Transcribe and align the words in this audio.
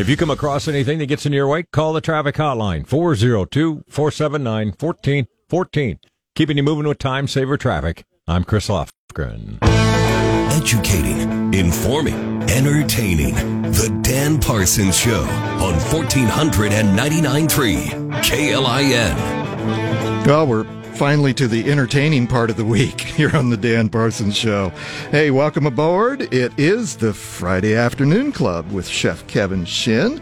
If 0.00 0.08
you 0.08 0.16
come 0.16 0.30
across 0.30 0.66
anything 0.66 0.98
that 1.00 1.06
gets 1.06 1.26
in 1.26 1.34
your 1.34 1.46
way, 1.46 1.64
call 1.74 1.92
the 1.92 2.00
traffic 2.00 2.36
hotline 2.36 2.86
402 2.86 3.84
479 3.86 4.68
1414. 4.68 5.98
Keeping 6.34 6.56
you 6.56 6.62
moving 6.62 6.88
with 6.88 6.96
time 6.96 7.28
saver 7.28 7.58
traffic. 7.58 8.06
I'm 8.26 8.44
Chris 8.44 8.68
Lofgren. 8.68 9.58
Educating, 10.52 11.52
informing, 11.52 12.42
entertaining. 12.44 13.34
The 13.72 13.94
Dan 14.00 14.40
Parsons 14.40 14.96
Show 14.96 15.20
on 15.20 15.74
1499.3 15.74 18.22
KLIN. 18.22 20.26
Well, 20.26 20.46
we're 20.46 20.79
finally 21.00 21.32
to 21.32 21.48
the 21.48 21.70
entertaining 21.72 22.26
part 22.26 22.50
of 22.50 22.58
the 22.58 22.64
week 22.64 23.00
here 23.16 23.34
on 23.34 23.48
the 23.48 23.56
Dan 23.56 23.88
Parsons 23.88 24.36
Show. 24.36 24.68
Hey, 25.10 25.30
welcome 25.30 25.64
aboard. 25.64 26.30
It 26.30 26.52
is 26.58 26.98
the 26.98 27.14
Friday 27.14 27.74
Afternoon 27.74 28.32
Club 28.32 28.70
with 28.70 28.86
Chef 28.86 29.26
Kevin 29.26 29.64
Shinn. 29.64 30.20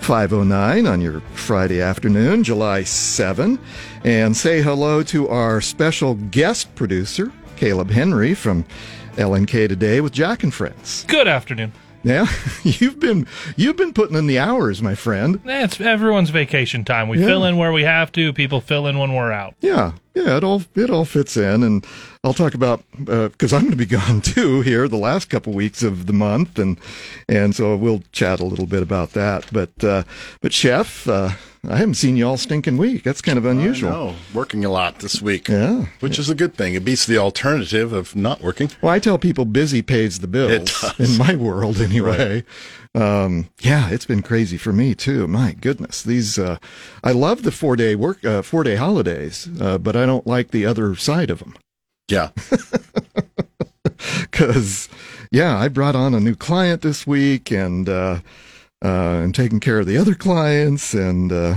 509 0.00 0.84
on 0.84 1.00
your 1.00 1.20
Friday 1.34 1.80
afternoon, 1.80 2.42
July 2.42 2.82
7. 2.82 3.56
And 4.02 4.36
say 4.36 4.60
hello 4.62 5.04
to 5.04 5.28
our 5.28 5.60
special 5.60 6.16
guest 6.16 6.74
producer, 6.74 7.30
Caleb 7.54 7.90
Henry 7.90 8.34
from 8.34 8.64
LNK 9.12 9.68
Today 9.68 10.00
with 10.00 10.12
Jack 10.12 10.42
and 10.42 10.52
Friends. 10.52 11.04
Good 11.06 11.28
afternoon. 11.28 11.72
Yeah, 12.06 12.26
you've 12.62 13.00
been 13.00 13.26
you've 13.56 13.76
been 13.76 13.92
putting 13.92 14.16
in 14.16 14.28
the 14.28 14.38
hours, 14.38 14.80
my 14.80 14.94
friend. 14.94 15.40
It's 15.44 15.80
everyone's 15.80 16.30
vacation 16.30 16.84
time. 16.84 17.08
We 17.08 17.18
Yeah. 17.18 17.26
fill 17.26 17.44
in 17.44 17.56
where 17.56 17.72
we 17.72 17.82
have 17.82 18.12
to. 18.12 18.32
People 18.32 18.60
fill 18.60 18.86
in 18.86 18.96
when 18.96 19.12
we're 19.12 19.32
out. 19.32 19.54
Yeah, 19.60 19.92
yeah, 20.14 20.36
it 20.36 20.44
all 20.44 20.62
it 20.76 20.88
all 20.88 21.04
fits 21.04 21.36
in, 21.36 21.64
and 21.64 21.84
I'll 22.22 22.32
talk 22.32 22.54
about 22.54 22.84
because 22.96 23.52
I'm 23.52 23.62
going 23.62 23.72
to 23.72 23.76
be 23.76 23.86
gone 24.00 24.20
too 24.20 24.60
here 24.60 24.86
the 24.86 24.96
last 24.96 25.28
couple 25.30 25.52
weeks 25.52 25.82
of 25.82 26.06
the 26.06 26.12
month, 26.12 26.60
and 26.60 26.78
and 27.28 27.56
so 27.56 27.74
we'll 27.74 28.04
chat 28.12 28.38
a 28.38 28.44
little 28.44 28.66
bit 28.66 28.84
about 28.84 29.10
that. 29.14 29.46
But 29.52 29.82
uh, 29.82 30.04
but 30.40 30.52
chef, 30.52 31.08
uh, 31.08 31.30
I 31.68 31.76
haven't 31.76 31.94
seen 31.94 32.16
you 32.16 32.26
all 32.26 32.36
stinking 32.36 32.76
week. 32.76 33.02
That's 33.02 33.20
kind 33.20 33.38
of 33.38 33.44
unusual. 33.44 33.90
No, 33.90 34.14
working 34.32 34.64
a 34.64 34.70
lot 34.70 35.00
this 35.00 35.20
week. 35.20 35.48
Yeah. 35.48 35.86
Which 36.00 36.18
is 36.18 36.30
a 36.30 36.34
good 36.34 36.54
thing. 36.54 36.74
It 36.74 36.84
beats 36.84 37.06
the 37.06 37.18
alternative 37.18 37.92
of 37.92 38.14
not 38.14 38.40
working. 38.40 38.70
Well, 38.80 38.92
I 38.92 38.98
tell 38.98 39.18
people 39.18 39.44
busy 39.44 39.82
pays 39.82 40.20
the 40.20 40.28
bills 40.28 40.52
It 40.52 40.66
does. 40.98 41.10
in 41.12 41.18
my 41.18 41.34
world 41.34 41.80
anyway. 41.80 42.44
Um, 42.94 43.48
yeah, 43.60 43.90
it's 43.90 44.06
been 44.06 44.22
crazy 44.22 44.56
for 44.56 44.72
me 44.72 44.94
too. 44.94 45.26
My 45.26 45.52
goodness, 45.52 46.02
these 46.02 46.38
uh, 46.38 46.58
I 47.02 47.12
love 47.12 47.42
the 47.42 47.52
four 47.52 47.76
day 47.76 47.94
work, 47.94 48.24
uh, 48.24 48.42
four 48.42 48.62
day 48.62 48.76
holidays, 48.76 49.48
uh, 49.60 49.78
but 49.78 49.96
I 49.96 50.06
don't 50.06 50.26
like 50.26 50.50
the 50.52 50.64
other 50.64 50.94
side 50.94 51.30
of 51.30 51.40
them. 51.40 51.56
Yeah. 52.08 52.30
because 54.20 54.88
yeah 55.30 55.56
i 55.58 55.68
brought 55.68 55.96
on 55.96 56.14
a 56.14 56.20
new 56.20 56.34
client 56.34 56.82
this 56.82 57.06
week 57.06 57.50
and 57.50 57.88
uh 58.84 59.20
and 59.22 59.34
taking 59.34 59.60
care 59.60 59.78
of 59.78 59.86
the 59.86 59.96
other 59.96 60.14
clients 60.14 60.94
and 60.94 61.32
uh 61.32 61.54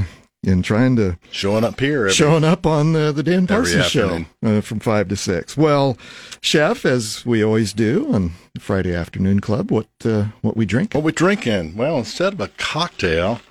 and 0.47 0.63
trying 0.63 0.95
to 0.95 1.17
Showing 1.31 1.65
up 1.65 1.77
here. 1.81 1.99
every- 2.03 2.13
showing 2.13 2.45
up 2.45 2.65
on 2.65 2.93
the, 2.93 3.11
the 3.11 3.23
dan 3.23 3.45
parsons 3.45 3.87
show 3.87 4.23
uh, 4.45 4.61
from 4.61 4.79
five 4.79 5.09
to 5.09 5.15
six 5.17 5.57
well 5.57 5.97
chef 6.41 6.85
as 6.85 7.25
we 7.25 7.43
always 7.43 7.73
do 7.73 8.11
on 8.13 8.31
friday 8.57 8.95
afternoon 8.95 9.41
club 9.41 9.69
what 9.69 9.87
uh 10.05 10.25
what 10.41 10.55
we 10.55 10.65
drink 10.65 10.93
What 10.93 11.03
we 11.03 11.11
drinking? 11.11 11.75
Well, 11.75 11.97
instead 11.97 12.33
of 12.33 12.39
a 12.39 12.47
cocktail, 12.57 13.41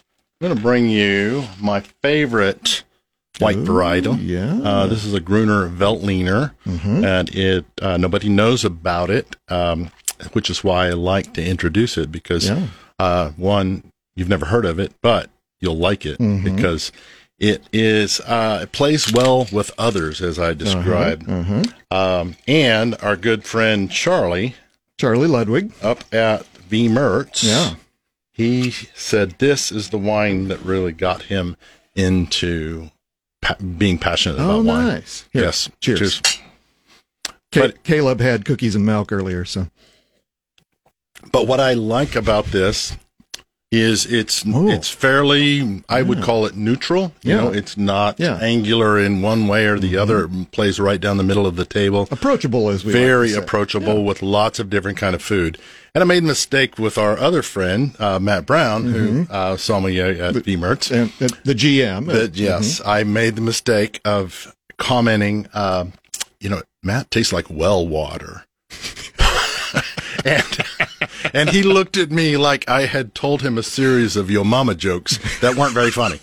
I'm 0.41 0.47
going 0.47 0.57
to 0.57 0.63
bring 0.63 0.89
you 0.89 1.45
my 1.61 1.81
favorite 1.81 2.85
white 3.39 3.57
varietal. 3.59 4.17
yeah 4.21 4.59
Uh, 4.63 4.87
this 4.87 5.05
is 5.05 5.13
a 5.13 5.21
Gruner 5.21 5.69
Veltliner, 5.69 6.53
and 6.65 7.29
it 7.35 7.65
uh, 7.83 7.97
nobody 7.99 8.29
knows 8.29 8.65
about 8.65 9.11
it, 9.11 9.37
um, 9.49 9.91
which 10.33 10.49
is 10.49 10.65
why 10.65 10.87
I 10.87 10.91
like 10.93 11.35
to 11.35 11.45
introduce 11.45 11.99
it 11.99 12.11
because 12.11 12.49
Yeah. 12.49 12.67
Uh, 12.99 13.31
one, 13.31 13.91
you've 14.17 14.29
never 14.29 14.47
heard 14.47 14.65
of 14.65 14.79
it, 14.79 14.93
but 15.03 15.31
you'll 15.61 15.77
like 15.79 16.05
it 16.07 16.19
because 16.19 16.93
it 17.39 17.63
is 17.73 18.21
uh, 18.21 18.61
it 18.63 18.73
plays 18.73 19.13
well 19.13 19.47
with 19.53 19.71
others, 19.79 20.21
as 20.21 20.39
I 20.39 20.55
described. 20.55 21.29
uh-huh. 21.29 21.63
Um, 21.91 22.37
and 22.47 22.97
our 23.03 23.17
good 23.17 23.45
friend 23.45 23.91
Charlie 23.91 24.55
charlie 24.99 25.29
ludwig 25.29 25.73
up 25.81 26.03
at 26.13 26.45
V 26.69 26.89
Mertz, 26.89 27.45
yeah 27.45 27.75
he 28.33 28.71
said 28.95 29.37
this 29.39 29.71
is 29.73 29.91
the 29.91 29.99
wine 29.99 30.49
that 30.49 30.59
really 30.61 30.93
got 30.93 31.23
him 31.23 31.57
into 31.95 32.91
pa- 33.41 33.55
being 33.79 33.97
passionate 33.99 34.39
oh 34.41 34.61
about 34.61 34.65
wine. 34.65 34.87
nice 34.87 35.25
Here, 35.33 35.45
Yes. 35.45 35.71
cheers, 35.81 36.21
Cheers. 37.53 37.75
Caleb 37.85 38.21
had 38.21 38.45
cookies 38.45 38.75
and 38.75 38.85
milk 38.85 39.11
earlier 39.13 39.45
so 39.45 39.69
But 41.33 41.47
what 41.47 41.61
I 41.61 41.75
like 41.75 42.17
about 42.17 42.47
this 42.47 42.97
is 43.71 44.07
it's 44.07 44.45
Oh. 44.47 44.71
it's 44.71 44.89
fairly 44.89 45.83
I 45.91 46.01
would 46.01 46.23
call 46.23 46.47
it 46.47 46.57
neutral. 46.57 47.13
You 47.23 47.35
Yeah. 47.35 47.41
know, 47.43 47.49
it's 47.53 47.77
not 47.77 48.19
Yeah. 48.19 48.29
Mm-hmm. 48.37 48.45
angular 48.45 48.99
in 48.99 49.21
one 49.21 49.47
way 49.47 49.67
or 49.67 49.79
the 49.79 49.95
other. 49.99 50.25
It 50.25 50.51
plays 50.53 50.81
right 50.81 50.99
down 50.99 51.19
the 51.19 51.23
middle 51.23 51.47
of 51.47 51.57
the 51.57 51.67
table. 51.67 52.09
approachable 52.11 52.71
as 52.71 52.83
we 52.83 52.95
like 52.95 53.03
Very 53.03 53.29
say. 53.31 53.39
approachable 53.39 54.05
with 54.07 54.23
lots 54.23 54.59
of 54.59 54.71
different 54.71 54.97
kind 54.97 55.15
of 55.15 55.21
food. 55.21 55.59
And 55.95 56.03
I 56.03 56.07
made 56.07 56.23
a 56.23 56.27
mistake 56.27 56.79
with 56.79 56.97
our 56.97 57.19
other 57.19 57.43
friend 57.43 57.95
uh, 57.99 58.19
Matt 58.19 58.47
Brown, 58.47 58.85
who 58.85 59.27
uh, 59.31 59.59
me 59.83 60.01
at 60.01 60.35
V 60.37 60.57
Mertz. 60.57 60.91
and 60.91 61.13
uh, 61.21 61.35
the 61.45 61.55
gm 61.55 62.07
That 62.07 62.37
yes, 62.37 62.81
I 62.87 63.05
made 63.05 63.37
the 63.37 63.43
mistake 63.43 64.01
of 64.03 64.55
commenting. 64.79 65.47
Uh, 65.53 65.87
you 66.41 66.49
know, 66.49 66.63
Matt 66.83 67.11
tastes 67.11 67.35
like 67.35 67.51
well 67.51 67.87
water, 67.87 68.45
and 70.25 70.43
and 71.35 71.51
he 71.51 71.63
looked 71.63 71.97
at 71.97 72.11
me 72.11 72.37
like 72.37 72.69
I 72.69 72.83
had 72.87 73.15
told 73.15 73.43
him 73.43 73.59
a 73.59 73.63
series 73.63 74.17
of 74.17 74.31
yo 74.31 74.45
mama 74.45 74.75
jokes 74.75 75.19
that 75.41 75.55
weren't 75.57 75.75
very 75.75 75.91
funny. 75.91 76.21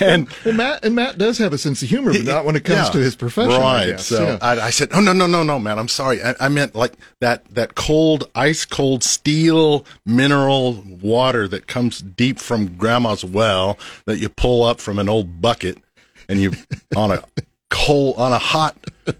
and 0.00 0.28
Well, 0.44 0.54
Matt 0.54 0.84
and 0.84 0.94
Matt 0.94 1.16
does 1.18 1.38
have 1.38 1.52
a 1.52 1.58
sense 1.58 1.82
of 1.82 1.88
humor, 1.88 2.12
but 2.12 2.24
not 2.24 2.44
when 2.44 2.56
it 2.56 2.64
comes 2.64 2.86
Yeah. 2.88 2.92
to 2.92 2.98
his 2.98 3.14
profession. 3.16 3.52
I 3.52 3.58
Right. 3.58 3.86
guess. 3.92 4.06
So 4.06 4.22
yeah. 4.22 4.38
I, 4.42 4.60
I 4.66 4.70
said, 4.70 4.88
oh 4.92 5.00
no 5.00 5.12
no 5.12 5.26
no 5.26 5.42
no 5.42 5.58
man, 5.58 5.78
I'm 5.78 5.88
sorry. 5.88 6.22
I, 6.22 6.34
I 6.40 6.48
meant 6.48 6.74
like 6.74 6.94
that 7.20 7.44
that 7.54 7.74
cold 7.74 8.28
ice 8.34 8.64
cold 8.64 9.02
steel 9.04 9.84
mineral 10.04 10.82
water 11.00 11.46
that 11.48 11.66
comes 11.66 12.00
deep 12.00 12.38
from 12.38 12.76
grandma's 12.76 13.24
well 13.24 13.78
that 14.06 14.18
you 14.18 14.28
pull 14.28 14.64
up 14.64 14.80
from 14.80 14.98
an 14.98 15.08
old 15.08 15.40
bucket 15.40 15.78
and 16.28 16.40
you 16.40 16.52
on 16.96 17.12
a 17.12 17.22
cold 17.70 18.16
on 18.18 18.32
a 18.32 18.38
hot 18.38 18.76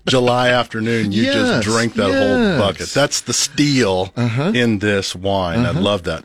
July 0.06 0.48
afternoon 0.60 1.12
you 1.12 1.22
Yes, 1.22 1.34
just 1.34 1.66
drink 1.66 1.94
that 1.94 2.08
yes. 2.10 2.18
whole 2.58 2.58
bucket. 2.68 2.88
That's 2.90 3.20
the 3.22 3.32
steel 3.32 4.12
Uh-huh. 4.16 4.52
in 4.54 4.80
this 4.80 5.14
wine. 5.16 5.60
I 5.64 5.70
love 5.70 6.02
that. 6.04 6.24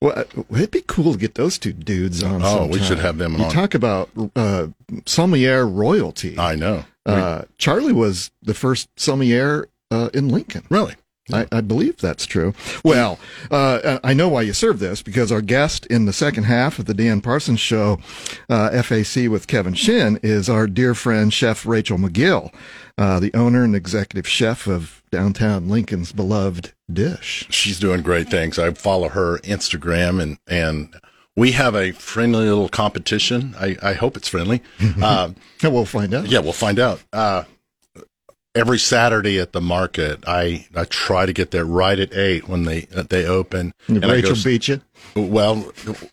well, 0.00 0.18
uh, 0.18 0.24
it'd 0.50 0.70
be 0.70 0.82
cool 0.86 1.12
to 1.12 1.18
get 1.18 1.34
those 1.36 1.58
two 1.58 1.72
dudes 1.72 2.22
on. 2.22 2.40
Oh, 2.42 2.66
we 2.66 2.80
should 2.80 2.98
have 2.98 3.18
them 3.18 3.36
You 3.36 3.44
on. 3.44 3.50
talk 3.52 3.74
about 3.74 4.10
uh, 4.34 4.66
sommelier 5.06 5.66
royalty. 5.66 6.38
I 6.38 6.56
know. 6.56 6.84
uh, 7.06 7.42
Charlie 7.58 7.92
was 7.92 8.30
the 8.42 8.54
first 8.54 8.88
sommelier 8.96 9.68
uh, 9.90 10.08
in 10.14 10.28
Lincoln. 10.28 10.64
really. 10.70 10.94
I, 11.32 11.46
I 11.52 11.60
believe 11.60 11.96
that's 11.98 12.26
true. 12.26 12.54
Well, 12.84 13.18
uh, 13.50 13.98
I 14.04 14.12
know 14.14 14.28
why 14.28 14.42
you 14.42 14.52
serve 14.52 14.78
this 14.78 15.02
because 15.02 15.30
our 15.32 15.40
guest 15.42 15.86
in 15.86 16.04
the 16.06 16.12
second 16.12 16.44
half 16.44 16.78
of 16.78 16.86
the 16.86 16.94
Dan 16.94 17.20
Parsons 17.20 17.60
Show, 17.60 17.98
uh, 18.48 18.82
FAC 18.82 19.28
with 19.28 19.46
Kevin 19.46 19.74
Shinn, 19.74 20.18
is 20.22 20.48
our 20.48 20.66
dear 20.66 20.94
friend 20.94 21.32
Chef 21.32 21.64
Rachel 21.66 21.98
McGill, 21.98 22.52
uh, 22.98 23.20
the 23.20 23.32
owner 23.34 23.64
and 23.64 23.74
executive 23.76 24.28
chef 24.28 24.66
of 24.66 25.02
downtown 25.10 25.68
Lincoln's 25.68 26.12
beloved 26.12 26.72
dish. 26.92 27.46
she's 27.50 27.78
doing 27.78 28.02
great 28.02 28.28
things. 28.28 28.58
I 28.58 28.70
follow 28.72 29.08
her 29.10 29.38
Instagram 29.38 30.22
and 30.22 30.38
and 30.46 30.94
we 31.34 31.52
have 31.52 31.74
a 31.74 31.92
friendly 31.92 32.46
little 32.46 32.68
competition. 32.68 33.54
I, 33.58 33.76
I 33.82 33.92
hope 33.94 34.16
it's 34.18 34.28
friendly. 34.28 34.62
uh, 35.02 35.30
We'll 35.62 35.86
find 35.86 36.12
out. 36.12 36.26
yeah, 36.26 36.40
we'll 36.40 36.52
find 36.52 36.78
out. 36.78 37.02
Uh, 37.12 37.44
every 38.54 38.78
Saturday 38.78 39.38
at 39.38 39.52
the 39.52 39.60
market, 39.60 40.24
I, 40.26 40.66
I 40.74 40.84
try 40.84 41.26
to 41.26 41.32
get 41.32 41.50
there 41.50 41.64
right 41.64 41.98
at 41.98 42.12
eight 42.14 42.48
when 42.48 42.64
they 42.64 42.86
uh, 42.94 43.04
they 43.08 43.26
open. 43.26 43.74
Did 43.86 44.04
Rachel 44.04 44.34
go- 44.34 44.42
beat 44.42 44.68
you? 44.68 44.80
Well, 45.14 45.72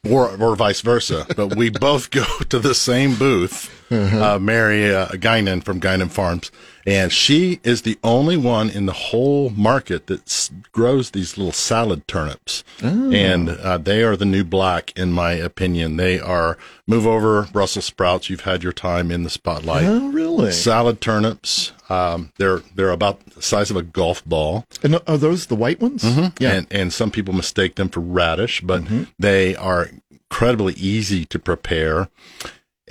or 0.10 0.30
or 0.42 0.56
vice 0.56 0.82
versa. 0.82 1.26
But 1.36 1.56
we 1.56 1.70
both 1.70 2.12
go 2.12 2.26
to 2.50 2.60
the 2.60 2.76
same 2.76 3.16
booth. 3.16 3.76
Uh-huh. 3.92 4.36
Uh, 4.36 4.40
Mary 4.40 4.94
uh, 4.94 5.08
Guinan 5.08 5.64
from 5.64 5.82
Guinan 5.82 6.12
Farms, 6.12 6.52
and 6.86 7.12
she 7.12 7.60
is 7.64 7.82
the 7.82 7.98
only 8.04 8.38
one 8.38 8.70
in 8.70 8.86
the 8.86 8.94
whole 8.94 9.50
market 9.50 10.06
that 10.06 10.22
s- 10.28 10.52
grows 10.72 11.10
these 11.10 11.40
little 11.40 11.52
salad 11.52 12.08
turnips. 12.08 12.64
Oh. 12.84 13.12
And 13.12 13.50
uh, 13.50 13.80
they 13.80 14.04
are 14.04 14.16
the 14.16 14.26
new 14.26 14.44
black, 14.44 14.96
in 14.96 15.12
my 15.12 15.32
opinion. 15.32 15.98
They 15.98 16.20
are 16.20 16.56
move 16.86 17.08
over 17.08 17.48
Brussels 17.52 17.86
sprouts. 17.86 18.30
You've 18.30 18.42
had 18.42 18.62
your 18.62 18.74
time 18.74 19.10
in 19.10 19.24
the 19.24 19.30
spotlight. 19.32 19.86
Oh, 19.86 20.10
really? 20.12 20.52
Salad 20.52 21.02
turnips. 21.02 21.72
Um, 21.90 22.32
they're 22.38 22.62
they're 22.76 22.92
about 22.92 23.26
the 23.26 23.42
size 23.42 23.72
of 23.72 23.78
a 23.78 23.82
golf 23.82 24.24
ball. 24.24 24.66
And 24.84 25.00
are 25.08 25.18
those 25.18 25.48
the 25.48 25.56
white 25.56 25.82
ones? 25.82 26.04
Yeah. 26.04 26.12
Mm-hmm. 26.30 26.44
And, 26.44 26.68
and 26.70 26.94
some 26.94 27.10
people 27.10 27.34
mistake 27.34 27.74
them 27.74 27.90
for 27.90 28.02
radish, 28.02 28.62
but 28.62 28.79
they 29.18 29.56
are 29.56 29.90
incredibly 30.12 30.74
easy 30.74 31.26
to 31.26 31.40
prepare. 31.40 32.10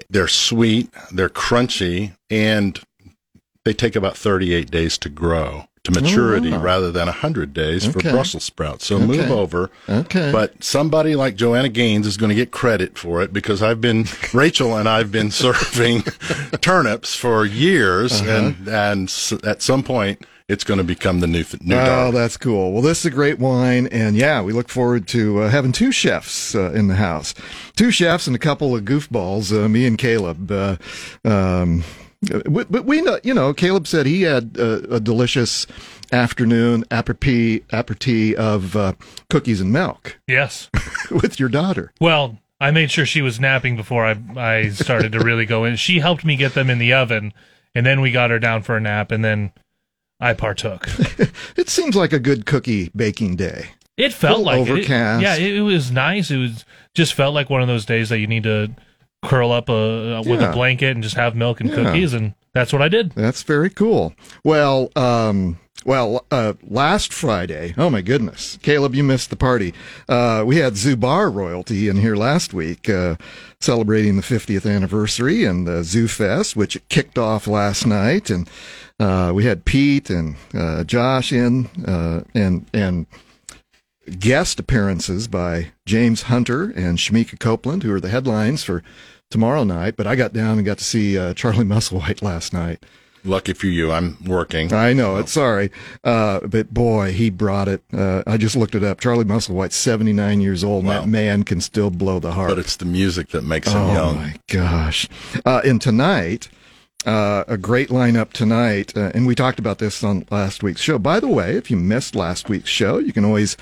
They're 0.08 0.28
sweet, 0.28 0.90
they're 1.12 1.28
crunchy, 1.28 2.16
and 2.30 2.80
they 3.64 3.72
take 3.72 3.96
about 3.96 4.16
38 4.16 4.70
days 4.70 4.96
to 4.98 5.08
grow. 5.08 5.64
to 5.84 5.90
maturity 5.92 6.50
wow. 6.50 6.60
rather 6.60 6.90
than 6.92 7.06
100 7.06 7.52
days 7.54 7.86
for 7.86 8.00
Brussels 8.00 8.44
sprouts. 8.44 8.86
So 8.86 8.98
move 8.98 9.30
over. 9.30 9.70
Okay. 9.88 10.30
But 10.32 10.62
somebody 10.62 11.14
like 11.16 11.34
Joanna 11.34 11.68
Gaines 11.68 12.06
is 12.06 12.16
going 12.16 12.28
to 12.30 12.34
get 12.34 12.50
credit 12.50 12.98
for 12.98 13.22
it 13.22 13.32
because 13.32 13.62
I've 13.62 13.80
been, 13.80 14.04
Rachel 14.34 14.76
and 14.76 14.88
I've 14.88 15.10
been 15.10 15.30
serving 15.30 16.02
turnips 16.60 17.14
for 17.14 17.44
years. 17.46 18.20
Uh-huh. 18.20 18.30
And, 18.30 18.68
and 18.68 19.08
s- 19.08 19.32
at 19.44 19.62
some 19.62 19.82
point, 19.82 20.24
it's 20.48 20.64
going 20.64 20.78
to 20.78 20.84
become 20.84 21.20
the 21.20 21.26
new, 21.26 21.44
new 21.60 21.74
Oh, 21.76 21.84
dark. 21.84 22.14
that's 22.14 22.36
cool. 22.36 22.72
Well, 22.72 22.82
this 22.82 23.00
is 23.00 23.06
a 23.06 23.10
great 23.10 23.38
wine, 23.38 23.86
and 23.88 24.16
yeah, 24.16 24.40
we 24.42 24.52
look 24.52 24.68
forward 24.68 25.06
to 25.08 25.42
uh, 25.42 25.48
having 25.50 25.72
two 25.72 25.92
chefs 25.92 26.54
uh, 26.54 26.72
in 26.72 26.88
the 26.88 26.94
house, 26.96 27.34
two 27.76 27.90
chefs 27.90 28.26
and 28.26 28.34
a 28.34 28.38
couple 28.38 28.74
of 28.74 28.84
goofballs. 28.84 29.52
Uh, 29.52 29.68
me 29.68 29.86
and 29.86 29.98
Caleb. 29.98 30.50
Uh, 30.50 30.76
um, 31.24 31.84
but 32.46 32.70
but 32.72 32.84
we 32.84 33.00
know, 33.00 33.20
you 33.22 33.32
know, 33.34 33.52
Caleb 33.54 33.86
said 33.86 34.06
he 34.06 34.22
had 34.22 34.56
uh, 34.58 34.80
a 34.90 34.98
delicious 35.00 35.66
afternoon 36.10 36.84
aperitif, 36.90 37.62
aperitif 37.72 38.36
of 38.38 38.74
uh, 38.74 38.92
cookies 39.30 39.60
and 39.60 39.72
milk 39.72 40.18
Yes. 40.26 40.68
with 41.10 41.38
your 41.38 41.48
daughter. 41.48 41.92
Well, 42.00 42.38
I 42.60 42.70
made 42.72 42.90
sure 42.90 43.06
she 43.06 43.22
was 43.22 43.38
napping 43.38 43.76
before 43.76 44.04
I 44.04 44.16
I 44.36 44.70
started 44.70 45.12
to 45.12 45.20
really 45.20 45.46
go 45.46 45.64
in. 45.64 45.76
She 45.76 46.00
helped 46.00 46.24
me 46.24 46.34
get 46.36 46.54
them 46.54 46.70
in 46.70 46.78
the 46.78 46.92
oven, 46.94 47.32
and 47.74 47.86
then 47.86 48.00
we 48.00 48.10
got 48.10 48.30
her 48.30 48.38
down 48.40 48.62
for 48.62 48.76
a 48.76 48.80
nap, 48.80 49.12
and 49.12 49.24
then 49.24 49.52
I 50.20 50.32
partook. 50.34 50.88
It 51.56 51.68
seems 51.68 51.96
like 51.96 52.12
a 52.12 52.18
good 52.20 52.46
cookie 52.46 52.90
baking 52.94 53.36
day. 53.36 53.70
It 53.96 54.12
felt 54.12 54.40
like 54.42 54.60
it. 54.60 54.68
It- 54.68 54.70
overcast. 54.70 55.22
yeah, 55.22 55.34
it, 55.36 55.56
it 55.56 55.60
was 55.62 55.90
nice. 55.90 56.30
It 56.30 56.36
was 56.38 56.64
just 56.94 57.14
felt 57.14 57.34
like 57.34 57.50
one 57.50 57.62
of 57.62 57.68
those 57.68 57.84
days 57.84 58.08
that 58.10 58.18
you 58.18 58.26
need 58.28 58.44
to 58.44 58.70
curl 59.24 59.50
up 59.50 59.68
uh, 59.68 60.22
with 60.24 60.40
Yeah. 60.40 60.50
a 60.50 60.52
blanket 60.52 60.92
and 60.94 61.02
just 61.02 61.16
have 61.16 61.34
milk 61.34 61.60
and 61.60 61.68
Yeah. 61.70 61.76
cookies, 61.76 62.14
and 62.14 62.34
that's 62.54 62.72
what 62.72 62.80
I 62.82 62.88
did. 62.88 63.10
That's 63.12 63.42
very 63.42 63.70
cool. 63.70 64.14
Well, 64.44 64.90
um, 64.94 65.58
well, 65.84 66.24
uh, 66.30 66.52
last 66.62 67.12
Friday, 67.12 67.74
oh 67.76 67.90
my 67.90 68.00
goodness, 68.02 68.58
Caleb, 68.62 68.94
you 68.94 69.02
missed 69.02 69.30
the 69.30 69.36
party. 69.36 69.74
Uh, 70.08 70.44
we 70.46 70.56
had 70.56 70.76
Zoo 70.76 70.96
Bar 70.96 71.28
royalty 71.30 71.88
in 71.88 71.96
here 71.96 72.14
last 72.16 72.54
week, 72.54 72.88
uh, 72.88 73.16
celebrating 73.60 74.16
the 74.16 74.22
50th 74.22 74.70
anniversary 74.70 75.44
and 75.44 75.66
the 75.66 75.82
Zoo 75.82 76.08
Fest, 76.08 76.56
which 76.56 76.80
kicked 76.88 77.18
off 77.18 77.46
last 77.46 77.86
night. 77.86 78.30
And, 78.30 78.48
uh, 79.00 79.32
we 79.34 79.44
had 79.44 79.64
Pete 79.64 80.10
and, 80.10 80.36
uh, 80.54 80.84
Josh 80.84 81.32
in, 81.32 81.66
uh, 81.86 82.22
and, 82.34 82.66
and, 82.72 83.06
guest 84.18 84.58
appearances 84.58 85.28
by 85.28 85.70
James 85.84 86.22
Hunter 86.22 86.64
and 86.64 86.98
Shemekia 86.98 87.38
Copeland, 87.38 87.82
who 87.82 87.92
are 87.92 88.00
the 88.00 88.08
headlines 88.08 88.64
for 88.64 88.82
tomorrow 89.30 89.64
night. 89.64 89.96
But 89.96 90.06
I 90.06 90.16
got 90.16 90.32
down 90.32 90.56
and 90.56 90.66
got 90.66 90.78
to 90.78 90.84
see 90.84 91.18
uh, 91.18 91.34
Charlie 91.34 91.64
Musselwhite 91.64 92.22
last 92.22 92.52
night. 92.52 92.84
Lucky 93.24 93.52
for 93.52 93.66
you, 93.66 93.92
I'm 93.92 94.16
working. 94.24 94.72
I 94.72 94.92
know 94.92 95.16
it's 95.16 95.32
sorry, 95.32 95.70
uh, 96.04 96.40
but 96.40 96.72
boy, 96.72 97.12
he 97.12 97.30
brought 97.30 97.68
it. 97.68 97.82
Uh, 97.92 98.22
I 98.26 98.36
just 98.36 98.56
looked 98.56 98.74
it 98.74 98.84
up. 98.84 99.00
Charlie 99.00 99.24
Musselwhite's 99.24 99.76
79 99.76 100.40
years 100.40 100.62
old. 100.64 100.84
Wow. 100.84 101.00
That 101.00 101.08
man 101.08 101.42
can 101.42 101.60
still 101.60 101.90
blow 101.90 102.20
the 102.20 102.32
heart. 102.32 102.50
But 102.50 102.58
it's 102.58 102.76
the 102.76 102.84
music 102.84 103.28
that 103.30 103.42
makes 103.42 103.68
him 103.68 103.82
oh 103.82 103.92
young. 103.92 104.16
Oh 104.16 104.20
my 104.20 104.34
gosh! 104.48 105.08
Uh, 105.44 105.60
and 105.64 105.80
tonight, 105.80 106.48
uh, 107.06 107.44
a 107.46 107.56
great 107.56 107.90
lineup 107.90 108.32
tonight, 108.32 108.96
uh, 108.96 109.12
and 109.14 109.24
we 109.26 109.34
talked 109.34 109.60
about 109.60 109.78
this 109.78 110.02
on 110.02 110.26
last 110.30 110.62
week's 110.64 110.80
show. 110.80 110.98
By 110.98 111.20
the 111.20 111.28
way, 111.28 111.54
if 111.56 111.70
you 111.70 111.76
missed 111.76 112.16
last 112.16 112.48
week's 112.48 112.68
show, 112.70 112.98
you 112.98 113.12
can 113.12 113.24
always 113.24 113.56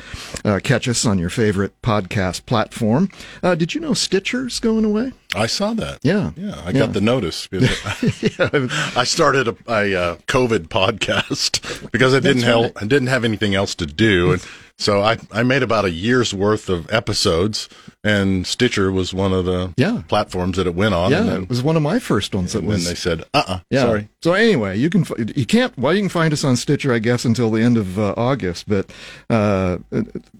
uh, 0.44 0.58
catch 0.64 0.88
us 0.88 1.04
on 1.04 1.18
your 1.18 1.28
favorite 1.28 1.80
podcast 1.82 2.46
platform. 2.46 3.10
Uh, 3.42 3.54
did 3.54 3.74
you 3.74 3.80
know 3.80 3.92
Stitcher's 3.92 4.58
going 4.58 4.86
away? 4.86 5.12
I 5.34 5.46
saw 5.46 5.74
that. 5.74 5.98
Yeah. 6.02 6.30
Yeah, 6.34 6.54
I 6.64 6.70
Yeah. 6.70 6.78
got 6.78 6.94
the 6.94 7.00
notice. 7.02 7.46
because 7.50 8.72
I 8.96 9.04
started 9.04 9.48
a, 9.48 9.56
a 9.68 9.94
uh, 9.94 10.16
COVID 10.28 10.68
podcast 10.68 11.90
because 11.92 12.14
I 12.14 12.20
didn't 12.20 12.42
That's 12.42 12.74
have. 12.74 12.82
I 12.82 12.86
didn't 12.86 13.08
have 13.08 13.24
anything 13.24 13.54
else 13.54 13.74
to 13.76 13.86
do, 13.86 14.32
and 14.32 14.42
so 14.78 15.00
I 15.02 15.18
I 15.32 15.42
made 15.42 15.62
about 15.62 15.84
a 15.84 15.90
year's 15.90 16.34
worth 16.34 16.68
of 16.68 16.90
episodes, 16.92 17.68
and 18.04 18.46
Stitcher 18.46 18.92
was 18.92 19.14
one 19.14 19.32
of 19.32 19.44
the 19.44 19.72
Yeah. 19.76 20.02
platforms 20.08 20.56
that 20.56 20.66
it 20.66 20.74
went 20.74 20.94
on. 20.94 21.10
Yeah, 21.10 21.20
and 21.24 21.42
it 21.44 21.48
was 21.48 21.62
one 21.62 21.76
of 21.76 21.82
my 21.82 21.98
first 21.98 22.34
ones 22.34 22.52
that 22.52 22.60
and 22.62 22.70
then 22.70 22.84
they 22.84 22.94
said, 22.94 23.24
"Uh, 23.34 23.42
uh 23.46 23.58
Yeah. 23.70 23.82
sorry." 23.82 24.08
So 24.22 24.32
anyway, 24.34 24.78
you 24.78 24.90
can 24.90 25.04
you 25.34 25.46
can't 25.46 25.76
well 25.78 25.94
you 25.94 26.00
can 26.00 26.08
find 26.08 26.32
us 26.32 26.44
on 26.44 26.56
Stitcher 26.56 26.92
I 26.92 26.98
guess 26.98 27.24
until 27.24 27.50
the 27.50 27.62
end 27.62 27.76
of 27.76 27.98
uh, 27.98 28.14
August, 28.16 28.68
but 28.68 28.90
uh, 29.30 29.78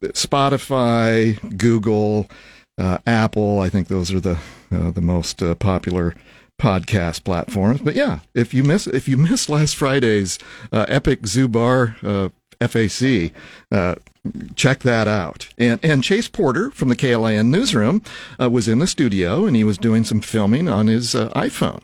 Spotify, 0.02 1.56
Google, 1.56 2.28
uh, 2.78 2.98
Apple, 3.06 3.60
I 3.60 3.68
think 3.68 3.88
those 3.88 4.12
are 4.12 4.20
the 4.20 4.38
uh, 4.72 4.90
the 4.90 5.00
most 5.00 5.42
uh, 5.42 5.54
popular 5.54 6.14
podcast 6.60 7.24
platforms. 7.24 7.80
But 7.80 7.94
yeah, 7.94 8.20
if 8.34 8.52
you 8.54 8.64
miss 8.64 8.86
if 8.86 9.08
you 9.08 9.16
missed 9.16 9.48
last 9.48 9.76
Friday's 9.76 10.38
uh, 10.72 10.86
Epic 10.88 11.26
Zoo 11.26 11.48
Bar 11.48 11.96
uh, 12.02 12.28
FAC, 12.60 13.32
uh, 13.70 13.96
check 14.54 14.80
that 14.80 15.08
out. 15.08 15.48
And 15.58 15.80
and 15.82 16.02
Chase 16.02 16.28
Porter 16.28 16.70
from 16.70 16.88
the 16.88 16.96
KLIN 16.96 17.46
newsroom 17.46 18.02
uh, 18.40 18.50
was 18.50 18.68
in 18.68 18.78
the 18.78 18.86
studio 18.86 19.44
and 19.44 19.56
he 19.56 19.64
was 19.64 19.78
doing 19.78 20.04
some 20.04 20.20
filming 20.20 20.68
on 20.68 20.86
his 20.86 21.14
uh, 21.14 21.30
iPhone 21.30 21.82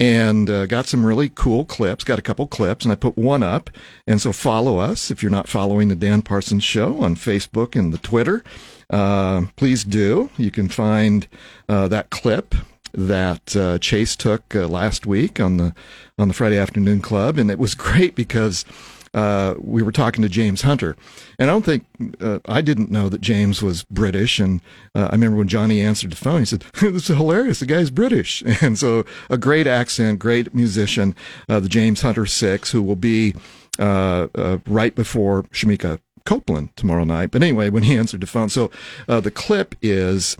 and 0.00 0.48
uh, 0.48 0.64
got 0.64 0.86
some 0.86 1.04
really 1.04 1.28
cool 1.28 1.66
clips. 1.66 2.04
Got 2.04 2.18
a 2.18 2.22
couple 2.22 2.46
clips, 2.46 2.84
and 2.84 2.90
I 2.90 2.94
put 2.94 3.18
one 3.18 3.42
up. 3.42 3.68
And 4.06 4.20
so 4.20 4.32
follow 4.32 4.78
us 4.78 5.10
if 5.10 5.22
you're 5.22 5.30
not 5.30 5.46
following 5.46 5.88
the 5.88 5.94
Dan 5.94 6.22
Parsons 6.22 6.64
Show 6.64 7.02
on 7.02 7.14
Facebook 7.14 7.78
and 7.78 7.92
the 7.92 7.98
Twitter. 7.98 8.42
Uh, 8.88 9.42
please 9.56 9.84
do. 9.84 10.30
You 10.38 10.50
can 10.50 10.68
find 10.68 11.28
uh, 11.68 11.86
that 11.88 12.08
clip 12.10 12.54
that 12.92 13.54
uh, 13.54 13.78
Chase 13.78 14.16
took 14.16 14.56
uh, 14.56 14.66
last 14.66 15.06
week 15.06 15.38
on 15.38 15.58
the 15.58 15.74
on 16.18 16.28
the 16.28 16.34
Friday 16.34 16.58
Afternoon 16.58 17.00
Club, 17.00 17.38
and 17.38 17.50
it 17.50 17.58
was 17.58 17.74
great 17.76 18.14
because 18.14 18.64
uh, 19.12 19.54
we 19.58 19.82
were 19.82 19.92
talking 19.92 20.22
to 20.22 20.28
James 20.28 20.62
Hunter, 20.62 20.96
and 21.38 21.50
I 21.50 21.52
don't 21.52 21.64
think 21.64 21.84
uh, 22.20 22.38
I 22.46 22.60
didn't 22.60 22.90
know 22.90 23.08
that 23.08 23.20
James 23.20 23.60
was 23.60 23.82
British. 23.84 24.38
And 24.38 24.60
uh, 24.94 25.08
I 25.10 25.12
remember 25.12 25.38
when 25.38 25.48
Johnny 25.48 25.80
answered 25.80 26.12
the 26.12 26.16
phone, 26.16 26.40
he 26.40 26.44
said, 26.44 26.60
"This 26.80 27.10
is 27.10 27.16
hilarious. 27.16 27.60
The 27.60 27.66
guy's 27.66 27.90
British." 27.90 28.42
And 28.62 28.78
so, 28.78 29.06
a 29.30 29.38
great 29.38 29.66
accent, 29.66 30.18
great 30.18 30.54
musician, 30.54 31.16
uh, 31.48 31.60
the 31.60 31.68
James 31.68 32.02
Hunter 32.02 32.26
Six, 32.26 32.70
who 32.70 32.82
will 32.82 32.96
be 32.96 33.34
uh, 33.78 34.28
uh, 34.34 34.58
right 34.66 34.94
before 34.94 35.44
Shemekia 35.44 35.98
Copeland 36.26 36.76
tomorrow 36.76 37.04
night. 37.04 37.30
But 37.30 37.42
anyway, 37.42 37.70
when 37.70 37.84
he 37.84 37.96
answered 37.96 38.20
the 38.20 38.26
phone, 38.26 38.50
so 38.50 38.70
the 39.06 39.30
clip 39.30 39.74
is 39.82 40.36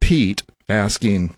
Pete 0.00 0.42
asking. 0.68 1.34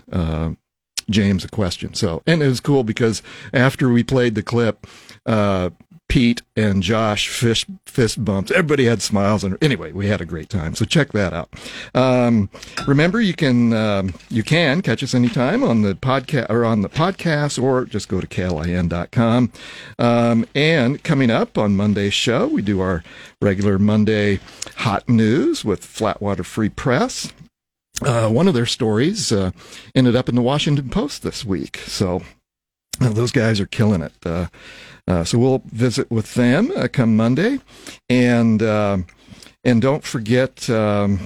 James 1.10 1.42
a 1.42 1.48
question. 1.48 1.94
So, 1.94 2.22
and 2.26 2.42
it 2.42 2.48
was 2.48 2.60
cool 2.60 2.84
because 2.84 3.22
after 3.54 3.88
we 3.88 4.04
played 4.04 4.34
the 4.34 4.42
clip, 4.42 4.86
uh, 5.28 5.70
Pete 6.08 6.40
and 6.56 6.82
Josh 6.82 7.28
fish, 7.28 7.66
fist 7.84 8.24
bumps. 8.24 8.50
Everybody 8.50 8.86
had 8.86 9.02
smiles, 9.02 9.44
and 9.44 9.62
anyway, 9.62 9.92
we 9.92 10.06
had 10.06 10.22
a 10.22 10.24
great 10.24 10.48
time. 10.48 10.74
So 10.74 10.86
check 10.86 11.12
that 11.12 11.34
out. 11.34 11.50
Um, 11.94 12.48
remember, 12.86 13.20
you 13.20 13.34
can 13.34 13.74
um, 13.74 14.14
you 14.30 14.42
can 14.42 14.80
catch 14.80 15.02
us 15.02 15.14
anytime 15.14 15.62
on 15.62 15.82
the 15.82 15.94
podcast 15.94 16.48
or 16.48 16.64
on 16.64 16.80
the 16.80 16.88
podcast, 16.88 17.62
or 17.62 17.84
just 17.84 18.08
go 18.08 18.22
to 18.22 18.26
klin.com. 18.26 19.52
Um, 19.98 20.46
and 20.54 21.02
coming 21.04 21.30
up 21.30 21.58
on 21.58 21.76
Monday's 21.76 22.14
show, 22.14 22.46
we 22.46 22.62
do 22.62 22.80
our 22.80 23.04
regular 23.42 23.78
Monday 23.78 24.40
hot 24.76 25.08
news 25.10 25.62
with 25.62 25.82
Flatwater 25.82 26.44
Free 26.44 26.70
Press 26.70 27.32
uh, 28.02 28.28
one 28.28 28.46
of 28.48 28.54
their 28.54 28.66
stories 28.66 29.32
uh, 29.32 29.50
ended 29.94 30.14
up 30.14 30.28
in 30.28 30.34
the 30.34 30.42
Washington 30.42 30.88
Post 30.88 31.22
this 31.22 31.44
week. 31.44 31.78
So 31.78 32.22
those 33.14 33.32
guys 33.32 33.60
are 33.60 33.66
killing 33.66 34.02
it. 34.02 34.12
Uh, 34.24 34.46
uh, 35.06 35.24
so 35.24 35.38
we'll 35.38 35.62
visit 35.66 36.10
with 36.10 36.34
them 36.34 36.70
uh, 36.76 36.88
come 36.92 37.16
Monday, 37.16 37.60
and 38.10 38.62
uh, 38.62 38.98
and 39.64 39.80
don't 39.80 40.04
forget, 40.04 40.68
um, 40.68 41.20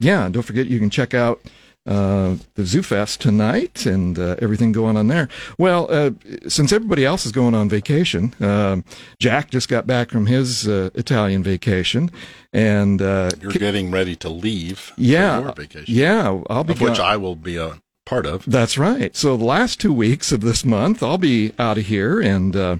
yeah, 0.00 0.28
don't 0.28 0.42
forget 0.42 0.66
you 0.66 0.78
can 0.78 0.90
check 0.90 1.14
out. 1.14 1.40
Uh, 1.86 2.36
the 2.54 2.66
Zoo 2.66 2.82
Fest 2.82 3.18
tonight 3.18 3.86
and 3.86 4.18
uh, 4.18 4.36
everything 4.40 4.72
going 4.72 4.98
on 4.98 5.06
there. 5.06 5.26
Well, 5.56 5.86
uh, 5.88 6.10
since 6.46 6.70
everybody 6.70 7.06
else 7.06 7.24
is 7.24 7.32
going 7.32 7.54
on 7.54 7.70
vacation, 7.70 8.34
um, 8.40 8.84
Jack 9.18 9.50
just 9.50 9.70
got 9.70 9.86
back 9.86 10.10
from 10.10 10.26
his 10.26 10.68
uh, 10.68 10.90
Italian 10.94 11.42
vacation, 11.42 12.10
and 12.52 13.00
uh, 13.00 13.30
You're 13.40 13.52
getting 13.52 13.90
ready 13.90 14.16
to 14.16 14.28
leave. 14.28 14.78
for 14.78 15.00
yeah, 15.00 15.40
your 15.40 15.52
vacation, 15.54 15.94
yeah, 15.94 16.38
I'll 16.50 16.62
be 16.62 16.74
of 16.74 16.80
which 16.82 17.00
I 17.00 17.16
will 17.16 17.36
be 17.36 17.56
a 17.56 17.80
part 18.08 18.24
of. 18.26 18.44
that's 18.46 18.78
right. 18.78 19.14
So 19.14 19.36
the 19.36 19.44
last 19.44 19.80
two 19.80 19.92
weeks 19.92 20.32
of 20.32 20.40
this 20.40 20.64
month, 20.64 21.02
I'll 21.02 21.18
be 21.18 21.52
out 21.58 21.76
of 21.76 21.86
here, 21.86 22.20
and 22.20 22.56
uh, 22.56 22.76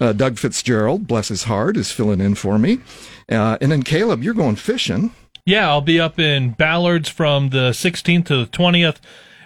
uh, 0.00 0.12
Doug 0.12 0.38
Fitzgerald, 0.38 1.06
bless 1.06 1.28
his 1.28 1.44
heart, 1.44 1.76
is 1.76 1.92
filling 1.92 2.20
in 2.20 2.34
for 2.34 2.58
me. 2.58 2.80
Uh, 3.28 3.58
and 3.60 3.70
then 3.70 3.82
Caleb, 3.82 4.22
you're 4.22 4.34
going 4.34 4.56
fishing. 4.56 5.12
Yeah, 5.44 5.68
I'll 5.68 5.80
be 5.80 6.00
up 6.00 6.18
in 6.18 6.52
Ballards 6.52 7.08
from 7.08 7.50
the 7.50 7.70
16th 7.70 8.26
to 8.26 8.44
the 8.44 8.46
20th. 8.46 8.96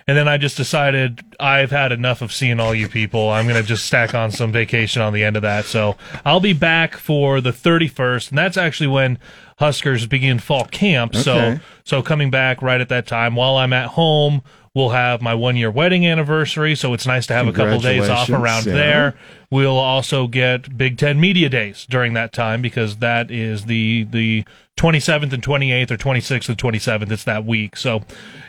And 0.08 0.16
then 0.16 0.28
I 0.28 0.36
just 0.36 0.56
decided 0.56 1.24
I've 1.40 1.72
had 1.72 1.90
enough 1.90 2.22
of 2.22 2.32
seeing 2.32 2.60
all 2.60 2.72
you 2.72 2.88
people. 2.88 3.28
I'm 3.28 3.48
going 3.48 3.60
to 3.60 3.66
just 3.66 3.86
stack 3.86 4.14
on 4.14 4.30
some 4.30 4.52
vacation 4.52 5.02
on 5.02 5.12
the 5.12 5.24
end 5.24 5.34
of 5.34 5.42
that. 5.42 5.64
So 5.64 5.96
I'll 6.24 6.38
be 6.38 6.52
back 6.52 6.96
for 6.96 7.40
the 7.40 7.50
31st. 7.50 8.28
And 8.28 8.38
that's 8.38 8.56
actually 8.56 8.86
when 8.86 9.18
Huskers 9.58 10.06
begin 10.06 10.38
fall 10.38 10.66
camp. 10.66 11.16
So, 11.16 11.58
so 11.82 12.02
coming 12.02 12.30
back 12.30 12.62
right 12.62 12.80
at 12.80 12.88
that 12.90 13.08
time 13.08 13.34
while 13.34 13.56
I'm 13.56 13.72
at 13.72 13.88
home 13.88 14.42
We'll 14.76 14.90
have 14.90 15.22
my 15.22 15.32
one 15.32 15.56
year 15.56 15.70
wedding 15.70 16.06
anniversary, 16.06 16.74
so 16.74 16.92
it's 16.92 17.06
nice 17.06 17.26
to 17.28 17.32
have 17.32 17.48
a 17.48 17.52
couple 17.54 17.80
days 17.80 18.10
off 18.10 18.28
around 18.28 18.66
yeah. 18.66 18.74
there. 18.74 19.14
We'll 19.50 19.78
also 19.78 20.26
get 20.26 20.76
Big 20.76 20.98
Ten 20.98 21.18
Media 21.18 21.48
Days 21.48 21.86
during 21.88 22.12
that 22.12 22.34
time 22.34 22.60
because 22.60 22.98
that 22.98 23.30
is 23.30 23.64
the 23.64 24.04
the 24.10 24.44
27th 24.76 25.32
and 25.32 25.42
28th 25.42 25.92
or 25.92 25.96
26th 25.96 26.50
and 26.50 26.58
27th. 26.58 27.10
It's 27.10 27.24
that 27.24 27.46
week. 27.46 27.74
So 27.78 28.02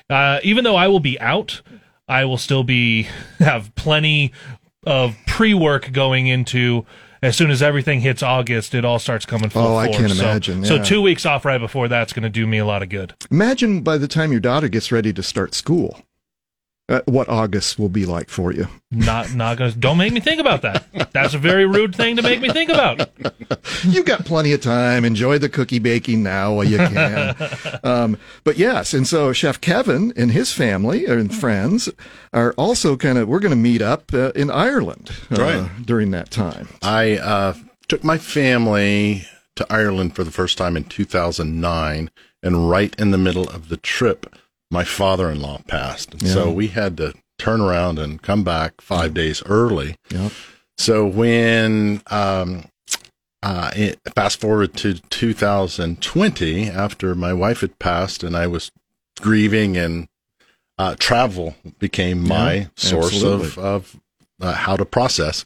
uh, 0.09 0.41
even 0.43 0.65
though 0.65 0.75
I 0.75 0.89
will 0.89 0.99
be 0.99 1.17
out, 1.21 1.61
I 2.09 2.25
will 2.25 2.37
still 2.37 2.65
be 2.65 3.03
have 3.39 3.73
plenty 3.75 4.33
of 4.85 5.15
pre 5.27 5.53
work 5.53 5.93
going 5.93 6.27
into. 6.27 6.85
As 7.23 7.37
soon 7.37 7.49
as 7.51 7.63
everything 7.63 8.01
hits 8.01 8.21
August, 8.21 8.75
it 8.75 8.83
all 8.83 8.99
starts 8.99 9.25
coming 9.25 9.49
full 9.49 9.65
Oh, 9.65 9.75
I 9.77 9.85
force. 9.85 9.97
can 9.97 10.09
So- 10.09 10.23
imagine, 10.23 10.65
So 10.65 10.75
yeah. 10.75 10.83
two 10.83 11.01
weeks 11.01 11.25
off 11.25 11.45
right 11.45 11.57
before 11.57 11.87
that's 11.87 12.13
going 12.13 12.23
to 12.23 12.29
do 12.29 12.45
me 12.45 12.59
a 12.59 12.65
lot 12.65 12.83
of 12.83 12.89
good. 12.89 13.15
Imagine 13.31 13.81
by 13.81 13.97
the 13.97 14.07
time 14.07 14.31
your 14.31 14.39
daughter 14.39 14.67
gets 14.67 14.91
ready 14.91 15.11
to 15.13 15.23
start 15.23 15.55
school, 15.55 15.99
uh, 16.89 17.01
what 17.05 17.27
August 17.27 17.77
will 17.77 17.89
be 17.89 18.05
like 18.05 18.29
for 18.29 18.53
you. 18.53 18.67
Not 18.91 19.33
not 19.33 19.57
gonna. 19.57 19.71
Don't 19.73 19.97
make 19.97 20.13
me 20.13 20.19
think 20.21 20.39
about 20.39 20.61
that. 20.61 20.85
That's 21.11 21.33
a 21.33 21.37
very 21.37 21.65
rude 21.65 21.93
thing 21.95 22.15
to 22.15 22.21
make 22.21 22.39
me 22.39 22.49
think 22.49 22.69
about. 22.69 23.09
You've 23.83 24.05
got 24.05 24.25
plenty 24.25 24.53
of 24.53 24.61
time. 24.61 25.03
Enjoy 25.03 25.37
the 25.37 25.49
cookie 25.49 25.79
baking 25.79 26.23
now 26.23 26.53
while 26.53 26.63
you 26.63 26.77
can. 26.77 27.35
um, 27.83 28.17
but 28.45 28.57
yes, 28.57 28.93
and 28.93 29.05
so 29.07 29.33
Chef 29.33 29.59
Kevin 29.59 30.13
and 30.15 30.31
his 30.31 30.53
family 30.53 31.05
and 31.05 31.33
friends 31.35 31.89
are 32.33 32.53
also 32.53 32.95
kind 32.95 33.17
of. 33.17 33.27
We're 33.27 33.39
going 33.39 33.49
to 33.51 33.55
meet 33.57 33.81
up 33.81 34.13
uh, 34.13 34.31
in 34.35 34.49
Ireland 34.49 35.11
uh, 35.31 35.35
Right. 35.41 35.69
during 35.85 36.11
that 36.11 36.31
time. 36.31 36.69
I 36.81 37.17
uh, 37.17 37.53
took 37.89 38.03
my 38.05 38.17
family 38.17 39.25
to 39.57 39.65
Ireland 39.69 40.15
for 40.15 40.23
the 40.23 40.31
first 40.31 40.57
time 40.57 40.77
in 40.77 40.83
2009, 40.85 42.09
and 42.43 42.69
right 42.69 42.95
in 42.97 43.11
the 43.11 43.17
middle 43.17 43.49
of 43.49 43.69
the 43.69 43.77
trip, 43.77 44.33
my 44.71 44.83
father-in-law 44.83 45.61
passed, 45.67 46.13
and 46.13 46.27
so 46.27 46.51
we 46.51 46.67
had 46.67 46.97
to 46.97 47.13
turn 47.39 47.61
around 47.61 47.99
and 47.99 48.21
come 48.21 48.43
back 48.43 48.81
five 48.81 49.13
days 49.13 49.43
early. 49.45 49.95
Yep. 50.09 50.31
So 50.77 51.05
when 51.05 52.01
um, 52.07 52.65
uh, 53.43 53.71
it, 53.75 53.99
fast 54.15 54.39
forward 54.39 54.73
to 54.75 54.95
2020, 54.95 56.69
after 56.69 57.15
my 57.15 57.33
wife 57.33 57.61
had 57.61 57.79
passed 57.79 58.23
and 58.23 58.35
I 58.35 58.47
was 58.47 58.71
grieving, 59.21 59.77
and 59.77 60.07
uh, 60.77 60.95
travel 60.99 61.55
became 61.79 62.27
my 62.27 62.53
Yeah, 62.53 62.67
source 62.75 63.23
of, 63.23 63.57
of 63.57 63.99
uh, 64.41 64.53
how 64.53 64.75
to 64.75 64.85
process. 64.85 65.45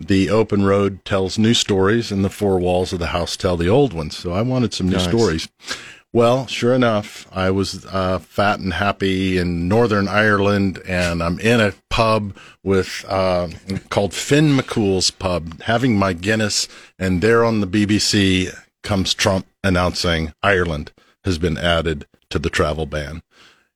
The 0.00 0.30
open 0.30 0.64
road 0.64 1.04
tells 1.04 1.38
new 1.38 1.52
stories, 1.54 2.10
and 2.10 2.24
the 2.24 2.30
four 2.30 2.58
walls 2.58 2.92
of 2.94 2.98
the 2.98 3.08
house 3.08 3.36
tell 3.36 3.56
the 3.58 3.68
old 3.68 3.92
ones. 3.92 4.16
So 4.16 4.32
I 4.32 4.40
wanted 4.40 4.72
some 4.72 4.88
new 4.88 4.96
Nice. 4.96 5.08
stories. 5.08 5.48
Well, 6.14 6.46
sure 6.46 6.74
enough, 6.74 7.26
I 7.32 7.50
was 7.50 7.86
uh, 7.86 8.18
fat 8.18 8.60
and 8.60 8.74
happy 8.74 9.38
in 9.38 9.66
Northern 9.66 10.08
Ireland, 10.08 10.78
and 10.86 11.22
I'm 11.22 11.40
in 11.40 11.58
a 11.58 11.72
pub 11.88 12.36
with 12.62 13.02
uh, 13.08 13.48
called 13.88 14.12
Finn 14.12 14.54
McCool's 14.54 15.10
Pub, 15.10 15.62
having 15.62 15.96
my 15.98 16.12
Guinness, 16.12 16.68
and 16.98 17.22
there 17.22 17.42
on 17.44 17.60
the 17.62 17.66
BBC 17.66 18.54
comes 18.82 19.14
Trump 19.14 19.46
announcing 19.64 20.34
Ireland 20.42 20.92
has 21.24 21.38
been 21.38 21.56
added 21.56 22.04
to 22.28 22.38
the 22.38 22.50
travel 22.50 22.84
ban. 22.84 23.22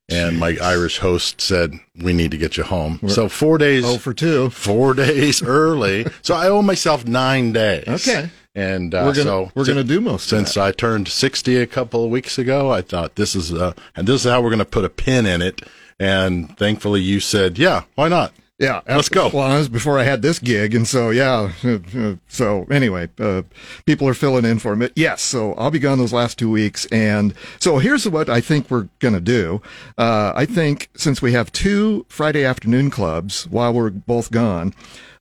And 0.08 0.38
my 0.38 0.56
Irish 0.62 0.98
host 0.98 1.40
said, 1.40 1.72
"We 2.00 2.12
need 2.12 2.30
to 2.32 2.38
get 2.38 2.56
you 2.56 2.62
home." 2.64 3.00
so 3.08 3.28
four 3.28 3.56
days 3.58 3.84
Oh, 3.84 3.96
for 3.98 4.12
two. 4.14 4.50
four 4.50 4.92
days 4.94 5.42
early. 5.42 6.06
so 6.22 6.34
I 6.34 6.48
owe 6.48 6.62
myself 6.62 7.04
nine 7.06 7.52
days. 7.52 7.88
Okay. 7.88 8.30
And 8.56 8.94
uh, 8.94 9.02
We're 9.04 9.12
gonna 9.12 9.22
so 9.22 9.52
we're 9.54 9.66
gonna 9.66 9.84
do 9.84 10.00
most 10.00 10.32
of 10.32 10.38
since. 10.38 10.56
I 10.56 10.72
turned 10.72 11.08
sixty 11.08 11.56
a 11.56 11.66
couple 11.66 12.04
of 12.04 12.10
weeks 12.10 12.38
ago, 12.38 12.72
I 12.72 12.80
thought 12.80 13.16
this 13.16 13.36
is 13.36 13.52
uh, 13.52 13.74
and 13.94 14.08
this 14.08 14.24
is 14.24 14.30
how 14.30 14.40
we're 14.40 14.48
going 14.48 14.58
to 14.60 14.64
put 14.64 14.84
a 14.84 14.88
pin 14.88 15.26
in 15.26 15.42
it. 15.42 15.60
And 16.00 16.56
thankfully, 16.56 17.02
you 17.02 17.20
said, 17.20 17.58
"Yeah, 17.58 17.82
why 17.96 18.08
not?" 18.08 18.32
Yeah, 18.58 18.80
Let's 18.88 19.10
go. 19.10 19.28
Well, 19.28 19.50
was 19.58 19.68
before 19.68 19.98
I 19.98 20.04
had 20.04 20.22
this 20.22 20.38
gig, 20.38 20.74
and 20.74 20.88
so 20.88 21.10
yeah. 21.10 21.52
So 22.28 22.66
anyway, 22.70 23.08
uh, 23.18 23.42
people 23.84 24.08
are 24.08 24.14
filling 24.14 24.46
in 24.46 24.58
for 24.58 24.74
me. 24.74 24.88
Yes, 24.96 25.20
so 25.20 25.52
I'll 25.54 25.70
be 25.70 25.78
gone 25.78 25.98
those 25.98 26.14
last 26.14 26.38
two 26.38 26.50
weeks, 26.50 26.86
and 26.86 27.34
so 27.58 27.78
here's 27.78 28.08
what 28.08 28.30
I 28.30 28.40
think 28.40 28.70
we're 28.70 28.88
gonna 28.98 29.20
do. 29.20 29.60
Uh, 29.98 30.32
I 30.34 30.46
think 30.46 30.88
since 30.96 31.20
we 31.20 31.32
have 31.32 31.52
two 31.52 32.06
Friday 32.08 32.44
afternoon 32.46 32.88
clubs 32.88 33.46
while 33.48 33.74
we're 33.74 33.90
both 33.90 34.30
gone, 34.30 34.72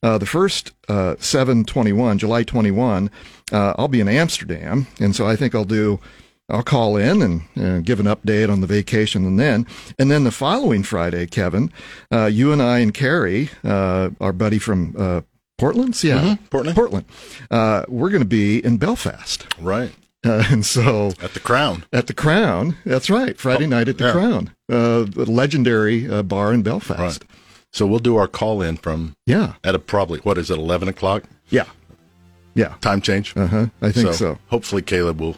uh, 0.02 0.18
the 0.18 0.26
first 0.26 0.72
uh, 0.88 1.16
seven 1.18 1.64
twenty 1.64 1.92
one, 1.92 2.18
July 2.18 2.42
twenty 2.42 2.70
one, 2.70 3.10
uh, 3.52 3.74
I'll 3.78 3.88
be 3.88 4.00
in 4.00 4.08
Amsterdam, 4.08 4.86
and 5.00 5.14
so 5.14 5.26
I 5.26 5.36
think 5.36 5.54
I'll 5.54 5.64
do. 5.64 6.00
I'll 6.48 6.62
call 6.62 6.96
in 6.96 7.22
and 7.22 7.42
uh, 7.60 7.80
give 7.80 7.98
an 7.98 8.06
update 8.06 8.48
on 8.48 8.60
the 8.60 8.68
vacation, 8.68 9.26
and 9.26 9.36
then, 9.36 9.66
and 9.98 10.12
then 10.12 10.22
the 10.22 10.30
following 10.30 10.84
Friday, 10.84 11.26
Kevin, 11.26 11.72
uh, 12.12 12.26
you 12.26 12.52
and 12.52 12.62
I 12.62 12.78
and 12.78 12.94
Carrie, 12.94 13.50
uh, 13.64 14.10
our 14.20 14.32
buddy 14.32 14.60
from 14.60 14.94
uh, 14.96 15.22
Portland, 15.58 15.96
Seattle, 15.96 16.38
Portland. 16.50 16.76
Portland, 16.76 17.06
uh, 17.50 17.82
we're 17.88 18.10
going 18.10 18.22
to 18.22 18.28
be 18.28 18.64
in 18.64 18.76
Belfast, 18.76 19.44
Right 19.58 19.92
uh, 20.24 20.44
and 20.48 20.64
so 20.64 21.08
at 21.20 21.34
the 21.34 21.40
Crown. 21.40 21.84
at 21.92 22.06
the 22.06 22.14
Crown. 22.14 22.76
That's 22.84 23.10
right, 23.10 23.36
Friday 23.36 23.66
night 23.66 23.88
at 23.88 23.98
the 23.98 24.04
yeah. 24.04 24.12
Crown, 24.12 24.52
uh, 24.70 25.02
the 25.02 25.26
legendary 25.28 26.08
uh, 26.08 26.22
bar 26.22 26.52
in 26.52 26.62
Belfast. 26.62 27.24
Right. 27.24 27.30
So 27.76 27.84
we'll 27.86 27.98
do 27.98 28.16
our 28.16 28.26
call 28.26 28.62
in 28.62 28.78
from 28.78 29.16
Yeah, 29.26 29.52
at 29.62 29.74
a 29.74 29.78
probably 29.78 30.20
what 30.20 30.38
is 30.38 30.50
it 30.50 30.56
eleven 30.58 30.88
o'clock 30.88 31.24
yeah, 31.50 31.66
yeah. 32.54 32.72
time 32.80 33.02
change. 33.02 33.36
Uh 33.36 33.46
huh. 33.46 33.66
I 33.82 33.92
think 33.92 34.14
so. 34.14 34.38
Hopefully, 34.48 34.80
Caleb 34.80 35.20
will 35.20 35.36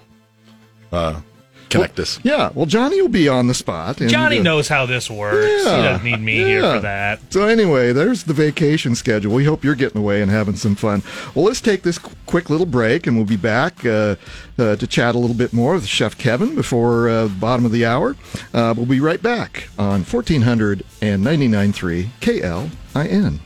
uh, 0.93 1.21
connect 1.71 1.99
us. 1.99 2.21
Yeah. 2.23 2.51
Well, 2.55 2.67
Johnny 2.67 3.01
will 3.01 3.09
be 3.09 3.29
on 3.29 3.47
the 3.47 3.55
spot. 3.55 4.01
and, 4.01 4.11
Johnny 4.11 4.39
uh, 4.39 4.43
knows 4.43 4.69
how 4.69 4.87
this 4.87 5.11
works. 5.11 5.47
he 5.47 5.65
doesn't 5.65 6.05
need 6.05 6.21
me 6.21 6.37
here 6.37 6.63
for 6.63 6.81
that. 6.81 7.33
So 7.33 7.45
anyway, 7.45 7.93
there's 7.93 8.25
the 8.25 8.35
vacation 8.35 8.95
schedule. 8.95 9.35
We 9.35 9.45
hope 9.45 9.65
you're 9.65 9.75
getting 9.75 10.01
away 10.01 10.23
and 10.23 10.31
having 10.31 10.57
some 10.57 10.75
fun. 10.75 11.03
Well, 11.35 11.45
let's 11.45 11.61
take 11.61 11.83
this 11.83 11.99
qu- 11.99 12.15
quick 12.27 12.51
little 12.51 12.67
break, 12.67 13.07
and 13.07 13.17
we'll 13.17 13.27
be 13.27 13.37
back 13.37 13.85
uh, 13.85 14.17
uh, 14.59 14.77
to 14.77 14.87
chat 14.87 15.15
a 15.15 15.19
little 15.19 15.37
bit 15.37 15.53
more 15.53 15.75
with 15.75 15.87
Chef 15.87 16.17
Kevin 16.19 16.55
before 16.55 17.09
uh, 17.09 17.25
the 17.25 17.31
bottom 17.35 17.65
of 17.65 17.73
the 17.73 17.87
hour. 17.87 18.17
Uh, 18.53 18.75
we'll 18.77 18.87
be 18.87 19.01
right 19.01 19.23
back 19.23 19.69
on 19.79 20.05
1499.3 20.05 22.09
KLIN. 22.21 23.39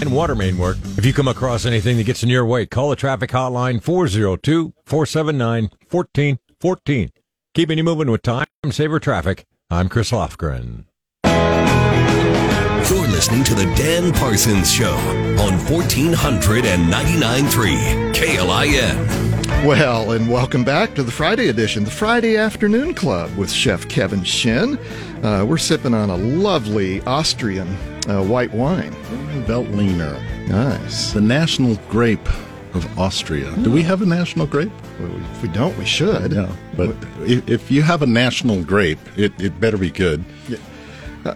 and 0.00 0.12
water 0.12 0.34
main 0.34 0.58
work. 0.58 0.76
If 0.98 1.06
you 1.06 1.12
come 1.12 1.28
across 1.28 1.64
anything 1.66 1.96
that 1.96 2.04
gets 2.04 2.22
in 2.22 2.28
your 2.28 2.44
way, 2.44 2.66
call 2.66 2.90
the 2.90 2.96
traffic 2.96 3.30
hotline 3.30 3.82
402 3.82 4.72
479 4.84 5.70
1414. 5.90 7.10
Keeping 7.56 7.78
you 7.78 7.84
moving 7.84 8.10
with 8.10 8.20
time, 8.20 8.44
saver 8.68 9.00
traffic. 9.00 9.46
I'm 9.70 9.88
Chris 9.88 10.10
Lofgren. 10.10 10.84
You're 11.24 13.08
listening 13.08 13.44
to 13.44 13.54
the 13.54 13.64
Dan 13.74 14.12
Parsons 14.12 14.70
Show 14.70 14.92
on 14.92 15.58
1499.3 15.60 18.14
KLIN. 18.14 19.64
Well, 19.66 20.12
and 20.12 20.30
welcome 20.30 20.64
back 20.64 20.94
to 20.96 21.02
the 21.02 21.10
Friday 21.10 21.48
edition, 21.48 21.84
the 21.84 21.90
Friday 21.90 22.36
Afternoon 22.36 22.92
Club 22.92 23.34
with 23.38 23.50
Chef 23.50 23.88
Kevin 23.88 24.22
Shinn. 24.22 24.76
Uh, 25.24 25.46
we're 25.48 25.56
sipping 25.56 25.94
on 25.94 26.10
a 26.10 26.16
lovely 26.16 27.00
Austrian 27.04 27.68
uh, 28.06 28.22
white 28.22 28.52
wine. 28.52 28.92
Veltliner, 29.46 30.20
Nice. 30.46 31.12
the 31.14 31.22
national 31.22 31.76
grape 31.88 32.28
of 32.74 32.98
Austria. 32.98 33.50
Do 33.62 33.70
we 33.72 33.82
have 33.82 34.02
a 34.02 34.06
national 34.06 34.46
grape? 34.46 34.70
Well, 35.00 35.16
if 35.32 35.42
we 35.42 35.48
don't, 35.48 35.74
we 35.78 35.86
should. 35.86 36.32
Yeah, 36.32 36.54
but 36.76 36.90
if, 37.20 37.48
if 37.48 37.70
you 37.70 37.82
have 37.82 38.02
a 38.02 38.06
national 38.06 38.62
grape, 38.62 38.98
it, 39.16 39.32
it 39.40 39.58
better 39.60 39.76
be 39.76 39.90
good. 39.90 40.24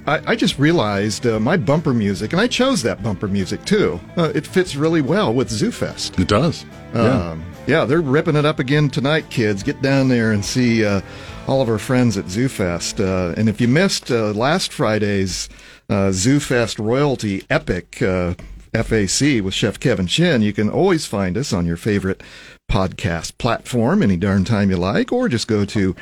I, 0.06 0.20
I 0.26 0.36
just 0.36 0.58
realized 0.58 1.26
uh, 1.26 1.40
my 1.40 1.56
bumper 1.56 1.92
music, 1.92 2.32
and 2.32 2.40
I 2.40 2.46
chose 2.46 2.82
that 2.82 3.02
bumper 3.02 3.26
music 3.28 3.64
too. 3.64 4.00
Uh, 4.16 4.30
it 4.34 4.46
fits 4.46 4.76
really 4.76 5.02
well 5.02 5.34
with 5.34 5.48
ZooFest. 5.48 6.18
It 6.20 6.28
does. 6.28 6.64
yeah. 6.94 7.30
Um, 7.30 7.44
yeah, 7.66 7.84
they're 7.84 8.00
ripping 8.00 8.36
it 8.36 8.44
up 8.44 8.58
again 8.58 8.88
tonight, 8.88 9.30
kids. 9.30 9.62
Get 9.62 9.80
down 9.82 10.08
there 10.08 10.32
and 10.32 10.44
see 10.44 10.84
uh, 10.84 11.02
all 11.46 11.62
of 11.62 11.68
our 11.68 11.78
friends 11.78 12.16
at 12.16 12.24
ZooFest. 12.24 13.00
Uh, 13.00 13.34
and 13.36 13.48
if 13.48 13.60
you 13.60 13.68
missed 13.68 14.10
uh, 14.10 14.32
last 14.32 14.72
Friday's 14.72 15.48
uh, 15.88 16.10
ZooFest 16.10 16.84
Royalty 16.84 17.44
Epic 17.50 18.00
uh, 18.02 18.34
FAC 18.72 19.42
with 19.42 19.54
Chef 19.54 19.80
Kevin 19.80 20.06
Shinn, 20.06 20.42
you 20.42 20.52
can 20.52 20.70
always 20.70 21.06
find 21.06 21.36
us 21.36 21.52
on 21.52 21.66
your 21.66 21.76
favorite 21.76 22.22
podcast 22.70 23.36
platform 23.38 24.02
any 24.02 24.16
darn 24.16 24.44
time 24.44 24.70
you 24.70 24.76
like, 24.76 25.12
or 25.12 25.28
just 25.28 25.48
go 25.48 25.64
to 25.64 25.94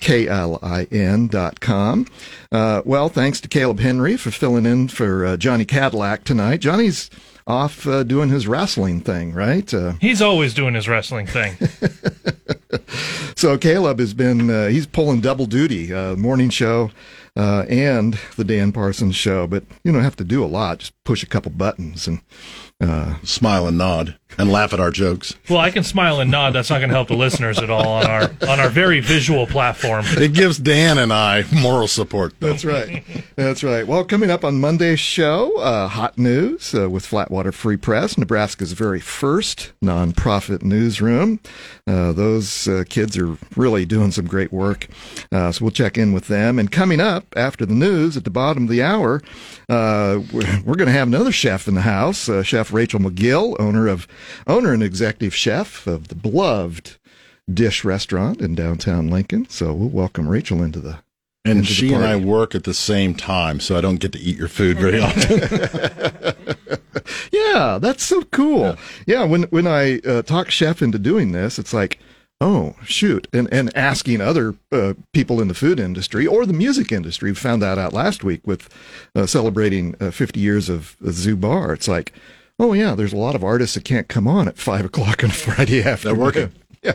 klin.com. 0.00 2.06
Uh, 2.52 2.82
well, 2.84 3.08
thanks 3.08 3.40
to 3.40 3.48
Caleb 3.48 3.80
Henry 3.80 4.16
for 4.16 4.30
filling 4.30 4.66
in 4.66 4.88
for 4.88 5.26
uh, 5.26 5.36
Johnny 5.36 5.64
Cadillac 5.64 6.24
tonight. 6.24 6.60
Johnny's 6.60 7.10
off 7.46 7.86
uh, 7.88 8.04
doing 8.04 8.28
his 8.28 8.46
wrestling 8.46 9.00
thing, 9.00 9.32
right? 9.32 9.72
Uh, 9.74 9.94
He's 10.00 10.22
always 10.22 10.54
doing 10.54 10.74
his 10.74 10.88
wrestling 10.88 11.26
thing. 11.26 11.56
so 13.36 13.58
Caleb 13.58 13.98
has 13.98 14.14
been 14.14 14.48
uh, 14.48 14.68
he's 14.68 14.86
pulling 14.86 15.20
double 15.20 15.46
duty, 15.46 15.92
uh, 15.92 16.14
morning 16.14 16.50
show 16.50 16.92
uh, 17.36 17.64
and 17.68 18.18
the 18.36 18.44
Dan 18.44 18.72
Parsons 18.72 19.16
show. 19.16 19.46
But 19.46 19.64
you 19.84 19.92
don't 19.92 20.02
have 20.02 20.16
to 20.16 20.24
do 20.24 20.44
a 20.44 20.46
lot; 20.46 20.80
just 20.80 21.04
push 21.04 21.22
a 21.22 21.28
couple 21.28 21.50
buttons 21.50 22.06
and 22.06 22.20
uh, 22.82 23.14
Smile 23.22 23.66
and 23.66 23.78
nod 23.78 24.16
and 24.38 24.50
laugh 24.50 24.72
at 24.72 24.80
our 24.80 24.90
jokes. 24.90 25.34
Well, 25.48 25.58
I 25.58 25.70
can 25.70 25.84
smile 25.84 26.20
and 26.20 26.30
nod. 26.30 26.54
That's 26.54 26.70
not 26.70 26.78
going 26.78 26.88
to 26.88 26.94
help 26.94 27.08
the 27.08 27.16
listeners 27.16 27.58
at 27.58 27.70
all 27.70 27.88
on 27.88 28.06
our 28.06 28.22
on 28.48 28.60
our 28.60 28.68
very 28.68 29.00
visual 29.00 29.46
platform. 29.46 30.04
It 30.08 30.32
gives 30.32 30.58
Dan 30.58 30.98
and 30.98 31.12
I 31.12 31.44
moral 31.52 31.88
support. 31.88 32.34
Though. 32.40 32.48
That's 32.48 32.64
right. 32.64 33.04
That's 33.36 33.62
right. 33.62 33.86
Well, 33.86 34.04
coming 34.04 34.30
up 34.30 34.44
on 34.44 34.60
Monday's 34.60 35.00
show, 35.00 35.56
uh, 35.58 35.88
hot 35.88 36.18
news 36.18 36.74
uh, 36.74 36.88
with 36.88 37.06
Flatwater 37.06 37.52
Free 37.52 37.76
Press, 37.76 38.16
Nebraska's 38.16 38.72
very 38.72 39.00
first 39.00 39.72
nonprofit 39.82 40.62
newsroom. 40.62 41.40
Uh, 41.86 42.12
those 42.12 42.68
uh, 42.68 42.84
kids 42.88 43.18
are 43.18 43.36
really 43.56 43.84
doing 43.84 44.12
some 44.12 44.26
great 44.26 44.52
work. 44.52 44.86
Uh, 45.30 45.50
so 45.52 45.64
we'll 45.64 45.70
check 45.72 45.98
in 45.98 46.12
with 46.12 46.28
them. 46.28 46.58
And 46.58 46.70
coming 46.70 47.00
up 47.00 47.26
after 47.36 47.66
the 47.66 47.74
news 47.74 48.16
at 48.16 48.24
the 48.24 48.30
bottom 48.30 48.64
of 48.64 48.68
the 48.68 48.82
hour, 48.82 49.20
uh, 49.68 50.20
we're, 50.32 50.62
we're 50.64 50.76
going 50.76 50.86
to 50.86 50.92
have 50.92 51.08
another 51.08 51.32
chef 51.32 51.66
in 51.68 51.74
the 51.74 51.82
house, 51.82 52.28
uh, 52.28 52.42
Chef 52.72 52.74
Rachel 52.74 53.00
McGill, 53.00 53.56
owner 53.60 53.86
of 53.86 54.08
owner 54.46 54.72
and 54.72 54.82
executive 54.82 55.34
chef 55.34 55.86
of 55.86 56.08
the 56.08 56.14
beloved 56.14 56.96
Dish 57.52 57.84
Restaurant 57.84 58.40
in 58.40 58.54
downtown 58.54 59.08
Lincoln. 59.08 59.48
So 59.48 59.72
we'll 59.72 59.88
welcome 59.90 60.28
Rachel 60.28 60.62
into 60.62 60.80
the 60.80 60.98
And 61.44 61.58
into 61.58 61.68
the 61.68 61.74
she 61.74 61.92
and 61.92 62.04
I 62.04 62.16
work 62.16 62.54
at 62.54 62.64
the 62.64 62.74
same 62.74 63.14
time, 63.14 63.60
so 63.60 63.76
I 63.76 63.80
don't 63.80 64.00
get 64.00 64.12
to 64.12 64.18
eat 64.18 64.38
your 64.38 64.48
food 64.48 64.78
very 64.78 65.00
often. 65.00 66.34
Yeah, 67.32 67.78
that's 67.80 68.04
so 68.04 68.22
cool. 68.22 68.76
Yeah, 69.06 69.24
when 69.24 69.42
when 69.44 69.66
I 69.66 69.98
uh, 70.00 70.22
talk 70.22 70.50
chef 70.50 70.80
into 70.80 70.98
doing 70.98 71.32
this, 71.32 71.58
it's 71.58 71.74
like, 71.74 71.98
oh 72.40 72.76
shoot, 72.84 73.26
and 73.32 73.48
and 73.52 73.74
asking 73.76 74.20
other 74.20 74.54
uh, 74.70 74.94
people 75.12 75.40
in 75.40 75.48
the 75.48 75.54
food 75.54 75.80
industry 75.80 76.26
or 76.26 76.46
the 76.46 76.52
music 76.52 76.92
industry. 76.92 77.30
We 77.30 77.34
found 77.34 77.60
that 77.62 77.78
out 77.78 77.92
last 77.92 78.24
week 78.24 78.46
with 78.46 78.68
uh, 79.14 79.26
celebrating 79.26 79.96
uh, 80.00 80.10
50 80.10 80.40
years 80.40 80.68
of 80.68 80.96
uh, 81.04 81.10
Zoo 81.10 81.36
Bar. 81.36 81.72
It's 81.72 81.88
like, 81.88 82.12
oh 82.62 82.72
yeah, 82.72 82.94
there's 82.94 83.12
a 83.12 83.16
lot 83.18 83.34
of 83.34 83.44
artists 83.44 83.74
that 83.74 83.84
can't 83.84 84.08
come 84.08 84.26
on 84.26 84.48
at 84.48 84.56
five 84.56 84.84
o'clock 84.86 85.22
on 85.22 85.30
Friday 85.30 85.82
afternoon. 85.84 86.16
They're 86.16 86.24
working. 86.24 86.52
Yeah, 86.84 86.94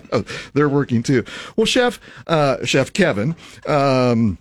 they're 0.53 0.67
working 0.67 1.01
too. 1.01 1.23
Well, 1.55 1.65
Chef 1.65 1.97
uh, 2.27 2.65
Chef 2.65 2.91
Kevin. 2.91 3.37
Um, 3.65 4.37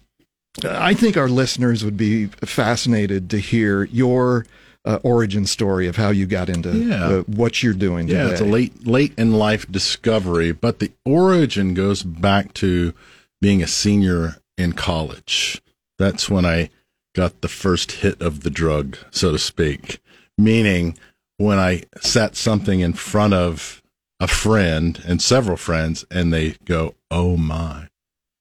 I 0.65 0.93
think 0.93 1.17
our 1.17 1.29
listeners 1.29 1.85
would 1.85 1.97
be 1.97 2.27
fascinated 2.27 3.31
to 3.31 3.39
hear 3.39 3.85
your 3.85 4.45
uh, 4.85 4.99
origin 5.05 5.47
story 5.47 5.87
of 5.87 5.95
how 5.95 6.11
you 6.11 6.27
got 6.27 6.49
into 6.49 6.77
Yeah. 6.77 7.05
uh, 7.07 7.21
what 7.29 7.63
you're 7.63 7.75
doing 7.75 8.09
yeah, 8.09 8.23
today. 8.25 8.33
it's 8.33 8.41
a 8.41 8.45
late 8.45 8.87
late 8.89 9.13
in 9.17 9.35
life 9.35 9.71
discovery, 9.71 10.51
but 10.51 10.81
the 10.81 10.91
origin 11.05 11.75
goes 11.75 12.03
back 12.03 12.53
to 12.55 12.93
being 13.41 13.63
a 13.63 13.69
senior 13.69 14.39
in 14.59 14.73
college. 14.73 15.63
That's 15.97 16.29
when 16.29 16.45
I 16.45 16.71
got 17.15 17.41
the 17.41 17.49
first 17.49 17.93
hit 17.93 18.21
of 18.21 18.43
the 18.43 18.51
drug, 18.51 18.97
so 19.13 19.31
to 19.31 19.39
speak. 19.39 20.01
Meaning 20.37 20.99
when 21.39 21.59
I 21.59 21.83
set 22.01 22.37
something 22.37 22.81
in 22.81 22.93
front 22.95 23.35
of 23.35 23.83
a 24.21 24.27
friend 24.27 25.03
and 25.07 25.21
several 25.21 25.57
friends 25.57 26.05
and 26.11 26.33
they 26.33 26.57
go, 26.65 26.95
"Oh 27.11 27.37
my. 27.37 27.89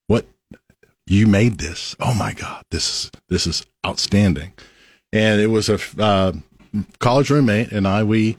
What 0.07 0.25
you 1.05 1.27
made 1.27 1.57
this. 1.57 1.95
Oh 1.99 2.13
my 2.13 2.33
god. 2.33 2.63
This 2.71 2.89
is 2.89 3.11
this 3.29 3.47
is 3.47 3.65
outstanding." 3.85 4.53
And 5.11 5.39
it 5.39 5.47
was 5.47 5.69
a 5.69 5.79
uh, 5.99 6.33
college 6.99 7.29
roommate 7.29 7.71
and 7.71 7.87
I 7.87 8.03
we 8.03 8.37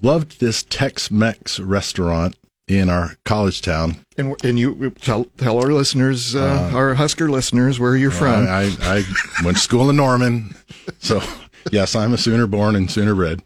loved 0.00 0.40
this 0.40 0.62
Tex-Mex 0.62 1.60
restaurant 1.60 2.36
in 2.68 2.88
our 2.88 3.16
college 3.24 3.62
town. 3.62 3.96
And, 4.16 4.36
and 4.44 4.58
you 4.58 4.90
tell, 5.00 5.24
tell 5.36 5.58
our 5.58 5.72
listeners, 5.72 6.34
uh, 6.34 6.70
our 6.72 6.94
Husker 6.94 7.28
listeners, 7.30 7.80
where 7.80 7.96
you're 7.96 8.10
from. 8.10 8.46
I, 8.46 8.62
I, 8.80 8.98
I 8.98 9.44
went 9.44 9.56
to 9.56 9.62
school 9.62 9.90
in 9.90 9.96
Norman, 9.96 10.54
so 10.98 11.20
yes, 11.70 11.94
I'm 11.94 12.12
a 12.12 12.18
Sooner 12.18 12.46
born 12.46 12.76
and 12.76 12.90
Sooner 12.90 13.14
bred. 13.14 13.42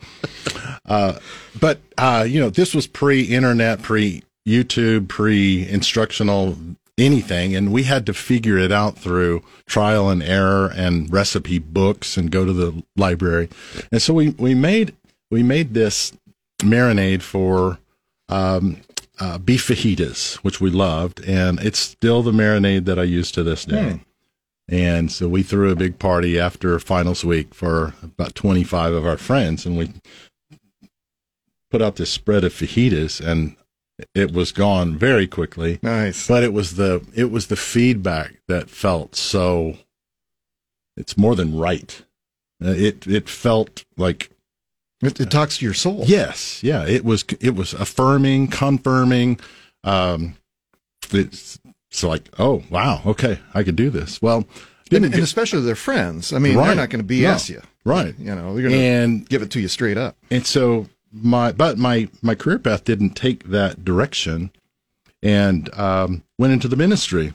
Uh, 0.84 1.18
but 1.60 1.80
uh, 1.98 2.24
you 2.28 2.40
know, 2.40 2.50
this 2.50 2.74
was 2.74 2.86
pre-internet, 2.86 3.82
pre-YouTube, 3.82 5.08
pre-instructional 5.08 6.56
anything, 6.98 7.54
and 7.54 7.72
we 7.72 7.82
had 7.82 8.06
to 8.06 8.14
figure 8.14 8.56
it 8.56 8.72
out 8.72 8.96
through 8.96 9.42
trial 9.66 10.08
and 10.08 10.22
error 10.22 10.72
and 10.74 11.12
recipe 11.12 11.58
books 11.58 12.16
and 12.16 12.30
go 12.30 12.44
to 12.44 12.52
the 12.52 12.82
library. 12.96 13.48
And 13.92 14.00
so 14.00 14.14
we 14.14 14.30
we 14.30 14.54
made 14.54 14.94
we 15.30 15.42
made 15.42 15.74
this 15.74 16.12
marinade 16.60 17.22
for 17.22 17.78
um, 18.28 18.78
uh, 19.18 19.38
beef 19.38 19.66
fajitas, 19.66 20.36
which 20.36 20.60
we 20.60 20.70
loved, 20.70 21.22
and 21.24 21.60
it's 21.60 21.78
still 21.78 22.22
the 22.22 22.32
marinade 22.32 22.84
that 22.86 22.98
I 22.98 23.04
use 23.04 23.30
to 23.32 23.42
this 23.42 23.64
day. 23.64 24.00
And 24.68 25.12
so 25.12 25.28
we 25.28 25.42
threw 25.44 25.70
a 25.70 25.76
big 25.76 25.98
party 25.98 26.40
after 26.40 26.78
finals 26.80 27.24
week 27.24 27.54
for 27.54 27.94
about 28.02 28.34
25 28.34 28.94
of 28.94 29.06
our 29.06 29.16
friends, 29.16 29.64
and 29.64 29.76
we 29.78 29.92
put 31.70 31.80
out 31.82 31.96
this 31.96 32.10
spread 32.10 32.42
of 32.44 32.52
fajitas, 32.52 33.20
and 33.24 33.54
it 34.14 34.32
was 34.32 34.50
gone 34.52 34.96
very 34.98 35.26
quickly. 35.28 35.78
nice. 35.82 36.26
But 36.26 36.42
it 36.42 36.52
was 36.52 36.74
the 36.76 37.04
it 37.14 37.30
was 37.30 37.46
the 37.46 37.56
feedback 37.56 38.40
that 38.48 38.68
felt 38.68 39.14
so. 39.14 39.76
It's 40.96 41.16
more 41.16 41.36
than 41.36 41.56
right. 41.56 42.02
Uh, 42.64 42.70
It 42.70 43.06
it 43.06 43.28
felt 43.28 43.84
like 43.96 44.30
It, 45.02 45.20
it 45.20 45.30
talks 45.30 45.58
to 45.58 45.64
your 45.64 45.74
soul. 45.74 46.04
Yes, 46.06 46.62
yeah, 46.64 46.84
it 46.86 47.04
was 47.04 47.24
it 47.40 47.54
was 47.54 47.72
affirming, 47.72 48.48
confirming. 48.48 49.38
Um, 49.84 50.36
it's 51.12 51.60
it's 51.96 52.04
like, 52.04 52.28
oh 52.38 52.62
wow, 52.68 53.00
okay, 53.06 53.38
I 53.54 53.62
could 53.62 53.74
do 53.76 53.88
this. 53.88 54.20
Well, 54.20 54.36
And, 54.36 54.46
didn't 54.90 55.04
and 55.06 55.14
get- 55.14 55.22
especially 55.22 55.62
their 55.62 55.74
friends. 55.74 56.30
I 56.34 56.38
mean, 56.38 56.54
they're 56.56 56.74
not 56.74 56.90
going 56.90 57.02
to 57.06 57.14
BS 57.14 57.48
No. 57.48 57.54
you. 57.56 57.62
right, 57.86 58.14
You 58.18 58.34
know, 58.34 58.52
they're 58.52 58.64
going 58.68 58.74
to 58.74 58.78
and 58.78 59.26
give 59.26 59.40
it 59.40 59.50
to 59.52 59.60
you 59.60 59.68
straight 59.68 59.96
up. 59.96 60.14
and 60.30 60.46
so 60.46 60.88
my 61.10 61.52
but 61.52 61.78
my 61.78 62.08
my 62.20 62.34
career 62.34 62.58
path 62.58 62.84
didn't 62.84 63.14
take 63.16 63.44
that 63.48 63.82
direction, 63.82 64.50
and 65.22 65.72
um, 65.72 66.22
went 66.38 66.52
into 66.52 66.68
the 66.68 66.76
ministry. 66.76 67.32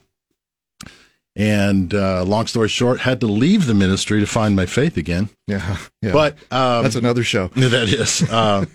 And 1.36 1.94
uh, 1.94 2.24
long 2.26 2.46
story 2.46 2.68
short, 2.68 3.00
had 3.00 3.22
to 3.22 3.26
leave 3.28 3.66
the 3.66 3.74
ministry 3.74 4.20
to 4.20 4.28
find 4.28 4.54
my 4.56 4.66
faith 4.66 4.98
again. 4.98 5.30
Yeah. 5.48 5.78
yeah. 6.02 6.12
But 6.12 6.34
um, 6.52 6.84
that's 6.84 6.96
another 6.98 7.24
show. 7.24 7.48
that 7.56 7.88
is. 7.88 8.22
Uh, 8.30 8.66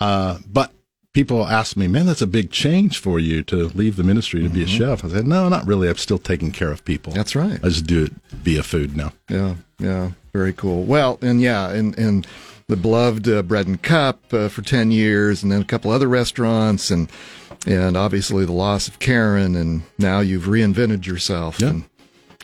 uh, 0.00 0.38
but 0.46 0.72
people 1.12 1.46
ask 1.46 1.76
me, 1.76 1.88
man, 1.88 2.06
that's 2.06 2.22
a 2.22 2.26
big 2.26 2.50
change 2.50 2.98
for 2.98 3.18
you 3.18 3.42
to 3.44 3.68
leave 3.68 3.96
the 3.96 4.02
ministry 4.04 4.42
to 4.42 4.48
be 4.48 4.62
a 4.62 4.66
chef. 4.66 5.04
I 5.04 5.08
said, 5.08 5.26
no, 5.26 5.48
not 5.48 5.66
really. 5.66 5.88
I'm 5.88 5.96
still 5.96 6.18
taking 6.18 6.52
care 6.52 6.70
of 6.70 6.84
people. 6.84 7.12
That's 7.12 7.34
right. 7.34 7.58
I 7.62 7.68
just 7.68 7.86
do 7.86 8.04
it 8.04 8.12
via 8.30 8.62
food 8.62 8.96
now. 8.96 9.12
Yeah, 9.28 9.56
yeah, 9.78 10.10
very 10.32 10.52
cool. 10.52 10.84
Well, 10.84 11.18
and 11.22 11.40
yeah, 11.40 11.70
and 11.70 11.98
and 11.98 12.26
the 12.68 12.76
beloved 12.76 13.28
uh, 13.28 13.42
Bread 13.42 13.66
and 13.66 13.80
Cup 13.82 14.32
uh, 14.32 14.48
for 14.48 14.62
ten 14.62 14.90
years, 14.90 15.42
and 15.42 15.50
then 15.50 15.62
a 15.62 15.64
couple 15.64 15.90
other 15.90 16.08
restaurants, 16.08 16.90
and 16.90 17.10
and 17.66 17.96
obviously 17.96 18.44
the 18.44 18.52
loss 18.52 18.86
of 18.88 18.98
Karen, 19.00 19.56
and 19.56 19.82
now 19.98 20.20
you've 20.20 20.44
reinvented 20.44 21.06
yourself, 21.06 21.60
Yeah. 21.60 21.68
and 21.70 21.84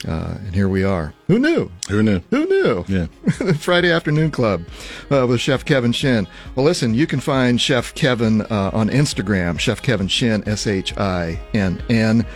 uh, 0.07 0.37
and 0.39 0.55
here 0.55 0.69
we 0.69 0.85
are. 0.85 1.13
Who 1.27 1.39
knew? 1.39 1.71
Who 1.89 2.03
knew? 2.03 2.21
Who 2.31 2.47
knew? 2.47 2.85
Yeah. 2.89 3.07
Friday 3.59 3.91
Afternoon 3.91 4.31
Club 4.31 4.63
uh, 5.11 5.27
with 5.27 5.41
Chef 5.41 5.65
Kevin 5.65 5.93
Shinn. 5.93 6.27
Well, 6.55 6.65
listen, 6.65 6.95
you 6.95 7.07
can 7.07 7.21
find 7.21 7.61
Chef 7.61 7.95
Kevin 7.95 8.43
uh, 8.43 8.71
on 8.73 8.89
Instagram, 8.89 9.59
Chef 9.59 9.83
Kevin 9.83 10.09
Shinn, 10.09 10.47
S 10.47 10.67
H 10.67 10.97
I 10.97 11.41
N 11.55 11.83
N. 11.89 12.27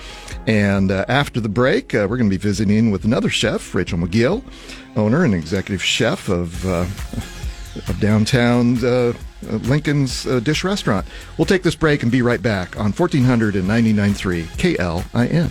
And 0.46 0.90
uh, 0.90 1.04
after 1.08 1.40
the 1.40 1.48
break, 1.48 1.94
uh, 1.94 2.06
we're 2.08 2.16
going 2.16 2.30
to 2.30 2.36
be 2.36 2.40
visiting 2.42 2.90
with 2.90 3.04
another 3.04 3.28
chef, 3.28 3.74
Rachel 3.74 3.98
McGill, 3.98 4.42
owner 4.96 5.24
and 5.24 5.34
executive 5.34 5.82
chef 5.82 6.28
of, 6.28 6.66
uh, 6.66 6.86
of 7.88 8.00
downtown 8.00 8.76
Lincoln's 9.42 10.26
uh, 10.26 10.40
Dish 10.40 10.64
Restaurant. 10.64 11.06
We'll 11.38 11.46
take 11.46 11.62
this 11.62 11.74
break 11.74 12.02
and 12.02 12.10
be 12.10 12.22
right 12.22 12.42
back 12.42 12.78
on 12.78 12.92
1499.3 12.92 14.44
KLIN. 14.58 15.50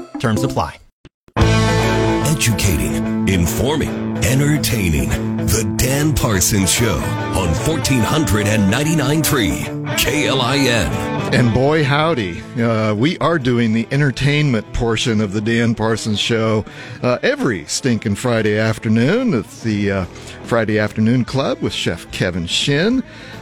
Terms 0.21 0.43
apply. 0.43 0.77
Educating, 2.27 3.27
informing, 3.27 3.89
entertaining. 4.23 5.09
The 5.47 5.73
Dan 5.77 6.13
Parsons 6.13 6.71
Show 6.71 6.93
on 6.93 7.47
1499.3 7.55 9.97
KLIN. 9.97 10.91
And 11.33 11.51
boy, 11.55 11.83
howdy, 11.83 12.39
uh, 12.61 12.93
we 12.93 13.17
are 13.17 13.39
doing 13.39 13.73
the 13.73 13.87
entertainment 13.91 14.71
portion 14.73 15.21
of 15.21 15.33
the 15.33 15.41
Dan 15.41 15.73
Parsons 15.73 16.19
Show 16.19 16.65
uh, 17.01 17.17
every 17.23 17.65
stinking 17.65 18.13
Friday 18.13 18.59
afternoon. 18.59 19.33
It's 19.33 19.63
the 19.63 19.91
uh, 19.91 20.05
Friday 20.43 20.77
Afternoon 20.77 21.25
Club 21.25 21.63
with 21.63 21.73
Chef 21.73 22.11
Kevin 22.11 22.45
Shinn. 22.45 23.01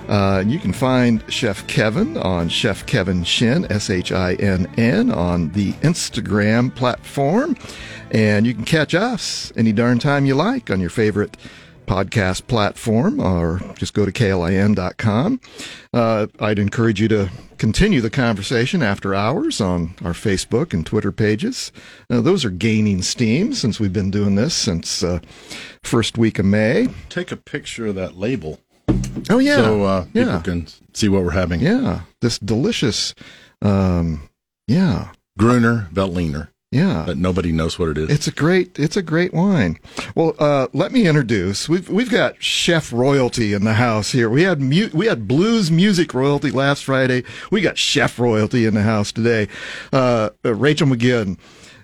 Uh, 0.10 0.44
you 0.46 0.58
can 0.58 0.74
find 0.74 1.24
Chef 1.32 1.66
Kevin 1.68 2.18
on 2.18 2.50
Chef 2.50 2.86
Kevin 2.88 3.24
Shinn, 3.24 3.72
S 3.72 3.92
H 3.92 4.12
I 4.12 4.34
N 4.34 4.68
N, 4.76 5.12
on 5.12 5.52
the 5.52 5.74
Instagram 5.74 6.76
platform. 6.76 7.56
And 8.12 8.48
you 8.48 8.56
can 8.56 8.66
catch 8.66 8.96
us 8.96 9.54
any 9.56 9.72
darn 9.72 10.00
time 10.00 10.26
you 10.26 10.34
like 10.34 10.72
on 10.72 10.80
your 10.80 10.90
favorite 10.90 11.38
podcast 11.86 12.46
platform 12.48 13.20
or 13.20 13.60
just 13.76 13.94
go 13.94 14.06
to 14.06 14.12
klin.com. 14.12 15.42
Uh, 15.94 16.28
I'd 16.40 16.60
encourage 16.60 17.02
you 17.02 17.08
to 17.08 17.30
continue 17.58 18.00
the 18.00 18.12
conversation 18.12 18.84
after 18.84 19.16
hours 19.16 19.60
on 19.60 19.96
our 20.04 20.14
Facebook 20.14 20.74
and 20.74 20.86
Twitter 20.86 21.12
pages. 21.12 21.72
Uh, 22.10 22.22
those 22.22 22.46
are 22.46 22.52
gaining 22.52 23.02
steam 23.02 23.54
since 23.54 23.80
we've 23.80 23.94
been 23.94 24.12
doing 24.12 24.36
this 24.36 24.56
since 24.56 25.04
uh, 25.04 25.20
first 25.84 26.18
week 26.18 26.40
of 26.40 26.46
May. 26.46 26.90
Take 27.10 27.32
a 27.32 27.38
picture 27.38 27.88
of 27.88 27.96
that 27.96 28.18
label 28.18 28.60
Oh 29.30 29.38
yeah, 29.40 29.58
so 29.58 29.84
uh, 29.84 30.06
people 30.06 30.22
yeah, 30.22 30.42
can 30.42 30.68
see 30.94 31.08
what 31.10 31.24
we're 31.24 31.32
having. 31.32 31.60
yeah. 31.60 32.02
This 32.22 32.40
delicious, 32.40 33.14
um, 33.62 34.28
yeah, 34.68 35.12
Gruner 35.38 35.88
Veltliner, 35.94 36.50
yeah. 36.72 37.04
but 37.06 37.18
nobody 37.18 37.52
knows 37.52 37.78
what 37.78 37.90
it 37.90 37.98
is. 37.98 38.10
It's 38.10 38.28
a 38.28 38.32
great, 38.32 38.80
it's 38.80 38.98
a 38.98 39.04
great 39.04 39.34
wine. 39.34 39.78
Well, 40.16 40.36
uh, 40.40 40.68
let 40.74 40.92
me 40.92 41.08
introduce. 41.08 41.70
We've 41.70 41.88
we've 41.90 42.10
got 42.10 42.42
chef 42.42 42.92
royalty 42.92 43.54
in 43.54 43.64
the 43.66 43.76
house 43.76 44.12
here. 44.12 44.30
We 44.30 44.44
had 44.44 44.60
mu- 44.60 44.90
we 44.94 45.06
had 45.06 45.28
blues 45.28 45.70
music 45.70 46.14
royalty 46.14 46.50
last 46.50 46.84
Friday. 46.84 47.24
We 47.52 47.62
got 47.62 47.78
chef 47.78 48.18
royalty 48.18 48.66
in 48.66 48.74
the 48.74 48.84
house 48.84 49.12
today. 49.12 49.48
Uh, 49.94 50.32
uh, 50.44 50.56
Rachel 50.56 50.88
McGinn. 50.88 51.38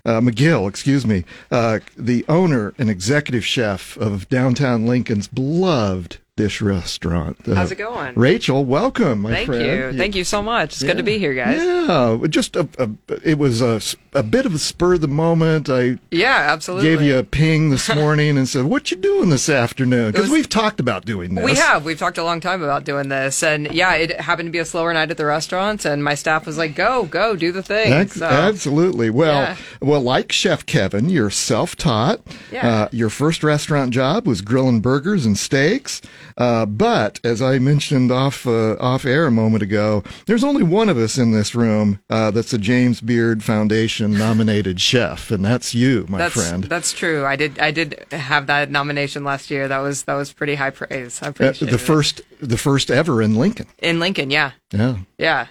Uh, 0.04 0.20
McGill, 0.20 0.68
excuse 0.68 1.04
me, 1.04 1.24
uh, 1.50 1.80
the 1.96 2.24
owner 2.28 2.72
and 2.78 2.88
executive 2.88 3.44
chef 3.44 3.96
of 3.96 4.28
downtown 4.28 4.86
Lincoln's 4.86 5.26
beloved 5.26 6.18
dish 6.36 6.60
restaurant. 6.60 7.38
Uh, 7.48 7.54
How's 7.54 7.72
it 7.72 7.76
going? 7.78 8.14
Rachel, 8.14 8.62
welcome, 8.64 9.20
my 9.20 9.30
Thank 9.32 9.46
friend. 9.46 9.64
you. 9.94 9.98
Thank 9.98 10.14
you 10.14 10.22
so 10.22 10.42
much. 10.42 10.74
It's 10.74 10.82
good 10.82 10.98
to 10.98 11.02
be 11.02 11.18
here, 11.18 11.32
guys. 11.34 11.56
Yeah, 11.62 12.18
just 12.28 12.56
a, 12.56 12.68
a 12.78 12.90
it 13.24 13.38
was 13.38 13.62
a, 13.62 13.80
a 14.12 14.22
bit 14.22 14.44
of 14.44 14.54
a 14.54 14.58
spur 14.58 14.94
of 14.94 15.00
the 15.00 15.08
moment. 15.08 15.70
I 15.70 15.98
Yeah, 16.10 16.46
absolutely. 16.52 16.88
gave 16.90 17.00
you 17.00 17.16
a 17.18 17.24
ping 17.24 17.70
this 17.70 17.92
morning 17.94 18.36
and 18.36 18.46
said, 18.46 18.66
"What 18.66 18.90
you 18.90 18.98
doing 18.98 19.30
this 19.30 19.48
afternoon?" 19.48 20.12
Because 20.12 20.28
we've 20.28 20.48
talked 20.48 20.78
about 20.78 21.06
doing 21.06 21.34
this. 21.34 21.44
we 21.44 21.54
have. 21.54 21.86
We've 21.86 21.98
talked 21.98 22.18
a 22.18 22.24
long 22.24 22.40
time 22.40 22.62
about 22.62 22.84
doing 22.84 23.08
this, 23.08 23.42
and 23.42 23.72
yeah, 23.72 23.94
it 23.94 24.20
happened 24.20 24.48
to 24.48 24.52
be 24.52 24.58
a 24.58 24.64
slower 24.66 24.92
night 24.92 25.10
at 25.10 25.16
the 25.16 25.24
restaurant, 25.26 25.86
and 25.86 26.04
my 26.04 26.14
staff 26.14 26.44
was 26.44 26.58
like, 26.58 26.74
"Go, 26.74 27.06
go, 27.06 27.34
do 27.34 27.50
the 27.50 27.62
thing." 27.62 28.08
So, 28.08 28.26
Absolutely. 28.26 29.08
Well, 29.08 29.40
Yeah. 29.40 29.56
well, 29.80 30.02
like 30.02 30.32
Chef 30.32 30.66
Kevin, 30.66 31.08
you're 31.08 31.30
self-taught. 31.30 32.20
Yeah. 32.52 32.68
Uh, 32.68 32.88
your 32.92 33.08
first 33.08 33.42
restaurant 33.42 33.90
job 33.92 34.26
was 34.26 34.42
grilling 34.42 34.80
burgers 34.80 35.24
and 35.24 35.38
steaks. 35.38 36.02
Uh, 36.38 36.66
but 36.66 37.18
as 37.24 37.40
I 37.40 37.58
mentioned 37.58 38.12
off 38.12 38.46
uh, 38.46 38.76
off 38.78 39.04
air 39.06 39.26
a 39.26 39.30
moment 39.30 39.62
ago, 39.62 40.02
there's 40.26 40.44
only 40.44 40.62
one 40.62 40.88
of 40.88 40.98
us 40.98 41.16
in 41.16 41.32
this 41.32 41.54
room 41.54 42.00
uh, 42.10 42.30
that's 42.30 42.52
a 42.52 42.58
James 42.58 43.00
Beard 43.00 43.42
Foundation 43.42 44.12
nominated 44.12 44.80
chef, 44.80 45.30
and 45.30 45.44
that's 45.44 45.74
you, 45.74 46.04
my 46.08 46.18
that's 46.18 46.34
friend. 46.34 46.64
that's 46.64 46.92
true. 46.92 47.24
I 47.24 47.36
did 47.36 47.58
I 47.58 47.70
did 47.70 48.04
have 48.12 48.46
that 48.48 48.70
nomination 48.70 49.24
last 49.24 49.50
year. 49.50 49.66
That 49.68 49.78
was 49.78 50.02
that 50.04 50.14
was 50.14 50.32
pretty 50.32 50.56
high 50.56 50.70
praise. 50.70 51.20
I 51.22 51.26
Uh, 51.26 51.30
appreciate 51.30 51.68
the 51.70 51.76
it. 51.76 51.78
first, 51.80 52.20
the 52.40 52.58
first 52.58 52.90
ever 52.90 53.22
in 53.22 53.34
Lincoln. 53.36 53.66
in 53.78 53.98
Lincoln. 53.98 54.30
Yeah, 54.30 54.50
Yeah. 54.72 54.96
yeah, 55.18 55.46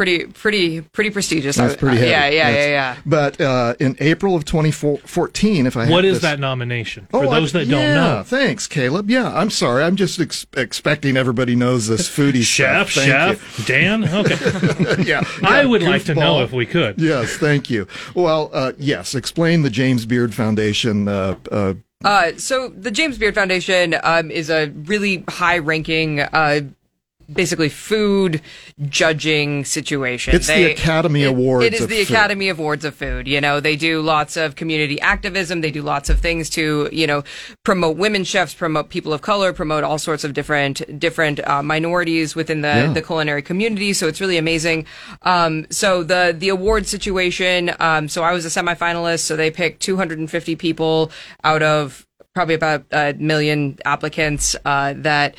pretty 0.00 0.24
pretty 0.24 0.80
pretty 0.80 1.10
prestigious. 1.10 1.56
That's 1.56 1.76
pretty 1.76 1.98
uh, 1.98 2.00
heavy. 2.00 2.10
Yeah, 2.10 2.28
yeah, 2.30 2.50
That's- 2.50 2.66
yeah, 2.66 2.70
yeah. 2.70 2.96
But 3.04 3.38
uh, 3.40 3.74
in 3.78 3.96
April 4.00 4.34
of 4.34 4.46
2014, 4.46 5.66
if 5.66 5.76
I 5.76 5.90
What 5.90 6.04
have 6.04 6.12
is 6.12 6.12
this- 6.14 6.22
that 6.22 6.40
nomination 6.40 7.06
for 7.10 7.24
Oh, 7.26 7.28
I- 7.28 7.40
those 7.40 7.52
that 7.52 7.66
yeah, 7.66 7.76
don't 7.76 7.94
know? 7.94 8.22
Thanks, 8.22 8.66
Caleb. 8.66 9.10
Yeah, 9.10 9.30
I'm 9.36 9.50
sorry. 9.50 9.82
I'm 9.84 9.96
just 9.96 10.18
ex- 10.18 10.46
expecting 10.56 11.18
everybody 11.18 11.54
knows 11.54 11.86
this 11.88 12.08
foodie 12.08 12.42
Chef, 12.42 12.90
stuff. 12.90 13.04
Thank 13.04 13.10
chef, 13.38 13.66
Dan. 13.66 14.04
Okay, 14.04 14.36
you. 14.98 15.04
yeah, 15.04 15.22
I 15.42 15.60
yeah, 15.60 15.64
would 15.66 15.82
like 15.82 16.04
to 16.04 16.14
know 16.14 16.42
if 16.42 16.52
we 16.52 16.64
could. 16.64 16.98
Yes, 16.98 17.36
thank 17.36 17.68
you. 17.68 17.86
Well, 18.14 18.48
uh, 18.54 18.72
yes. 18.78 19.14
Explain 19.14 19.62
the 19.62 19.70
James 19.70 20.06
Beard 20.06 20.34
Foundation. 20.34 21.08
Uh, 21.08 21.36
uh, 21.52 21.74
Uh, 22.02 22.32
so 22.38 22.68
the 22.70 22.90
James 22.90 23.18
Beard 23.18 23.34
Foundation 23.34 23.94
um, 24.02 24.30
is 24.30 24.48
a 24.48 24.68
really 24.86 25.22
high-ranking, 25.28 26.20
uh, 26.20 26.60
basically 27.32 27.68
food 27.68 28.40
judging 28.88 29.64
situation. 29.64 30.34
It's 30.34 30.46
the 30.46 30.72
Academy 30.72 31.24
Awards 31.24 31.64
It 31.66 31.74
is 31.74 31.82
of 31.82 31.88
the 31.88 32.04
food. 32.04 32.14
Academy 32.14 32.48
Awards 32.48 32.84
of 32.84 32.94
food. 32.94 33.28
You 33.28 33.40
know, 33.40 33.60
they 33.60 33.76
do 33.76 34.00
lots 34.00 34.36
of 34.36 34.56
community 34.56 35.00
activism. 35.00 35.60
They 35.60 35.70
do 35.70 35.82
lots 35.82 36.10
of 36.10 36.20
things 36.20 36.50
to, 36.50 36.88
you 36.92 37.06
know, 37.06 37.22
promote 37.64 37.96
women 37.96 38.24
chefs, 38.24 38.54
promote 38.54 38.88
people 38.88 39.12
of 39.12 39.22
color, 39.22 39.52
promote 39.52 39.84
all 39.84 39.98
sorts 39.98 40.24
of 40.24 40.32
different 40.32 40.98
different 40.98 41.40
uh, 41.46 41.62
minorities 41.62 42.34
within 42.34 42.62
the 42.62 42.68
Yeah. 42.68 42.92
the 42.92 43.02
culinary 43.02 43.42
community. 43.42 43.92
So 43.92 44.06
it's 44.08 44.20
really 44.20 44.38
amazing. 44.38 44.86
Um, 45.22 45.66
so 45.70 46.02
the 46.02 46.34
the 46.36 46.48
award 46.48 46.86
situation. 46.86 47.72
Um, 47.78 48.08
so 48.08 48.22
I 48.22 48.32
was 48.32 48.44
a 48.44 48.48
semifinalist. 48.48 49.20
So 49.20 49.36
they 49.36 49.50
picked 49.50 49.80
250 49.82 50.56
people 50.56 51.10
out 51.44 51.62
of 51.62 52.06
probably 52.34 52.54
about 52.54 52.84
a 52.92 53.12
million 53.14 53.76
applicants 53.84 54.54
uh, 54.64 54.94
that 54.96 55.34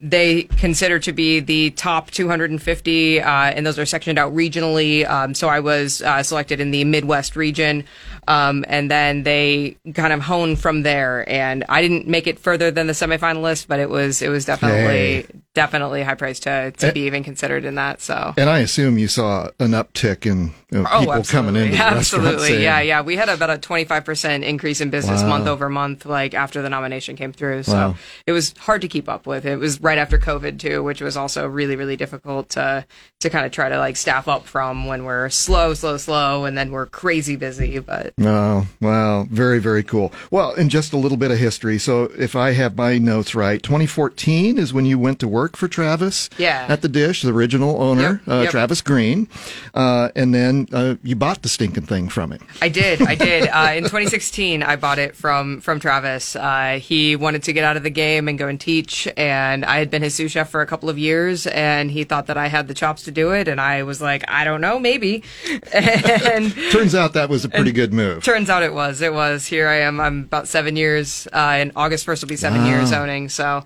they 0.00 0.42
consider 0.44 0.98
to 0.98 1.12
be 1.12 1.40
the 1.40 1.70
top 1.70 2.10
250, 2.10 3.20
uh, 3.20 3.30
and 3.30 3.66
those 3.66 3.78
are 3.78 3.86
sectioned 3.86 4.18
out 4.18 4.34
regionally. 4.34 5.08
Um, 5.08 5.34
so 5.34 5.48
I 5.48 5.60
was 5.60 6.02
uh, 6.02 6.22
selected 6.22 6.60
in 6.60 6.70
the 6.70 6.84
Midwest 6.84 7.34
region, 7.34 7.84
um, 8.28 8.64
and 8.68 8.90
then 8.90 9.22
they 9.22 9.76
kind 9.94 10.12
of 10.12 10.20
honed 10.20 10.60
from 10.60 10.82
there. 10.82 11.28
And 11.28 11.64
I 11.68 11.80
didn't 11.80 12.06
make 12.06 12.26
it 12.26 12.38
further 12.38 12.70
than 12.70 12.86
the 12.86 12.92
semifinalist, 12.92 13.68
but 13.68 13.80
it 13.80 13.88
was 13.88 14.20
it 14.20 14.28
was 14.28 14.44
definitely 14.44 14.76
Hey. 14.76 15.26
Definitely 15.56 16.02
high 16.02 16.14
price 16.14 16.38
to 16.40 16.70
to 16.70 16.86
eh. 16.88 16.92
be 16.92 17.00
even 17.00 17.24
considered 17.24 17.64
in 17.64 17.74
that. 17.76 18.00
So. 18.02 18.34
and 18.36 18.48
I 18.48 18.58
assume 18.60 18.98
you 18.98 19.08
saw 19.08 19.48
an 19.58 19.70
uptick 19.72 20.26
in 20.26 20.52
you 20.70 20.82
know, 20.82 20.88
Oh, 20.92 20.98
people 21.00 21.14
absolutely. 21.14 21.54
coming 21.54 21.72
in. 21.72 21.80
absolutely, 21.80 22.48
saying, 22.48 22.62
yeah, 22.62 22.80
yeah. 22.80 23.00
We 23.02 23.16
had 23.16 23.28
about 23.28 23.50
a 23.50 23.58
twenty 23.58 23.84
five 23.84 24.04
percent 24.04 24.44
increase 24.44 24.80
in 24.80 24.90
business 24.90 25.22
Wow. 25.22 25.28
month 25.30 25.46
over 25.48 25.68
month, 25.68 26.04
like 26.06 26.34
after 26.34 26.60
the 26.62 26.68
nomination 26.68 27.16
came 27.16 27.32
through. 27.32 27.62
So 27.64 27.72
Wow. 27.72 27.94
it 28.26 28.32
was 28.32 28.52
hard 28.58 28.82
to 28.82 28.88
keep 28.88 29.08
up 29.08 29.26
with. 29.26 29.46
It 29.46 29.56
was 29.56 29.80
right 29.80 29.98
after 29.98 30.18
COVID 30.18 30.58
too, 30.58 30.82
which 30.82 31.00
was 31.00 31.16
also 31.16 31.46
really, 31.48 31.74
really 31.76 31.96
difficult 31.96 32.50
to 32.50 32.84
to 33.20 33.30
kind 33.30 33.46
of 33.46 33.52
try 33.52 33.68
to 33.70 33.78
like 33.78 33.96
staff 33.96 34.28
up 34.28 34.44
from 34.44 34.86
when 34.86 35.04
we're 35.04 35.30
slow, 35.30 35.72
slow, 35.72 35.96
slow, 35.96 36.44
and 36.44 36.56
then 36.58 36.70
we're 36.70 36.86
crazy 36.86 37.36
busy. 37.36 37.78
But 37.78 38.12
Oh, 38.20 38.66
wow. 38.82 39.26
Very, 39.30 39.58
very 39.58 39.82
cool. 39.82 40.12
Well, 40.30 40.52
and 40.54 40.68
just 40.70 40.92
a 40.92 40.96
little 40.98 41.16
bit 41.16 41.30
of 41.30 41.38
history. 41.38 41.78
So, 41.78 42.04
if 42.18 42.34
I 42.36 42.50
have 42.52 42.76
my 42.76 42.98
notes 42.98 43.34
right, 43.34 43.62
2014 43.62 44.58
is 44.58 44.72
when 44.74 44.84
you 44.84 44.98
went 44.98 45.20
to 45.20 45.28
work 45.28 45.45
for 45.54 45.68
Travis 45.68 46.30
Yeah. 46.38 46.64
at 46.66 46.80
the 46.80 46.88
Dish, 46.88 47.20
the 47.20 47.30
original 47.32 47.82
owner, 47.82 48.22
Yep, 48.26 48.34
uh, 48.34 48.40
yep. 48.42 48.50
Travis 48.50 48.80
Green. 48.80 49.28
Uh, 49.74 50.08
and 50.16 50.34
then 50.34 50.66
uh, 50.72 50.94
you 51.02 51.14
bought 51.14 51.42
the 51.42 51.50
stinking 51.50 51.84
thing 51.84 52.08
from 52.08 52.32
him. 52.32 52.40
I 52.62 52.70
did. 52.70 53.02
I 53.02 53.14
did. 53.14 53.50
Uh, 53.56 53.72
in 53.76 53.82
2016, 53.84 54.62
I 54.62 54.76
bought 54.76 54.98
it 54.98 55.14
from 55.14 55.60
from 55.60 55.78
Travis. 55.80 56.36
Uh, 56.36 56.78
he 56.82 57.16
wanted 57.16 57.42
to 57.44 57.52
get 57.52 57.64
out 57.64 57.76
of 57.76 57.82
the 57.82 57.90
game 57.90 58.28
and 58.28 58.38
go 58.38 58.48
and 58.48 58.58
teach, 58.60 59.06
and 59.16 59.64
I 59.64 59.78
had 59.78 59.90
been 59.90 60.02
his 60.02 60.14
sous 60.14 60.32
chef 60.32 60.48
for 60.48 60.60
a 60.62 60.66
couple 60.66 60.88
of 60.88 60.98
years, 60.98 61.46
and 61.48 61.90
he 61.90 62.04
thought 62.04 62.26
that 62.28 62.36
I 62.38 62.46
had 62.48 62.68
the 62.68 62.74
chops 62.74 63.02
to 63.04 63.10
do 63.10 63.32
it, 63.32 63.48
and 63.48 63.60
I 63.60 63.82
was 63.82 64.00
like, 64.00 64.24
I 64.28 64.44
don't 64.44 64.60
know, 64.60 64.78
maybe. 64.78 65.22
and 65.72 66.54
Turns 66.70 66.94
out 66.94 67.12
that 67.14 67.28
was 67.28 67.44
a 67.44 67.48
pretty 67.48 67.72
good 67.72 67.92
move. 67.92 68.22
turns 68.24 68.48
out 68.48 68.62
it 68.62 68.72
was. 68.74 69.00
It 69.02 69.12
was. 69.12 69.46
Here 69.46 69.68
I 69.68 69.80
am. 69.80 70.00
I'm 70.00 70.20
about 70.22 70.48
seven 70.48 70.76
years. 70.76 71.26
Uh, 71.32 71.58
in 71.60 71.72
August 71.76 72.06
1st 72.06 72.22
will 72.22 72.28
be 72.28 72.36
seven 72.36 72.62
Wow. 72.62 72.68
years 72.68 72.92
owning. 72.92 73.28
So 73.28 73.64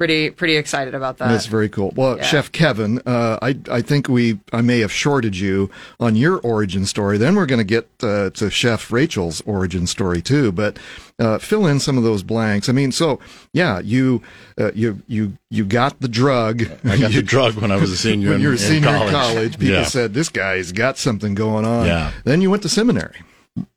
pretty 0.00 0.30
pretty 0.30 0.56
excited 0.56 0.94
about 0.94 1.18
that. 1.18 1.28
That's 1.28 1.44
very 1.44 1.68
cool. 1.68 1.92
Well, 1.94 2.16
Yeah. 2.16 2.22
Chef 2.22 2.50
Kevin, 2.52 3.02
uh, 3.04 3.38
I 3.42 3.54
I 3.70 3.82
think 3.82 4.08
we 4.08 4.40
I 4.50 4.62
may 4.62 4.78
have 4.80 4.90
shorted 4.90 5.36
you 5.36 5.68
on 6.00 6.16
your 6.16 6.38
origin 6.38 6.86
story. 6.86 7.18
Then 7.18 7.34
we're 7.34 7.44
going 7.44 7.58
to 7.58 7.64
get 7.64 7.86
uh, 8.02 8.30
to 8.30 8.48
Chef 8.50 8.90
Rachel's 8.90 9.42
origin 9.42 9.86
story 9.86 10.22
too. 10.22 10.52
But 10.52 10.78
uh, 11.18 11.36
fill 11.36 11.66
in 11.66 11.80
some 11.80 11.98
of 11.98 12.02
those 12.02 12.22
blanks. 12.22 12.70
I 12.70 12.72
mean, 12.72 12.92
so 12.92 13.20
yeah, 13.52 13.80
you 13.80 14.22
uh, 14.58 14.70
you 14.74 15.02
you 15.06 15.36
you 15.50 15.66
got 15.66 16.00
the 16.00 16.08
drug. 16.08 16.62
I 16.82 16.96
got 16.96 17.12
the 17.12 17.22
drug 17.22 17.56
when 17.56 17.70
I 17.70 17.76
was 17.76 17.90
a 17.92 17.96
senior 18.06 18.28
when 18.30 18.36
in, 18.36 18.40
you 18.40 18.48
were 18.48 18.54
a 18.54 18.56
in 18.56 18.62
senior 18.62 18.88
college. 18.88 19.08
in 19.08 19.14
college. 19.14 19.52
People 19.58 19.74
Yeah. 19.74 19.84
said 19.84 20.14
this 20.14 20.30
guy's 20.30 20.72
got 20.72 20.96
something 20.96 21.34
going 21.34 21.66
on. 21.66 21.84
Yeah. 21.86 22.12
Then 22.24 22.40
you 22.40 22.50
went 22.50 22.62
to 22.62 22.70
seminary. 22.70 23.16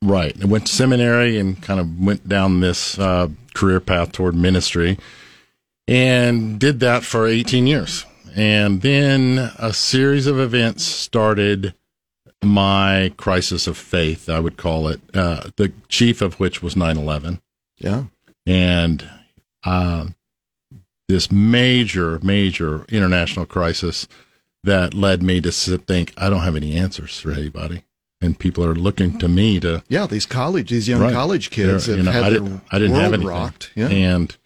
Right. 0.00 0.34
I 0.42 0.46
went 0.46 0.68
to 0.68 0.72
seminary 0.72 1.36
and 1.38 1.60
kind 1.60 1.80
of 1.80 1.98
went 1.98 2.26
down 2.26 2.60
this 2.60 2.98
uh, 2.98 3.28
career 3.52 3.80
path 3.80 4.12
toward 4.12 4.34
ministry 4.34 4.96
and 5.88 6.58
did 6.58 6.80
that 6.80 7.04
for 7.04 7.26
18 7.26 7.66
years. 7.66 8.04
And 8.36 8.82
then 8.82 9.50
a 9.58 9.72
series 9.72 10.26
of 10.26 10.38
events 10.40 10.84
started 10.84 11.74
my 12.42 13.12
crisis 13.16 13.66
of 13.66 13.76
faith, 13.78 14.28
I 14.28 14.40
would 14.40 14.56
call 14.56 14.88
it, 14.88 15.00
uh, 15.14 15.50
the 15.56 15.72
chief 15.88 16.20
of 16.20 16.40
which 16.40 16.62
was 16.62 16.76
9 16.76 16.96
11. 16.98 17.40
Yeah. 17.78 18.04
And 18.46 19.08
uh, 19.64 20.08
this 21.08 21.30
major, 21.32 22.18
major 22.22 22.84
international 22.88 23.46
crisis 23.46 24.06
that 24.64 24.94
led 24.94 25.22
me 25.22 25.40
to 25.42 25.50
think, 25.52 26.12
I 26.16 26.28
don't 26.28 26.40
have 26.42 26.56
any 26.56 26.74
answers 26.76 27.18
for 27.20 27.30
anybody. 27.32 27.84
And 28.20 28.38
people 28.38 28.64
are 28.64 28.74
looking 28.74 29.18
to 29.18 29.28
me 29.28 29.60
to 29.60 29.82
Yeah, 29.88 30.06
these 30.06 30.26
college, 30.26 30.70
these 30.70 30.88
young 30.88 31.00
Right. 31.02 31.12
college 31.12 31.50
kids 31.50 31.86
have 31.86 31.98
you 31.98 32.02
know, 32.02 32.10
had 32.10 32.24
I 32.24 32.30
their 32.30 32.40
didn't, 32.40 32.60
I 32.70 32.78
didn't 32.78 32.92
world 32.92 33.04
have 33.04 33.12
anything. 33.14 33.28
rocked. 33.28 33.70
Yeah. 33.74 33.88
And 33.88 34.36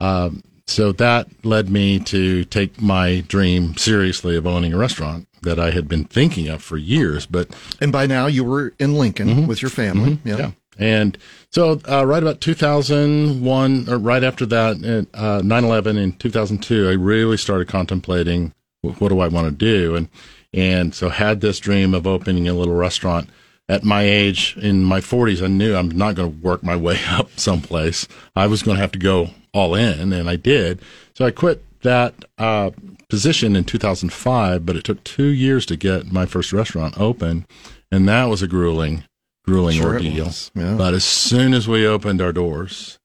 um, 0.00 0.42
so 0.68 0.92
that 0.92 1.28
led 1.44 1.70
me 1.70 1.98
to 2.00 2.44
take 2.44 2.80
my 2.80 3.20
dream 3.26 3.76
seriously 3.76 4.36
of 4.36 4.46
owning 4.46 4.74
a 4.74 4.78
restaurant 4.78 5.26
that 5.42 5.58
I 5.58 5.70
had 5.70 5.88
been 5.88 6.04
thinking 6.04 6.48
of 6.48 6.62
for 6.62 6.76
years. 6.76 7.26
But 7.26 7.48
And 7.80 7.90
by 7.90 8.06
now 8.06 8.26
you 8.26 8.44
were 8.44 8.74
in 8.78 8.94
Lincoln 8.94 9.46
with 9.46 9.62
your 9.62 9.70
family. 9.70 10.18
Yeah. 10.24 10.34
Mm-hmm. 10.34 10.40
yeah. 10.40 10.50
And 10.80 11.18
so, 11.50 11.80
uh, 11.88 12.06
right 12.06 12.22
about 12.22 12.40
2001, 12.40 13.88
or 13.88 13.98
right 13.98 14.22
after 14.22 14.46
that, 14.46 15.06
uh, 15.12 15.40
9/11 15.42 15.98
in 15.98 16.12
2002, 16.12 16.88
I 16.88 16.92
really 16.92 17.36
started 17.36 17.66
contemplating 17.66 18.52
what 18.82 19.08
do 19.08 19.18
I 19.18 19.26
want 19.26 19.46
to 19.48 19.50
do, 19.50 19.96
and 19.96 20.08
and 20.54 20.94
so 20.94 21.08
had 21.08 21.40
this 21.40 21.58
dream 21.58 21.94
of 21.94 22.06
opening 22.06 22.46
a 22.46 22.54
little 22.54 22.74
restaurant. 22.74 23.28
At 23.70 23.84
my 23.84 24.02
age, 24.02 24.56
in 24.56 24.82
my 24.82 25.00
40s, 25.00 25.42
I 25.42 25.46
knew 25.46 25.76
I'm 25.76 25.90
not 25.90 26.14
going 26.14 26.32
to 26.32 26.38
work 26.38 26.62
my 26.62 26.74
way 26.76 26.98
up 27.08 27.30
someplace. 27.36 28.08
I 28.34 28.46
was 28.46 28.62
going 28.62 28.76
to 28.76 28.80
have 28.80 28.92
to 28.92 28.98
go 28.98 29.30
all 29.52 29.74
in, 29.74 30.12
and 30.12 30.28
I 30.30 30.36
did. 30.36 30.80
So 31.14 31.26
I 31.26 31.30
quit 31.30 31.62
that 31.82 32.14
uh, 32.38 32.70
position 33.08 33.56
in 33.56 33.64
2005, 33.64 34.64
but 34.64 34.76
it 34.76 34.84
took 34.84 35.02
two 35.04 35.26
years 35.28 35.66
to 35.66 35.76
get 35.76 36.10
my 36.12 36.26
first 36.26 36.52
restaurant 36.52 36.98
open, 36.98 37.46
and 37.92 38.08
that 38.08 38.24
was 38.26 38.42
a 38.42 38.46
grueling, 38.48 39.04
grueling 39.44 39.76
Sure 39.78 39.94
ordeal. 39.94 40.30
yeah. 40.54 40.74
But 40.76 40.94
as 40.94 41.04
soon 41.04 41.52
as 41.54 41.68
we 41.68 41.86
opened 41.86 42.20
our 42.20 42.32
doors, 42.32 42.97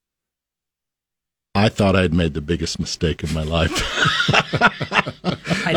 I 1.56 1.70
thought 1.70 1.96
I 1.96 2.02
had 2.02 2.13
made 2.13 2.34
the 2.34 2.42
biggest 2.42 2.80
mistake 2.80 3.22
of 3.22 3.34
my 3.34 3.44
life. 3.44 3.72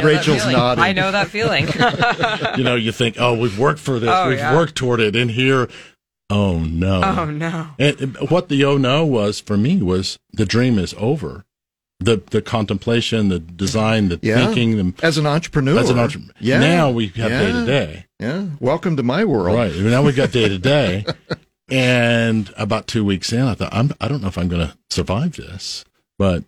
Rachel's 0.03 0.45
that 0.45 0.53
nodding. 0.53 0.83
I 0.85 0.93
know 0.93 1.13
that 1.13 1.29
feeling. 1.29 1.67
you 2.59 2.65
know, 2.65 2.77
you 2.77 2.93
think, 2.93 3.17
oh, 3.19 3.37
we've 3.39 3.59
worked 3.59 3.81
for 3.81 3.99
this, 3.99 4.09
Oh, 4.11 4.29
we've 4.29 4.39
yeah. 4.39 4.55
worked 4.55 4.75
toward 4.75 5.01
it, 5.01 5.15
and 5.15 5.31
here, 5.31 5.69
oh 6.31 6.61
no. 6.61 7.03
oh 7.05 7.25
no. 7.27 7.69
And 7.79 8.17
what 8.31 8.49
the 8.49 8.65
oh 8.65 8.79
no 8.79 9.05
was 9.05 9.39
for 9.41 9.57
me 9.59 9.83
was 9.83 10.19
the 10.33 10.47
dream 10.47 10.79
is 10.79 10.95
over. 10.99 11.45
The 12.01 12.23
the 12.31 12.43
contemplation, 12.43 13.29
the 13.29 13.39
design, 13.39 14.09
the 14.09 14.19
Yeah. 14.23 14.47
thinking, 14.47 14.77
the 14.95 15.07
As 15.07 15.19
an 15.19 15.27
entrepreneur. 15.27 15.79
as 15.79 15.91
an 15.91 15.99
entrepreneur. 15.99 16.35
Yeah. 16.41 16.59
Now 16.59 16.91
we 16.91 17.09
have 17.09 17.31
Yeah. 17.31 17.41
day 17.41 17.53
to 17.53 17.67
day. 17.67 18.07
Yeah. 18.19 18.47
Welcome 18.61 18.97
to 18.97 19.03
my 19.03 19.25
world. 19.25 19.57
Right. 19.57 19.75
Now 19.77 20.03
we 20.03 20.13
got 20.13 20.33
day 20.33 20.49
to 20.49 20.59
day. 20.59 21.05
And 21.69 22.53
about 22.57 22.87
two 22.87 23.05
weeks 23.05 23.33
in, 23.33 23.43
I 23.43 23.55
thought, 23.55 23.75
I'm, 23.75 23.93
I 24.01 24.09
don't 24.09 24.23
know 24.23 24.29
if 24.29 24.39
I'm 24.39 24.49
going 24.49 24.69
to 24.69 24.77
survive 24.91 25.37
this. 25.37 25.85
But 26.19 26.45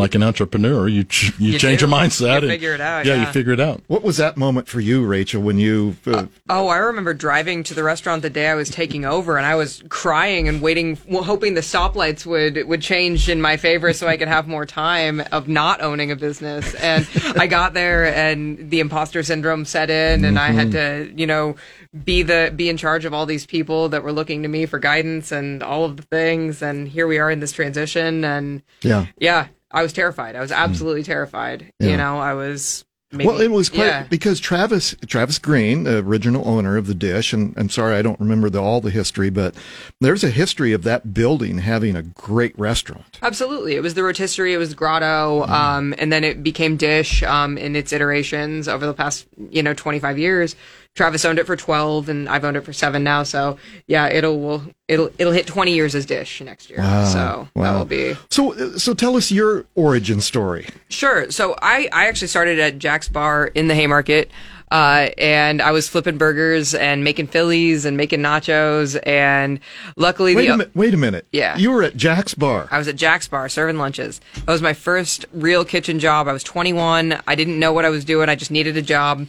like 0.00 0.14
an 0.16 0.22
entrepreneur, 0.24 0.88
you 0.88 1.04
ch- 1.04 1.32
you, 1.38 1.52
You 1.52 1.58
change 1.58 1.78
do. 1.80 1.86
your 1.86 1.94
mindset. 1.96 2.28
You 2.42 2.48
and- 2.48 2.48
figure 2.48 2.74
it 2.74 2.80
out, 2.80 3.06
Yeah, 3.06 3.20
you 3.24 3.32
figure 3.32 3.52
it 3.52 3.60
out. 3.60 3.82
What 3.86 4.02
was 4.02 4.16
that 4.16 4.36
moment 4.36 4.66
for 4.66 4.80
you, 4.80 5.04
Rachel, 5.06 5.40
when 5.42 5.58
you 5.58 5.96
uh, 6.06 6.26
Oh, 6.48 6.66
I 6.68 6.78
remember 6.78 7.14
driving 7.14 7.62
to 7.64 7.74
the 7.74 7.84
restaurant 7.84 8.22
the 8.22 8.30
day 8.30 8.48
I 8.48 8.54
was 8.54 8.70
taking 8.70 9.04
over, 9.04 9.36
and 9.36 9.46
I 9.46 9.54
was 9.54 9.82
crying 9.88 10.48
and 10.48 10.60
waiting, 10.60 10.98
well, 11.08 11.22
hoping 11.22 11.54
the 11.54 11.60
stoplights 11.60 12.26
would 12.26 12.66
would 12.66 12.82
change 12.82 13.28
in 13.28 13.40
my 13.40 13.56
favor 13.56 13.92
so 13.92 14.08
I 14.08 14.16
could 14.16 14.28
have 14.28 14.48
more 14.48 14.66
time 14.66 15.22
of 15.30 15.46
not 15.48 15.80
owning 15.82 16.10
a 16.10 16.16
business. 16.16 16.74
And 16.74 17.06
I 17.36 17.46
got 17.46 17.74
there, 17.74 18.06
and 18.14 18.70
the 18.70 18.80
imposter 18.80 19.22
syndrome 19.22 19.64
set 19.64 19.90
in, 19.90 20.24
and 20.24 20.38
I 20.38 20.48
had 20.52 20.72
to, 20.72 21.12
you 21.14 21.26
know, 21.26 21.56
be 22.04 22.22
the 22.22 22.52
be 22.56 22.68
in 22.68 22.76
charge 22.76 23.04
of 23.04 23.12
all 23.12 23.26
these 23.26 23.44
people 23.46 23.88
that 23.90 24.02
were 24.02 24.12
looking 24.12 24.42
to 24.42 24.48
me 24.48 24.64
for 24.66 24.78
guidance 24.78 25.30
and 25.32 25.62
all 25.62 25.84
of 25.84 25.96
the 25.96 26.02
things. 26.04 26.62
And 26.62 26.88
here 26.88 27.06
we 27.06 27.18
are 27.18 27.30
in 27.30 27.40
this 27.40 27.52
transition, 27.52 28.24
and 28.24 28.62
Yeah. 28.82 29.06
yeah, 29.18 29.48
I 29.70 29.82
was 29.82 29.92
terrified. 29.92 30.36
I 30.36 30.40
was 30.40 30.52
absolutely 30.52 31.02
terrified. 31.02 31.72
Yeah. 31.78 31.90
You 31.90 31.96
know, 31.96 32.18
I 32.18 32.34
was. 32.34 32.84
Maybe, 33.12 33.26
well, 33.26 33.40
it 33.40 33.50
was 33.50 33.68
quite 33.68 33.86
yeah. 33.86 34.02
because 34.04 34.38
Travis 34.38 34.94
Travis 35.04 35.40
Green, 35.40 35.82
the 35.82 35.98
original 35.98 36.46
owner 36.46 36.76
of 36.76 36.86
the 36.86 36.94
dish, 36.94 37.32
and 37.32 37.52
I'm 37.56 37.68
sorry 37.68 37.96
I 37.96 38.02
don't 38.02 38.20
remember 38.20 38.48
the, 38.48 38.62
all 38.62 38.80
the 38.80 38.90
history, 38.90 39.30
but 39.30 39.56
there's 40.00 40.22
a 40.22 40.30
history 40.30 40.72
of 40.72 40.84
that 40.84 41.12
building 41.12 41.58
having 41.58 41.96
a 41.96 42.04
great 42.04 42.56
restaurant. 42.56 43.18
Absolutely. 43.20 43.74
It 43.74 43.82
was 43.82 43.94
the 43.94 44.04
rotisserie, 44.04 44.54
it 44.54 44.58
was 44.58 44.74
grotto, 44.74 45.42
um, 45.48 45.92
and 45.98 46.12
then 46.12 46.22
it 46.22 46.44
became 46.44 46.76
dish 46.76 47.24
um, 47.24 47.58
in 47.58 47.74
its 47.74 47.92
iterations 47.92 48.68
over 48.68 48.86
the 48.86 48.94
past, 48.94 49.26
you 49.50 49.64
know, 49.64 49.74
25 49.74 50.16
years. 50.16 50.54
Travis 50.94 51.24
owned 51.24 51.38
it 51.38 51.46
for 51.46 51.56
12 51.56 52.08
and 52.08 52.28
I've 52.28 52.44
owned 52.44 52.56
it 52.56 52.62
for 52.64 52.72
7 52.72 53.02
now, 53.02 53.22
so 53.22 53.56
yeah, 53.86 54.08
it'll 54.08 54.40
will 54.40 54.64
it'll 54.88 55.10
it'll 55.18 55.32
hit 55.32 55.46
20 55.46 55.72
years 55.72 55.94
as 55.94 56.04
dish 56.04 56.40
next 56.40 56.68
year. 56.68 56.78
So 57.12 57.48
that 57.54 57.78
will 57.78 57.84
be 57.84 58.14
So 58.30 58.76
so 58.76 58.94
tell 58.94 59.16
us 59.16 59.30
your 59.30 59.66
origin 59.74 60.20
story. 60.20 60.66
Sure. 60.88 61.30
So 61.30 61.54
I, 61.62 61.88
I 61.92 62.08
actually 62.08 62.28
started 62.28 62.58
at 62.58 62.78
Jack's 62.78 63.08
Bar 63.08 63.46
in 63.46 63.68
the 63.68 63.74
Haymarket. 63.74 64.30
Uh, 64.72 65.10
and 65.18 65.60
I 65.60 65.72
was 65.72 65.88
flipping 65.88 66.16
burgers 66.16 66.74
and 66.74 67.02
making 67.02 67.26
Phillies 67.26 67.84
and 67.84 67.96
making 67.96 68.20
nachos. 68.20 68.96
And 69.04 69.58
luckily, 69.96 70.36
Wait 70.36 70.46
the, 70.46 70.54
a 70.54 70.56
minute. 70.58 70.76
Wait 70.76 70.94
a 70.94 70.96
minute. 70.96 71.26
Yeah. 71.32 71.56
You 71.56 71.72
were 71.72 71.82
at 71.82 71.96
Jack's 71.96 72.34
Bar. 72.34 72.68
I 72.70 72.78
was 72.78 72.86
at 72.86 72.94
Jack's 72.94 73.26
Bar 73.26 73.48
serving 73.48 73.78
lunches. 73.78 74.20
That 74.34 74.46
was 74.46 74.62
my 74.62 74.72
first 74.72 75.24
real 75.32 75.64
kitchen 75.64 75.98
job. 75.98 76.28
I 76.28 76.32
was 76.32 76.44
21. 76.44 77.20
I 77.26 77.34
didn't 77.34 77.58
know 77.58 77.72
what 77.72 77.84
I 77.84 77.88
was 77.88 78.04
doing. 78.04 78.28
I 78.28 78.36
just 78.36 78.52
needed 78.52 78.76
a 78.76 78.82
job. 78.82 79.26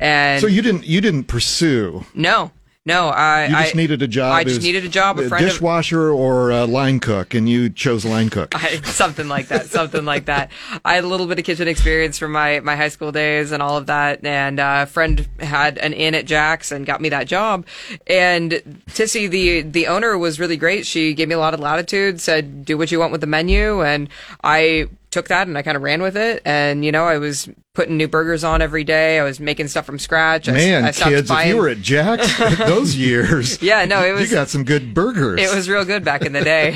And 0.00 0.40
so 0.40 0.46
you 0.46 0.62
didn't 0.62 0.86
you 0.86 1.00
didn't 1.00 1.24
pursue. 1.24 2.04
no, 2.14 2.50
no, 2.86 3.08
I 3.08 3.46
You 3.46 3.56
just 3.56 3.74
I, 3.74 3.78
needed 3.78 4.02
a 4.02 4.06
job. 4.06 4.34
I 4.34 4.44
just 4.44 4.60
needed 4.60 4.84
a 4.84 4.90
job. 4.90 5.18
A 5.18 5.26
friend 5.26 5.42
of 5.42 5.50
dishwasher 5.50 6.10
or 6.10 6.50
a 6.50 6.66
line 6.66 7.00
cook, 7.00 7.32
and 7.32 7.48
you 7.48 7.70
chose 7.70 8.04
line 8.04 8.28
cook. 8.28 8.54
I, 8.54 8.82
something 8.82 9.26
like 9.26 9.48
that. 9.48 9.66
Something 9.66 10.04
like 10.04 10.26
that. 10.26 10.50
I 10.84 10.96
had 10.96 11.04
a 11.04 11.06
little 11.06 11.26
bit 11.26 11.38
of 11.38 11.46
kitchen 11.46 11.66
experience 11.66 12.18
from 12.18 12.32
my, 12.32 12.60
my 12.60 12.76
high 12.76 12.88
school 12.88 13.10
days 13.10 13.52
and 13.52 13.62
all 13.62 13.78
of 13.78 13.86
that. 13.86 14.22
And 14.22 14.60
uh, 14.60 14.80
a 14.82 14.86
friend 14.86 15.26
had 15.40 15.78
an 15.78 15.94
inn 15.94 16.14
at 16.14 16.26
Jack's 16.26 16.72
and 16.72 16.84
got 16.84 17.00
me 17.00 17.08
that 17.08 17.26
job. 17.26 17.64
And 18.06 18.52
Tissy, 18.90 19.30
the 19.30 19.62
the 19.62 19.86
owner, 19.86 20.18
was 20.18 20.38
really 20.38 20.58
great. 20.58 20.84
She 20.84 21.14
gave 21.14 21.28
me 21.28 21.34
a 21.34 21.38
lot 21.38 21.54
of 21.54 21.60
latitude. 21.60 22.20
Said, 22.20 22.66
"Do 22.66 22.76
what 22.76 22.92
you 22.92 22.98
want 22.98 23.12
with 23.12 23.22
the 23.22 23.26
menu," 23.26 23.82
and 23.82 24.10
I 24.42 24.88
took 25.10 25.28
that 25.28 25.46
and 25.46 25.56
I 25.56 25.62
kind 25.62 25.76
of 25.76 25.82
ran 25.82 26.02
with 26.02 26.18
it. 26.18 26.42
And 26.44 26.84
you 26.84 26.92
know, 26.92 27.06
I 27.06 27.16
was 27.16 27.48
putting 27.74 27.96
new 27.96 28.06
burgers 28.06 28.44
on 28.44 28.62
every 28.62 28.84
day. 28.84 29.18
I 29.18 29.24
was 29.24 29.40
making 29.40 29.66
stuff 29.66 29.84
from 29.84 29.98
scratch. 29.98 30.48
I, 30.48 30.52
Man, 30.52 30.84
I 30.84 30.92
stopped 30.92 31.10
kids, 31.10 31.28
buying. 31.28 31.48
if 31.48 31.54
you 31.56 31.60
were 31.60 31.68
at 31.68 31.78
Jack's 31.82 32.38
those 32.58 32.96
years, 32.96 33.60
yeah, 33.62 33.84
no, 33.84 34.04
it 34.04 34.12
was 34.12 34.30
you 34.30 34.36
got 34.36 34.48
some 34.48 34.62
good 34.64 34.94
burgers. 34.94 35.40
it 35.40 35.52
was 35.54 35.68
real 35.68 35.84
good 35.84 36.04
back 36.04 36.22
in 36.22 36.32
the 36.32 36.40
day. 36.42 36.70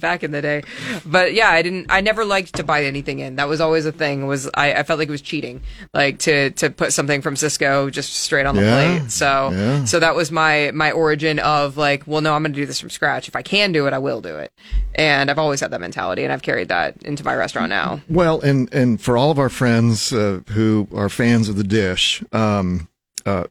back 0.00 0.22
in 0.22 0.30
the 0.30 0.40
day. 0.40 0.62
But 1.04 1.34
yeah, 1.34 1.50
I 1.50 1.62
didn't 1.62 1.86
I 1.90 2.00
never 2.00 2.24
liked 2.24 2.54
to 2.54 2.62
buy 2.64 2.84
anything 2.84 3.18
in. 3.18 3.36
That 3.36 3.48
was 3.48 3.60
always 3.60 3.84
a 3.84 3.92
thing. 3.92 4.26
Was 4.26 4.48
I, 4.54 4.72
I 4.74 4.82
felt 4.84 4.98
like 5.00 5.08
it 5.08 5.10
was 5.12 5.22
cheating. 5.22 5.60
Like 5.92 6.20
to 6.20 6.50
to 6.50 6.70
put 6.70 6.92
something 6.92 7.20
from 7.20 7.34
Sysco 7.34 7.90
just 7.90 8.14
straight 8.14 8.46
on 8.46 8.54
the 8.54 8.62
Yeah, 8.62 8.98
plate. 8.98 9.10
So 9.10 9.50
yeah. 9.52 9.84
so 9.86 9.98
that 9.98 10.14
was 10.14 10.30
my 10.30 10.70
my 10.72 10.92
origin 10.92 11.40
of 11.40 11.76
like, 11.76 12.06
well 12.06 12.20
no, 12.20 12.34
I'm 12.34 12.42
gonna 12.44 12.54
do 12.54 12.64
this 12.64 12.78
from 12.78 12.90
scratch. 12.90 13.26
If 13.26 13.34
I 13.34 13.42
can 13.42 13.72
do 13.72 13.86
it, 13.88 13.92
I 13.92 13.98
will 13.98 14.20
do 14.20 14.36
it. 14.36 14.52
And 14.94 15.30
I've 15.30 15.38
always 15.38 15.60
had 15.60 15.72
that 15.72 15.80
mentality 15.80 16.22
and 16.22 16.32
I've 16.32 16.42
carried 16.42 16.68
that 16.68 17.02
into 17.02 17.24
my 17.24 17.34
restaurant 17.34 17.70
now. 17.70 18.00
Well, 18.08 18.40
and 18.40 18.72
and 18.72 19.00
for 19.00 19.16
all 19.16 19.32
of 19.32 19.38
our 19.40 19.48
friends 19.48 20.12
uh, 20.12 20.27
who 20.50 20.88
are 20.94 21.08
fans 21.08 21.48
of 21.48 21.56
the 21.56 21.64
dish, 21.64 22.22
um, 22.32 22.88
uh, 23.26 23.44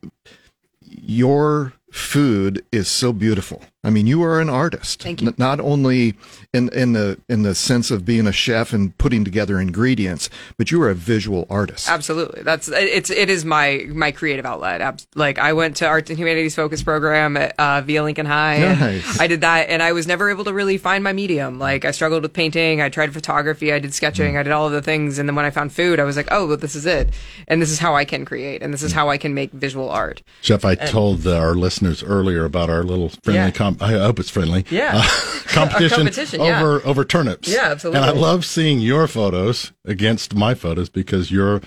your 0.81 1.73
food 1.91 2.65
is 2.71 2.87
so 2.87 3.13
beautiful. 3.13 3.63
I 3.83 3.89
mean, 3.89 4.07
you 4.07 4.23
are 4.23 4.41
an 4.41 4.49
artist. 4.49 5.01
Thank 5.03 5.21
you. 5.21 5.27
N- 5.29 5.35
not 5.37 5.59
only 5.59 6.15
in 6.53 6.69
in 6.69 6.93
the 6.93 7.19
in 7.29 7.43
the 7.43 7.55
sense 7.55 7.91
of 7.91 8.05
being 8.05 8.27
a 8.27 8.31
chef 8.31 8.73
and 8.73 8.97
putting 8.97 9.23
together 9.23 9.59
ingredients, 9.59 10.29
but 10.57 10.71
you 10.71 10.81
are 10.81 10.89
a 10.89 10.95
visual 10.95 11.45
artist. 11.49 11.87
Absolutely, 11.89 12.41
that's 12.41 12.67
it's 12.69 13.09
it 13.09 13.29
is 13.29 13.45
my 13.45 13.85
my 13.89 14.11
creative 14.11 14.45
outlet. 14.45 15.05
Like 15.15 15.37
I 15.39 15.53
went 15.53 15.77
to 15.77 15.87
Arts 15.87 16.09
and 16.09 16.17
Humanities 16.19 16.55
Focus 16.55 16.81
program 16.83 17.37
at 17.37 17.55
uh, 17.59 17.81
via 17.81 18.03
Lincoln 18.03 18.25
High. 18.25 18.59
Nice. 18.59 19.19
I 19.19 19.27
did 19.27 19.41
that, 19.41 19.69
and 19.69 19.81
I 19.81 19.91
was 19.93 20.07
never 20.07 20.29
able 20.29 20.43
to 20.45 20.53
really 20.53 20.77
find 20.77 21.03
my 21.03 21.13
medium. 21.13 21.59
Like 21.59 21.85
I 21.85 21.91
struggled 21.91 22.23
with 22.23 22.33
painting. 22.33 22.81
I 22.81 22.89
tried 22.89 23.13
photography. 23.13 23.71
I 23.71 23.79
did 23.79 23.93
sketching. 23.93 24.33
Mm. 24.33 24.39
I 24.39 24.43
did 24.43 24.51
all 24.51 24.65
of 24.65 24.73
the 24.73 24.81
things, 24.81 25.19
and 25.19 25.29
then 25.29 25.35
when 25.35 25.45
I 25.45 25.49
found 25.51 25.71
food, 25.71 25.99
I 25.99 26.03
was 26.03 26.17
like, 26.17 26.27
oh, 26.31 26.47
well, 26.47 26.57
this 26.57 26.75
is 26.75 26.85
it, 26.85 27.13
and 27.47 27.61
this 27.61 27.69
is 27.69 27.79
how 27.79 27.95
I 27.95 28.05
can 28.05 28.25
create, 28.25 28.61
and 28.61 28.73
this 28.73 28.83
is 28.83 28.91
how 28.91 29.09
I 29.09 29.17
can 29.17 29.33
make 29.33 29.51
visual 29.51 29.89
art. 29.89 30.23
Jeff, 30.41 30.65
I 30.65 30.75
told 30.75 31.25
uh, 31.27 31.37
our 31.37 31.53
listeners 31.55 32.03
earlier 32.03 32.43
about 32.43 32.69
our 32.69 32.83
little 32.83 33.09
friendly 33.09 33.41
Yeah. 33.45 33.51
I 33.81 33.91
hope 33.93 34.19
it's 34.19 34.29
friendly. 34.29 34.65
Yeah. 34.69 34.91
uh, 34.95 35.01
competition, 35.47 35.97
competition, 35.97 36.41
yeah. 36.41 36.61
over 36.61 36.85
over 36.85 37.03
turnips. 37.05 37.47
Yeah, 37.47 37.65
absolutely. 37.71 38.01
And 38.01 38.09
I 38.09 38.13
love 38.13 38.45
seeing 38.45 38.79
your 38.79 39.07
photos 39.07 39.71
against 39.85 40.35
my 40.35 40.53
photos 40.53 40.89
because 40.89 41.31
you're 41.31 41.61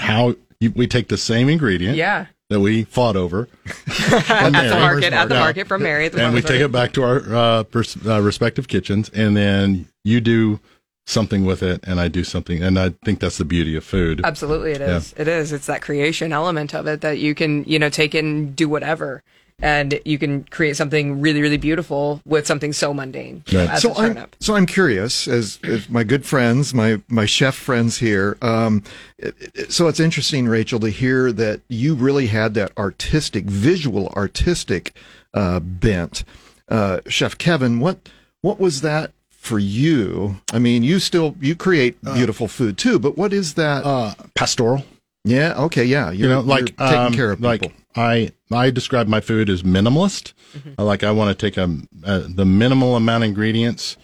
how 0.00 0.34
you, 0.60 0.72
we 0.74 0.86
take 0.86 1.08
the 1.08 1.18
same 1.18 1.48
ingredient. 1.48 1.96
Yeah. 1.96 2.26
That 2.48 2.60
we 2.60 2.84
fought 2.84 3.16
over 3.16 3.48
at 3.88 4.52
the 4.52 4.76
market, 4.78 5.12
at 5.12 5.28
the 5.28 5.34
Yeah. 5.34 5.40
market 5.40 5.66
from 5.66 5.82
Mary. 5.82 6.08
The 6.08 6.24
and 6.24 6.32
we 6.32 6.42
take 6.42 6.60
it 6.60 6.70
back 6.70 6.92
to 6.92 7.02
our 7.02 7.34
uh, 7.34 7.62
pers- 7.64 7.96
uh, 8.06 8.22
respective 8.22 8.68
kitchens, 8.68 9.08
and 9.08 9.36
then 9.36 9.88
you 10.04 10.20
do 10.20 10.60
something 11.06 11.44
with 11.44 11.60
it, 11.62 11.80
and 11.84 12.00
I 12.00 12.06
do 12.06 12.22
something, 12.22 12.62
and 12.62 12.78
I 12.78 12.90
think 13.04 13.18
that's 13.18 13.38
the 13.38 13.44
beauty 13.44 13.74
of 13.74 13.82
food. 13.82 14.20
Absolutely, 14.24 14.70
it 14.72 14.80
is. 14.80 15.12
It 15.16 15.26
is. 15.26 15.52
It's 15.52 15.66
that 15.66 15.82
creation 15.82 16.32
element 16.32 16.72
of 16.72 16.86
it 16.86 17.00
that 17.00 17.18
you 17.18 17.34
can, 17.34 17.64
you 17.64 17.80
know, 17.80 17.88
take 17.88 18.14
and 18.14 18.54
do 18.54 18.68
whatever, 18.68 19.24
and 19.60 19.98
you 20.04 20.18
can 20.18 20.44
create 20.44 20.76
something 20.76 21.20
really, 21.20 21.40
really 21.40 21.56
beautiful 21.56 22.20
with 22.26 22.46
something 22.46 22.72
so 22.72 22.92
mundane. 22.92 23.42
Right. 23.52 23.70
As 23.70 23.82
so 23.82 23.92
a 23.92 23.94
I'm 23.94 24.26
so 24.40 24.54
I'm 24.54 24.66
curious, 24.66 25.26
as, 25.26 25.58
as 25.64 25.88
my 25.88 26.04
good 26.04 26.26
friends, 26.26 26.74
my 26.74 27.00
my 27.08 27.24
chef 27.26 27.54
friends 27.54 27.98
here. 27.98 28.36
Um, 28.42 28.82
it- 29.18 29.34
it- 29.54 29.72
so 29.72 29.88
it's 29.88 30.00
interesting, 30.00 30.46
Rachel, 30.46 30.78
to 30.80 30.90
hear 30.90 31.32
that 31.32 31.60
you 31.68 31.94
really 31.94 32.26
had 32.26 32.54
that 32.54 32.72
artistic, 32.76 33.44
visual, 33.44 34.08
artistic 34.16 34.92
uh, 35.34 35.60
bent. 35.60 36.24
Uh, 36.68 37.00
chef 37.08 37.38
Kevin, 37.38 37.80
what 37.80 38.08
what 38.42 38.60
was 38.60 38.80
that 38.82 39.12
for 39.30 39.58
you? 39.58 40.36
I 40.52 40.58
mean, 40.58 40.82
you 40.82 40.98
still 40.98 41.34
you 41.40 41.54
create 41.54 41.96
beautiful 42.02 42.48
food 42.48 42.76
too, 42.76 42.98
but 42.98 43.16
what 43.16 43.32
is 43.32 43.54
that? 43.54 43.84
uh, 43.86 44.14
pastoral. 44.34 44.84
yeah, 45.24 45.54
okay, 45.56 45.84
yeah, 45.84 46.10
you 46.10 46.28
know, 46.28 46.40
like 46.40 46.74
you're 46.78 46.88
taking 46.88 46.98
um, 47.06 47.12
care 47.14 47.30
of 47.32 47.38
people. 47.38 47.48
like 47.50 47.72
I 47.96 48.32
I 48.50 48.70
describe 48.70 49.08
my 49.08 49.20
food 49.20 49.48
as 49.48 49.62
minimalist. 49.62 50.32
I 50.78 50.82
like 50.82 51.02
I 51.02 51.10
want 51.10 51.36
to 51.36 51.46
take 51.46 51.56
a, 51.56 51.78
a 52.04 52.20
the 52.20 52.44
minimal 52.44 52.96
amount 52.96 53.24
of 53.24 53.28
ingredients 53.28 53.96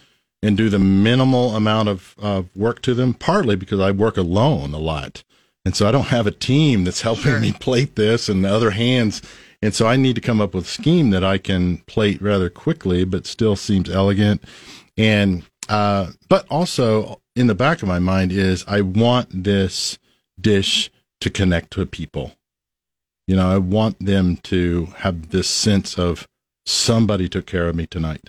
and 0.42 0.56
do 0.56 0.68
the 0.68 0.78
minimal 0.78 1.54
amount 1.54 1.88
of 1.88 2.14
uh, 2.20 2.42
work 2.56 2.82
to 2.82 2.94
them. 2.94 3.14
Partly 3.14 3.56
because 3.56 3.80
I 3.80 3.90
work 3.90 4.16
alone 4.16 4.74
a 4.74 4.78
lot, 4.78 5.22
and 5.64 5.76
so 5.76 5.86
I 5.86 5.92
don't 5.92 6.08
have 6.08 6.26
a 6.26 6.32
team 6.32 6.84
that's 6.84 7.00
helping 7.02 7.40
me 7.40 7.52
plate 7.52 7.96
this 7.96 8.28
and 8.28 8.44
the 8.44 8.52
other 8.52 8.70
hands. 8.70 9.22
And 9.64 9.72
so 9.72 9.86
I 9.86 9.94
need 9.94 10.16
to 10.16 10.20
come 10.20 10.40
up 10.40 10.54
with 10.54 10.64
a 10.64 10.68
scheme 10.68 11.10
that 11.10 11.22
I 11.22 11.38
can 11.38 11.78
plate 11.86 12.20
rather 12.20 12.50
quickly, 12.50 13.04
but 13.04 13.26
still 13.26 13.54
seems 13.54 13.88
elegant. 13.88 14.42
And 14.96 15.44
uh, 15.68 16.10
but 16.28 16.46
also 16.50 17.20
in 17.36 17.46
the 17.46 17.54
back 17.54 17.82
of 17.82 17.88
my 17.88 17.98
mind 17.98 18.32
is 18.32 18.64
I 18.66 18.80
want 18.80 19.44
this 19.44 19.98
dish 20.40 20.90
to 21.20 21.30
connect 21.30 21.70
to 21.72 21.86
people. 21.86 22.32
You 23.32 23.38
know, 23.38 23.50
I 23.50 23.56
want 23.56 23.98
them 23.98 24.36
to 24.42 24.88
have 24.98 25.30
this 25.30 25.48
sense 25.48 25.98
of 25.98 26.28
somebody 26.66 27.30
took 27.30 27.46
care 27.46 27.66
of 27.66 27.74
me 27.74 27.86
tonight. 27.86 28.28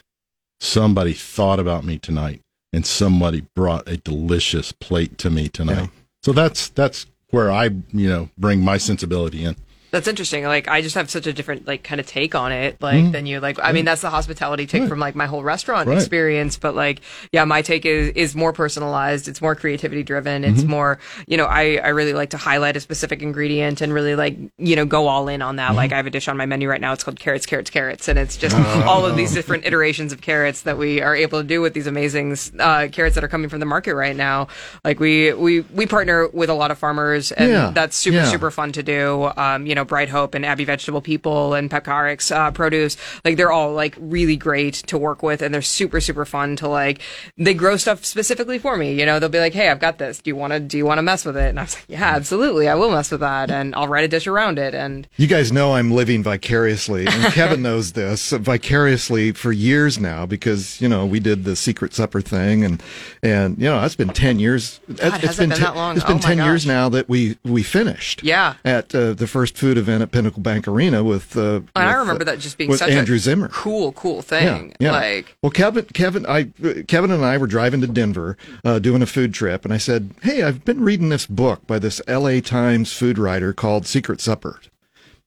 Somebody 0.62 1.12
thought 1.12 1.60
about 1.60 1.84
me 1.84 2.00
tonight 2.00 2.40
and 2.72 2.86
somebody 2.86 3.46
brought 3.54 3.86
a 3.86 3.98
delicious 3.98 4.72
plate 4.72 5.18
to 5.18 5.30
me 5.30 5.50
tonight. 5.50 5.76
Yeah. 5.76 5.88
So 6.22 6.32
that's 6.32 6.70
that's 6.70 7.06
where 7.32 7.52
I, 7.52 7.66
you 7.92 8.08
know, 8.08 8.30
bring 8.38 8.62
my 8.62 8.78
sensibility 8.78 9.44
in. 9.44 9.58
That's 9.94 10.08
interesting. 10.08 10.44
Like 10.44 10.68
I 10.68 10.82
just 10.82 10.96
have 10.96 11.10
such 11.10 11.28
a 11.28 11.32
different 11.34 11.68
like 11.68 11.84
kind 11.84 12.02
of 12.02 12.08
take 12.08 12.34
on 12.36 12.52
it. 12.52 12.82
Like 12.82 13.12
than 13.12 13.26
you. 13.28 13.40
Like 13.40 13.60
I 13.62 13.72
mean, 13.72 13.86
that's 13.86 14.02
the 14.02 14.10
hospitality 14.10 14.66
take 14.66 14.74
Mm-hmm. 14.74 14.84
Right. 14.86 14.90
from 14.90 15.00
like 15.00 15.16
my 15.16 15.28
whole 15.28 15.44
restaurant 15.44 15.88
Right. 15.88 15.98
experience. 15.98 16.58
But 16.58 16.74
like, 16.76 17.02
yeah, 17.32 17.46
my 17.46 17.62
take 17.62 17.86
is 17.86 18.10
is 18.16 18.36
more 18.36 18.52
personalized. 18.54 19.28
It's 19.28 19.40
more 19.40 19.54
creativity 19.56 20.02
driven. 20.02 20.42
Mm-hmm. 20.42 20.54
It's 20.56 20.64
more, 20.64 20.98
you 21.28 21.38
know, 21.38 21.46
I 21.46 21.78
I 21.78 21.90
really 21.90 22.14
like 22.14 22.32
to 22.32 22.38
highlight 22.38 22.76
a 22.76 22.80
specific 22.80 23.22
ingredient 23.22 23.82
and 23.82 23.94
really 23.94 24.16
like 24.16 24.36
you 24.58 24.76
know 24.76 24.86
go 24.86 25.08
all 25.08 25.28
in 25.28 25.44
on 25.44 25.58
that. 25.58 25.68
Mm-hmm. 25.68 25.78
Like 25.78 25.92
I 25.94 25.98
have 25.98 26.08
a 26.08 26.10
dish 26.10 26.28
on 26.28 26.38
my 26.38 26.48
menu 26.48 26.68
right 26.68 26.82
now. 26.82 26.92
It's 26.94 27.04
called 27.04 27.20
carrots, 27.20 27.46
carrots, 27.46 27.70
carrots, 27.70 28.08
and 28.08 28.18
it's 28.18 28.36
just 28.36 28.56
Oh. 28.58 28.84
all 28.88 29.06
of 29.06 29.16
these 29.16 29.34
different 29.34 29.66
iterations 29.66 30.12
of 30.12 30.22
carrots 30.22 30.62
that 30.64 30.78
we 30.80 31.02
are 31.02 31.16
able 31.16 31.40
to 31.40 31.48
do 31.48 31.62
with 31.62 31.74
these 31.76 31.86
amazing 31.88 32.36
uh, 32.60 32.88
carrots 32.92 33.14
that 33.16 33.24
are 33.24 33.28
coming 33.28 33.48
from 33.50 33.60
the 33.60 33.66
market 33.68 33.94
right 33.94 34.16
now. 34.16 34.48
Like 34.84 35.00
we 35.00 35.34
we 35.34 35.62
we 35.62 35.86
partner 35.86 36.28
with 36.30 36.50
a 36.50 36.56
lot 36.56 36.72
of 36.72 36.80
farmers, 36.80 37.32
and 37.32 37.52
Yeah. 37.52 37.72
that's 37.76 37.96
super 37.96 38.18
Yeah. 38.18 38.26
super 38.32 38.50
fun 38.50 38.72
to 38.74 38.82
do. 38.82 39.32
Um, 39.38 39.68
you 39.68 39.76
know, 39.76 39.83
Bright 39.86 40.10
Hope 40.10 40.34
and 40.36 40.46
Abbey 40.46 40.66
Vegetable 40.66 41.02
People 41.02 41.54
and 41.54 41.70
Pepcarix 41.70 42.36
uh, 42.36 42.52
Produce, 42.52 42.98
like 43.26 43.38
they're 43.38 43.52
all 43.52 43.74
like 43.74 43.96
really 44.00 44.36
great 44.36 44.76
to 44.88 44.98
work 44.98 45.24
with, 45.24 45.42
and 45.42 45.54
they're 45.54 45.62
super 45.62 46.02
super 46.02 46.26
fun 46.26 46.56
to 46.58 46.68
like. 46.68 47.02
They 47.38 47.54
grow 47.54 47.78
stuff 47.78 48.06
specifically 48.06 48.60
for 48.60 48.78
me. 48.78 48.94
You 48.94 49.06
know, 49.06 49.20
they'll 49.20 49.30
be 49.30 49.40
like, 49.40 49.54
"Hey, 49.54 49.70
I've 49.70 49.80
got 49.80 49.98
this. 49.98 50.20
Do 50.20 50.30
you 50.30 50.36
want 50.36 50.54
to 50.54 50.60
do 50.60 50.78
you 50.78 50.86
want 50.86 50.98
to 51.00 51.04
mess 51.04 51.26
with 51.26 51.38
it?" 51.38 51.50
And 51.50 51.60
I 51.60 51.64
was 51.64 51.76
like, 51.76 51.86
"Yeah, 51.88 52.04
absolutely, 52.16 52.68
I 52.70 52.76
will 52.76 52.92
mess 52.92 53.12
with 53.12 53.22
that, 53.22 53.50
and 53.52 53.74
I'll 53.76 53.88
write 53.88 54.04
a 54.04 54.08
dish 54.08 54.28
around 54.28 54.60
it." 54.60 54.74
And 54.74 55.08
You 55.18 55.28
guys 55.28 55.52
know 55.52 55.74
I'm 55.76 55.92
living 55.92 56.24
vicariously, 56.24 57.06
and 57.08 57.24
Kevin 57.34 57.62
knows 57.62 57.94
this 57.94 58.32
vicariously 58.32 59.32
for 59.32 59.52
years 59.52 60.00
now 60.00 60.26
because 60.26 60.80
you 60.82 60.88
know 60.90 61.06
we 61.06 61.20
did 61.20 61.44
the 61.44 61.56
secret 61.56 61.94
supper 61.94 62.22
thing, 62.22 62.64
and 62.64 62.82
and 63.22 63.58
you 63.58 63.66
know 63.66 63.82
that's 63.82 63.96
been 63.96 64.10
ten 64.10 64.40
years. 64.40 64.80
God, 64.88 65.24
it's 65.24 65.34
it 65.36 65.38
been 65.38 65.50
te- 65.52 65.62
that 65.62 65.76
long? 65.76 65.96
It's 65.96 66.06
been 66.06 66.14
Oh 66.14 66.20
my 66.20 66.22
ten 66.22 66.38
years 66.38 66.66
now 66.66 66.90
that 66.90 67.10
we 67.10 67.38
we 67.44 67.64
finished. 67.64 68.24
Yeah. 68.24 68.56
at 68.64 68.94
uh, 68.96 69.14
the 69.14 69.28
first 69.28 69.58
food 69.58 69.73
event 69.78 70.02
at 70.04 70.12
Pinnacle 70.12 70.42
Bank 70.42 70.68
Arena 70.68 71.04
with. 71.04 71.36
Uh, 71.38 71.56
and 71.56 71.70
I 71.76 71.94
remember 71.94 72.24
uh, 72.24 72.26
that 72.26 72.40
just 72.40 72.58
being 72.58 72.70
with 72.70 72.80
such 72.80 72.92
Andrew 72.92 73.16
a 73.16 73.20
Zimmern. 73.20 73.50
cool 73.52 73.92
cool 73.94 74.22
thing. 74.22 74.70
Yeah, 74.80 74.88
yeah. 74.88 74.92
Like 74.92 75.36
well, 75.42 75.52
Kevin, 75.52 75.86
Kevin, 75.86 76.26
I, 76.26 76.44
Kevin 76.88 77.12
and 77.12 77.24
I 77.26 77.38
were 77.38 77.48
driving 77.48 77.82
to 77.82 77.88
Denver, 77.88 78.38
uh, 78.64 78.80
doing 78.80 79.02
a 79.02 79.06
food 79.06 79.34
trip, 79.34 79.66
and 79.66 79.74
I 79.74 79.78
said, 79.78 80.12
"Hey, 80.22 80.44
I've 80.44 80.64
been 80.66 80.82
reading 80.82 81.10
this 81.10 81.26
book 81.28 81.66
by 81.68 81.80
this 81.80 82.02
L.A. 82.08 82.42
Times 82.42 82.94
food 82.94 83.18
writer 83.18 83.54
called 83.54 83.86
Secret 83.86 84.22
Supper," 84.22 84.60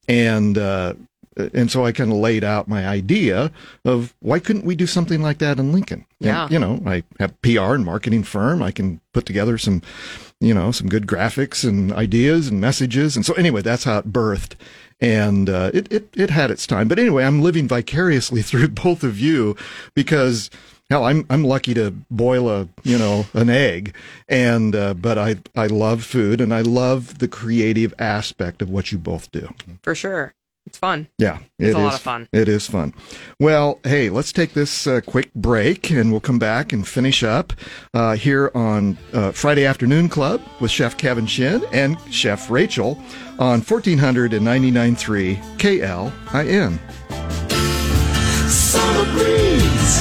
and 0.08 0.56
uh, 0.58 0.94
and 1.52 1.70
so 1.70 1.84
I 1.84 1.92
kind 1.92 2.10
of 2.10 2.16
laid 2.16 2.44
out 2.44 2.66
my 2.66 2.86
idea 2.86 3.50
of 3.84 4.14
why 4.20 4.38
couldn't 4.38 4.64
we 4.64 4.74
do 4.74 4.86
something 4.86 5.20
like 5.20 5.36
that 5.38 5.58
in 5.58 5.70
Lincoln? 5.72 6.06
And, 6.20 6.26
Yeah. 6.28 6.48
you 6.48 6.58
know, 6.58 6.82
I 6.86 7.02
have 7.20 7.32
a 7.32 7.34
PR 7.42 7.74
and 7.74 7.84
marketing 7.84 8.22
firm. 8.22 8.62
I 8.62 8.70
can 8.70 9.00
put 9.12 9.26
together 9.26 9.58
some, 9.58 9.82
you 10.40 10.54
know, 10.54 10.70
some 10.70 10.88
good 10.88 11.06
graphics 11.06 11.66
and 11.66 11.92
ideas 11.92 12.48
and 12.48 12.60
messages, 12.60 13.16
and 13.16 13.24
so 13.24 13.32
anyway, 13.34 13.62
that's 13.62 13.84
how 13.84 13.98
it 13.98 14.12
birthed 14.12 14.54
and 15.00 15.50
uh, 15.50 15.70
it, 15.74 15.92
it 15.92 16.08
it 16.14 16.30
had 16.30 16.50
its 16.50 16.66
time. 16.66 16.88
But 16.88 16.98
anyway, 16.98 17.24
I'm 17.24 17.42
living 17.42 17.68
vicariously 17.68 18.42
through 18.42 18.68
both 18.68 19.02
of 19.02 19.18
you 19.18 19.56
because 19.94 20.50
hell, 20.90 21.04
I'm 21.04 21.26
I'm 21.30 21.44
lucky 21.44 21.74
to 21.74 21.90
boil 22.10 22.48
a 22.48 22.68
you 22.82 22.98
know 22.98 23.26
an 23.34 23.50
egg, 23.50 23.94
and 24.28 24.74
uh, 24.74 24.94
but 24.94 25.18
I 25.18 25.36
I 25.54 25.66
love 25.66 26.04
food 26.04 26.40
and 26.40 26.52
I 26.52 26.62
love 26.62 27.18
the 27.18 27.28
creative 27.28 27.92
aspect 27.98 28.62
of 28.62 28.70
what 28.70 28.92
you 28.92 28.98
both 28.98 29.30
do. 29.30 29.48
for 29.82 29.94
sure, 29.94 30.34
it's 30.66 30.78
fun. 30.78 31.08
Yeah, 31.18 31.38
It's 31.58 31.70
it 31.70 31.76
a 31.76 31.78
lot 31.78 31.88
is- 31.88 31.94
of 31.94 32.00
fun. 32.02 32.28
It 32.32 32.48
is 32.48 32.66
fun. 32.66 32.92
Well, 33.40 33.78
hey, 33.84 34.10
let's 34.10 34.32
take 34.32 34.52
this 34.54 34.86
uh, 34.86 35.00
quick 35.06 35.32
break, 35.34 35.90
and 35.90 36.10
we'll 36.10 36.20
come 36.20 36.38
back 36.38 36.72
and 36.72 36.86
finish 36.86 37.22
up 37.22 37.52
uh, 37.94 38.16
here 38.16 38.50
on 38.54 38.98
uh, 39.12 39.30
Friday 39.32 39.64
Afternoon 39.64 40.08
Club 40.08 40.40
with 40.60 40.70
Chef 40.70 40.96
Kevin 40.96 41.26
Shinn 41.26 41.64
and 41.72 41.96
Chef 42.10 42.50
Rachel 42.50 43.00
on 43.38 43.60
1499.3 43.62 45.36
KLIN. 45.58 46.78
Summer 48.48 49.04
breeze 49.12 50.00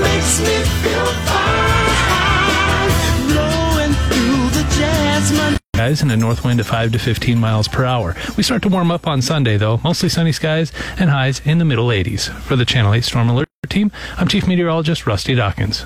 makes 0.00 0.40
me 0.40 0.64
feel 0.82 1.06
fine. 1.26 1.35
Guys 5.76 6.00
in 6.00 6.10
a 6.10 6.16
north 6.16 6.42
wind 6.42 6.58
of 6.58 6.66
5 6.66 6.92
to 6.92 6.98
15 6.98 7.38
miles 7.38 7.68
per 7.68 7.84
hour. 7.84 8.16
We 8.34 8.42
start 8.42 8.62
to 8.62 8.68
warm 8.70 8.90
up 8.90 9.06
on 9.06 9.20
Sunday, 9.20 9.58
though. 9.58 9.78
Mostly 9.84 10.08
sunny 10.08 10.32
skies 10.32 10.72
and 10.98 11.10
highs 11.10 11.42
in 11.44 11.58
the 11.58 11.66
middle 11.66 11.88
80s. 11.88 12.32
For 12.44 12.56
the 12.56 12.64
Channel 12.64 12.94
8 12.94 13.04
Storm 13.04 13.28
Alert 13.28 13.46
team, 13.68 13.92
I'm 14.16 14.26
Chief 14.26 14.48
Meteorologist 14.48 15.06
Rusty 15.06 15.34
Dawkins. 15.34 15.84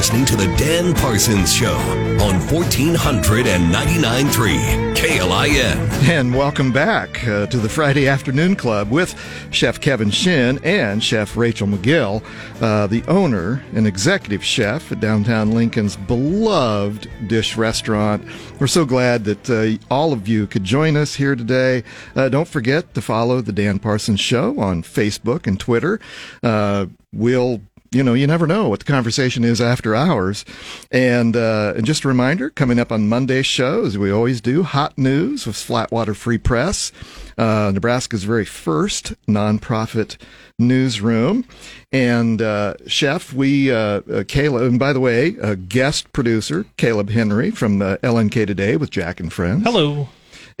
Listening 0.00 0.24
to 0.24 0.36
The 0.36 0.46
Dan 0.56 0.94
Parsons 0.94 1.54
Show 1.54 1.76
on 1.76 2.40
1499.3 2.48 4.96
KLIN. 4.96 5.76
And 6.08 6.34
welcome 6.34 6.72
back 6.72 7.22
uh, 7.28 7.44
to 7.48 7.58
the 7.58 7.68
Friday 7.68 8.08
Afternoon 8.08 8.56
Club 8.56 8.90
with 8.90 9.14
Chef 9.50 9.78
Kevin 9.78 10.10
Shinn 10.10 10.58
and 10.64 11.04
Chef 11.04 11.36
Rachel 11.36 11.68
McGill, 11.68 12.24
uh, 12.62 12.86
the 12.86 13.02
owner 13.08 13.62
and 13.74 13.86
executive 13.86 14.42
chef 14.42 14.90
at 14.90 15.00
downtown 15.00 15.52
Lincoln's 15.52 15.96
beloved 15.96 17.06
dish 17.26 17.58
restaurant. 17.58 18.26
We're 18.58 18.68
so 18.68 18.86
glad 18.86 19.26
that 19.26 19.50
uh, 19.50 19.76
all 19.94 20.14
of 20.14 20.26
you 20.26 20.46
could 20.46 20.64
join 20.64 20.96
us 20.96 21.16
here 21.16 21.36
today. 21.36 21.84
Uh, 22.16 22.30
don't 22.30 22.48
forget 22.48 22.94
to 22.94 23.02
follow 23.02 23.42
the 23.42 23.52
Dan 23.52 23.78
Parsons 23.78 24.20
Show 24.20 24.58
on 24.58 24.82
Facebook 24.82 25.46
and 25.46 25.60
Twitter. 25.60 26.00
Uh, 26.42 26.86
we'll 27.12 27.60
you 27.90 28.04
know, 28.04 28.14
you 28.14 28.26
never 28.26 28.46
know 28.46 28.68
what 28.68 28.78
the 28.80 28.84
conversation 28.84 29.42
is 29.42 29.60
after 29.60 29.94
hours. 29.94 30.44
And, 30.92 31.36
uh, 31.36 31.74
and 31.76 31.84
just 31.84 32.04
a 32.04 32.08
reminder, 32.08 32.50
coming 32.50 32.78
up 32.78 32.92
on 32.92 33.08
Monday's 33.08 33.46
show, 33.46 33.84
as 33.84 33.98
we 33.98 34.12
always 34.12 34.40
do, 34.40 34.62
hot 34.62 34.96
news 34.96 35.46
with 35.46 35.56
Flatwater 35.56 36.14
Free 36.14 36.38
Press, 36.38 36.92
uh, 37.36 37.70
Nebraska's 37.74 38.24
very 38.24 38.44
first 38.44 39.14
nonprofit 39.26 40.16
newsroom. 40.58 41.44
And, 41.90 42.40
uh, 42.40 42.74
Chef, 42.86 43.32
we, 43.32 43.72
uh, 43.72 44.02
uh, 44.10 44.24
Caleb, 44.28 44.62
and 44.62 44.78
by 44.78 44.92
the 44.92 45.00
way, 45.00 45.36
a 45.42 45.56
guest 45.56 46.12
producer, 46.12 46.66
Caleb 46.76 47.10
Henry 47.10 47.50
from 47.50 47.82
uh, 47.82 47.96
LNK 48.02 48.46
Today 48.46 48.76
with 48.76 48.90
Jack 48.90 49.18
and 49.18 49.32
Friends. 49.32 49.64
Hello. 49.64 50.08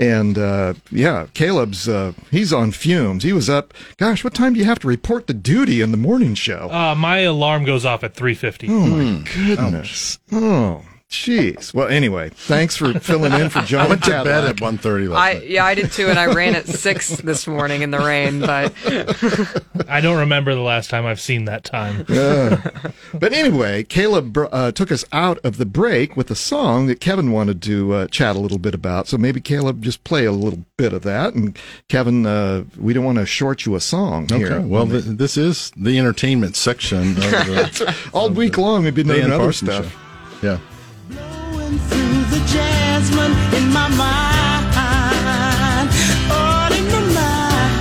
And 0.00 0.38
uh, 0.38 0.74
yeah, 0.90 1.26
Caleb's 1.34 1.86
uh, 1.86 2.14
he's 2.30 2.54
on 2.54 2.72
fumes. 2.72 3.22
He 3.22 3.34
was 3.34 3.50
up. 3.50 3.74
Gosh, 3.98 4.24
what 4.24 4.32
time 4.32 4.54
do 4.54 4.58
you 4.58 4.64
have 4.64 4.78
to 4.78 4.88
report 4.88 5.26
the 5.26 5.34
duty 5.34 5.82
in 5.82 5.90
the 5.90 5.98
morning 5.98 6.34
show? 6.34 6.70
Uh, 6.70 6.94
my 6.94 7.18
alarm 7.18 7.64
goes 7.64 7.84
off 7.84 8.02
at 8.02 8.14
3.50. 8.14 8.70
Oh 8.70 8.86
my 8.86 9.22
goodness! 9.34 10.18
Oh, 10.32 10.82
jeez. 11.10 11.74
Well, 11.74 11.88
anyway, 11.88 12.30
thanks 12.30 12.76
for 12.76 12.98
filling 13.00 13.32
in 13.32 13.50
for 13.50 13.60
John. 13.62 13.86
I 13.86 13.88
went 13.88 14.04
to 14.04 14.10
bed 14.10 14.44
at 14.44 14.56
1.30 14.56 15.08
last 15.08 15.18
I 15.18 15.32
night. 15.34 15.48
yeah, 15.48 15.64
I 15.64 15.74
did 15.74 15.90
too, 15.92 16.08
and 16.08 16.18
I 16.18 16.32
ran 16.32 16.54
at 16.54 16.66
six 16.66 17.08
this 17.16 17.46
morning 17.46 17.82
in 17.82 17.90
the 17.90 17.98
rain. 17.98 18.40
But 18.40 18.72
I 19.88 20.00
don't 20.00 20.18
remember 20.18 20.54
the 20.54 20.60
last 20.60 20.88
time 20.88 21.06
I've 21.06 21.20
seen 21.20 21.44
that 21.46 21.64
time. 21.64 22.04
But 23.12 23.32
anyway, 23.32 23.82
Caleb 23.82 24.38
uh, 24.38 24.72
took 24.72 24.92
us 24.92 25.04
out 25.12 25.38
of 25.44 25.56
the 25.56 25.66
break 25.66 26.16
with 26.16 26.30
a 26.30 26.36
song 26.36 26.86
that 26.86 27.00
Kevin 27.00 27.32
wanted 27.32 27.60
to 27.62 27.92
uh, 27.92 28.06
chat 28.06 28.36
a 28.36 28.38
little 28.38 28.58
bit 28.58 28.74
about. 28.74 29.08
So 29.08 29.18
maybe 29.18 29.40
Caleb 29.40 29.82
just 29.82 30.04
play 30.04 30.24
a 30.24 30.32
little 30.32 30.64
bit 30.76 30.92
of 30.92 31.02
that. 31.02 31.34
And 31.34 31.58
Kevin, 31.88 32.24
uh, 32.24 32.64
we 32.78 32.92
don't 32.92 33.04
want 33.04 33.18
to 33.18 33.26
short 33.26 33.66
you 33.66 33.74
a 33.74 33.80
song 33.80 34.28
here. 34.28 34.52
Okay. 34.52 34.64
Well, 34.64 34.86
th- 34.86 35.04
this 35.04 35.36
is 35.36 35.72
the 35.76 35.98
entertainment 35.98 36.54
section 36.54 37.10
of 37.10 37.16
the, 37.16 37.96
all 38.12 38.30
week 38.30 38.56
long 38.56 38.84
we've 38.84 38.94
been 38.94 39.08
doing 39.08 39.32
other 39.32 39.52
stuff. 39.52 39.90
Show. 39.90 39.98
Yeah. 40.42 40.58
Through 41.14 42.24
the 42.30 42.40
jasmine 42.46 43.32
in 43.56 43.72
my 43.72 43.88
mind, 43.88 44.74
all 46.30 46.72
in 46.72 46.84
my 46.88 47.00
mind. 47.14 47.80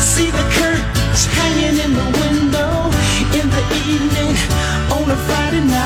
See 0.00 0.30
the 0.30 0.44
curtains 0.58 1.24
hanging 1.36 1.78
in 1.84 1.92
the 1.94 2.04
window 2.20 2.90
in 3.38 3.46
the 3.48 3.64
evening 3.86 4.36
on 4.92 5.10
a 5.10 5.16
Friday 5.26 5.64
night. 5.66 5.80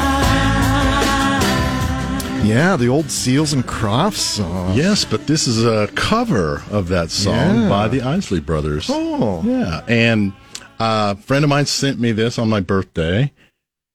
Yeah, 2.44 2.76
the 2.76 2.88
old 2.88 3.10
Seals 3.10 3.52
and 3.52 3.64
Crofts 3.66 4.20
song. 4.20 4.74
Yes, 4.74 5.04
but 5.04 5.26
this 5.26 5.46
is 5.46 5.64
a 5.64 5.88
cover 5.94 6.62
of 6.70 6.88
that 6.88 7.10
song 7.10 7.62
Yeah. 7.62 7.68
by 7.68 7.88
the 7.88 8.02
Isley 8.02 8.40
Brothers. 8.40 8.88
Oh. 8.90 9.42
Yeah. 9.44 9.82
And 9.88 10.32
uh, 10.80 11.14
a 11.16 11.20
friend 11.22 11.44
of 11.44 11.48
mine 11.48 11.66
sent 11.66 11.98
me 12.00 12.12
this 12.12 12.38
on 12.38 12.48
my 12.48 12.60
birthday, 12.60 13.32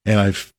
and 0.06 0.20
I've 0.20 0.54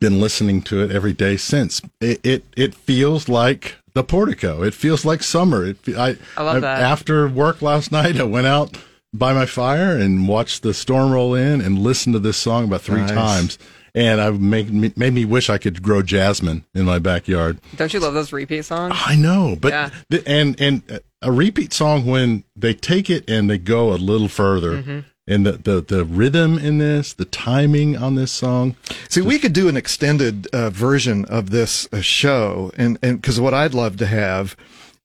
been 0.00 0.20
listening 0.20 0.62
to 0.62 0.82
it 0.82 0.90
every 0.90 1.12
day 1.12 1.36
since. 1.36 1.80
It 2.00 2.20
it, 2.24 2.44
it 2.56 2.74
feels 2.74 3.28
like 3.28 3.76
the 3.94 4.02
portico. 4.02 4.62
It 4.62 4.74
feels 4.74 5.04
like 5.04 5.22
summer. 5.22 5.66
It, 5.66 5.76
I, 5.96 6.16
I 6.36 6.42
love 6.42 6.62
that. 6.62 6.80
After 6.82 7.28
work 7.28 7.62
last 7.62 7.92
night, 7.92 8.16
I 8.18 8.24
went 8.24 8.46
out 8.46 8.76
by 9.14 9.32
my 9.34 9.44
fire 9.46 9.96
and 9.96 10.26
watched 10.26 10.62
the 10.62 10.72
storm 10.72 11.12
roll 11.12 11.34
in 11.34 11.60
and 11.60 11.78
listened 11.78 12.14
to 12.14 12.18
this 12.18 12.38
song 12.38 12.64
about 12.64 12.80
three 12.80 13.00
Nice. 13.02 13.10
times. 13.10 13.58
And 13.94 14.22
I 14.22 14.30
made 14.30 14.72
me, 14.72 14.90
made 14.96 15.12
me 15.12 15.26
wish 15.26 15.50
I 15.50 15.58
could 15.58 15.82
grow 15.82 16.00
jasmine 16.00 16.64
in 16.74 16.86
my 16.86 16.98
backyard. 16.98 17.58
don't 17.76 17.92
you 17.92 18.00
love 18.00 18.14
those 18.14 18.32
repeat 18.32 18.64
songs? 18.64 18.94
I 18.96 19.16
know, 19.16 19.54
but 19.60 19.70
Yeah. 19.72 19.90
the, 20.08 20.26
and 20.26 20.58
and 20.58 21.00
a 21.20 21.30
repeat 21.30 21.74
song 21.74 22.06
when 22.06 22.44
they 22.56 22.72
take 22.72 23.10
it 23.10 23.28
and 23.28 23.50
they 23.50 23.58
go 23.58 23.92
a 23.92 23.96
little 24.00 24.28
further, 24.28 24.78
Mm-hmm. 24.82 25.00
And 25.26 25.46
the, 25.46 25.52
the 25.52 25.80
the 25.80 26.04
rhythm 26.04 26.58
in 26.58 26.78
this, 26.78 27.12
the 27.12 27.24
timing 27.24 27.96
on 27.96 28.16
this 28.16 28.32
song. 28.32 28.76
See, 29.08 29.20
we 29.20 29.38
could 29.38 29.52
do 29.52 29.68
an 29.68 29.76
extended 29.76 30.48
uh, 30.52 30.70
version 30.70 31.24
of 31.26 31.50
this 31.50 31.88
uh, 31.92 32.00
show, 32.00 32.72
and 32.76 32.98
and 33.02 33.20
because 33.20 33.40
what 33.40 33.54
I'd 33.54 33.74
love 33.74 33.96
to 33.98 34.06
have, 34.06 34.56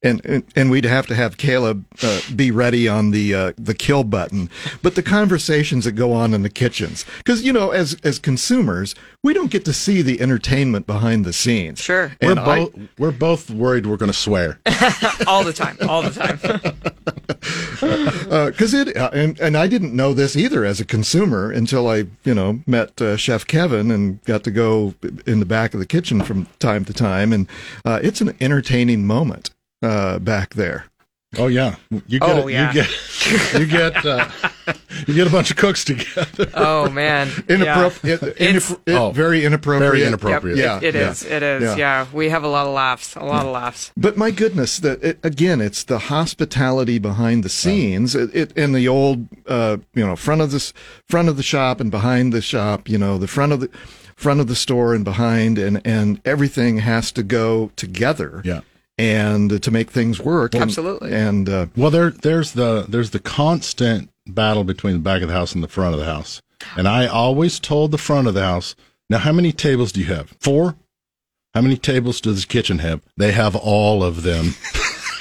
and 0.04 0.24
and, 0.26 0.44
and 0.56 0.70
we'd 0.70 0.86
have 0.86 1.08
to 1.08 1.16
have 1.16 1.38
Caleb 1.38 1.86
uh, 2.04 2.22
be 2.36 2.52
ready 2.52 2.88
on 2.88 3.12
the 3.12 3.34
uh, 3.34 3.54
the 3.58 3.74
kill 3.74 4.04
button, 4.04 4.50
but 4.82 4.96
the 4.96 5.04
conversations 5.04 5.86
that 5.86 5.94
go 5.94 6.14
on 6.14 6.34
in 6.34 6.44
the 6.44 6.50
kitchens, 6.50 7.06
because 7.18 7.44
you 7.44 7.52
know, 7.52 7.72
as 7.72 7.96
as 8.04 8.20
consumers, 8.20 8.94
we 9.24 9.34
don't 9.34 9.52
get 9.52 9.66
to 9.66 9.74
see 9.74 10.02
the 10.02 10.22
entertainment 10.22 10.86
behind 10.86 11.26
the 11.26 11.34
scenes. 11.34 11.80
Sure. 11.80 12.12
We're 12.22 12.32
And 12.32 12.40
I- 12.40 12.60
both 12.60 12.76
we're 13.00 13.12
both 13.12 13.50
worried 13.50 13.86
we're 13.86 13.98
going 13.98 14.12
to 14.12 14.18
swear. 14.18 14.60
all 15.28 15.44
the 15.44 15.54
time, 15.54 15.78
all 15.88 16.04
the 16.04 16.12
time. 16.12 16.38
because 18.52 18.74
it 18.74 18.96
uh, 18.96 19.10
and 19.14 19.40
and 19.40 19.58
I 19.58 19.68
didn't 19.68 19.96
know 19.96 20.14
this 20.14 20.36
either 20.36 20.64
as 20.64 20.80
a 20.80 20.86
consumer 20.86 21.52
until 21.52 21.90
I 21.90 22.06
you 22.24 22.36
know 22.36 22.60
met 22.68 23.02
uh, 23.02 23.18
Chef 23.18 23.48
Kevin 23.48 23.90
and 23.90 24.24
got 24.26 24.44
to 24.44 24.52
go 24.52 24.94
in 25.26 25.40
the 25.40 25.46
back 25.46 25.74
of 25.74 25.80
the 25.80 25.86
kitchen 25.86 26.22
from 26.22 26.46
time 26.60 26.86
to 26.86 26.94
time, 26.94 27.34
and 27.34 27.48
uh, 27.84 28.00
it's 28.04 28.22
an 28.22 28.36
entertaining 28.40 29.08
moment 29.08 29.50
uh, 29.82 30.20
back 30.20 30.54
there. 30.56 30.86
Oh 31.38 31.48
yeah, 31.48 31.76
you 32.08 32.20
get 32.20 32.24
Oh, 32.30 32.48
a- 32.48 32.52
yeah. 32.52 32.72
you 32.72 32.82
get 32.82 33.54
you 33.60 33.66
get 33.66 34.06
uh, 34.06 34.30
you 35.08 35.14
get 35.14 35.28
a 35.28 35.30
bunch 35.30 35.52
of 35.52 35.58
cooks 35.58 35.84
together. 35.84 36.50
Oh 36.54 36.90
man, 36.90 37.28
Inappropriate, 37.50 38.22
Yeah. 38.22 38.30
it, 38.30 38.56
It's- 38.56 38.76
Oh, 38.88 39.12
very 39.12 39.44
inappropriate, 39.44 39.92
very 39.92 40.00
Yep, 40.00 40.08
inappropriate. 40.08 40.58
Yeah, 40.58 40.80
it 40.82 40.96
yeah. 40.96 41.12
is. 41.12 41.24
It 41.26 41.44
is. 41.44 41.62
Yeah. 41.64 41.76
Yeah. 41.76 42.06
we 42.14 42.30
have 42.30 42.46
a 42.46 42.48
lot 42.48 42.66
of 42.66 42.74
laughs. 42.74 43.16
A 43.18 43.26
lot 43.26 43.46
of 43.46 43.52
laughs. 43.52 43.92
But 43.98 44.16
my 44.16 44.32
goodness, 44.32 44.80
that 44.80 45.04
it, 45.04 45.20
again, 45.22 45.60
it's 45.60 45.84
the 45.84 46.00
hospitality 46.00 46.98
behind 46.98 47.44
the 47.44 47.50
scenes. 47.50 48.16
It, 48.16 48.34
it 48.34 48.52
in 48.58 48.72
the 48.72 48.88
old, 48.88 49.28
uh, 49.48 49.78
you 49.94 50.08
know, 50.08 50.16
front 50.16 50.40
of 50.40 50.52
this 50.52 50.72
front 51.10 51.28
of 51.28 51.36
the 51.36 51.44
shop 51.44 51.82
and 51.82 51.92
behind 51.92 52.32
the 52.32 52.42
shop. 52.42 52.88
You 52.88 52.98
know, 52.98 53.18
the 53.18 53.28
front 53.28 53.52
of 53.52 53.60
the 53.60 53.70
front 54.16 54.40
of 54.40 54.48
the 54.48 54.56
store 54.56 54.96
and 54.96 55.04
behind, 55.04 55.58
and 55.60 55.82
and 55.86 56.22
everything 56.24 56.78
has 56.80 57.12
to 57.12 57.22
go 57.22 57.72
together. 57.76 58.42
Yeah. 58.46 58.62
And 59.00 59.62
to 59.62 59.70
make 59.72 59.92
things 59.92 60.20
work, 60.20 60.54
And- 60.56 60.64
Absolutely. 60.64 61.14
And 61.14 61.48
uh, 61.48 61.68
Well, 61.76 61.92
there 61.92 62.10
there's 62.10 62.54
the 62.54 62.86
there's 62.90 63.12
the 63.12 63.20
constant 63.20 64.10
battle 64.26 64.64
between 64.64 64.94
the 64.94 65.00
back 65.00 65.22
of 65.22 65.28
the 65.28 65.34
house 65.36 65.54
and 65.54 65.64
the 65.64 65.68
front 65.68 65.94
of 65.94 66.00
the 66.00 66.06
house, 66.08 66.42
and 66.76 66.88
I 66.88 67.06
always 67.08 67.60
told 67.60 67.92
the 67.92 67.98
front 68.00 68.28
of 68.28 68.34
the 68.34 68.44
house, 68.44 68.76
now 69.10 69.20
how 69.20 69.32
many 69.32 69.52
tables 69.52 69.92
do 69.92 70.00
you 70.00 70.08
have? 70.08 70.32
Four. 70.40 70.76
How 71.54 71.62
many 71.62 71.78
tables 71.78 72.22
does 72.22 72.42
the 72.42 72.48
kitchen 72.48 72.80
have? 72.80 73.02
They 73.18 73.32
have 73.32 73.56
all 73.56 74.04
of 74.04 74.24
them. 74.24 74.56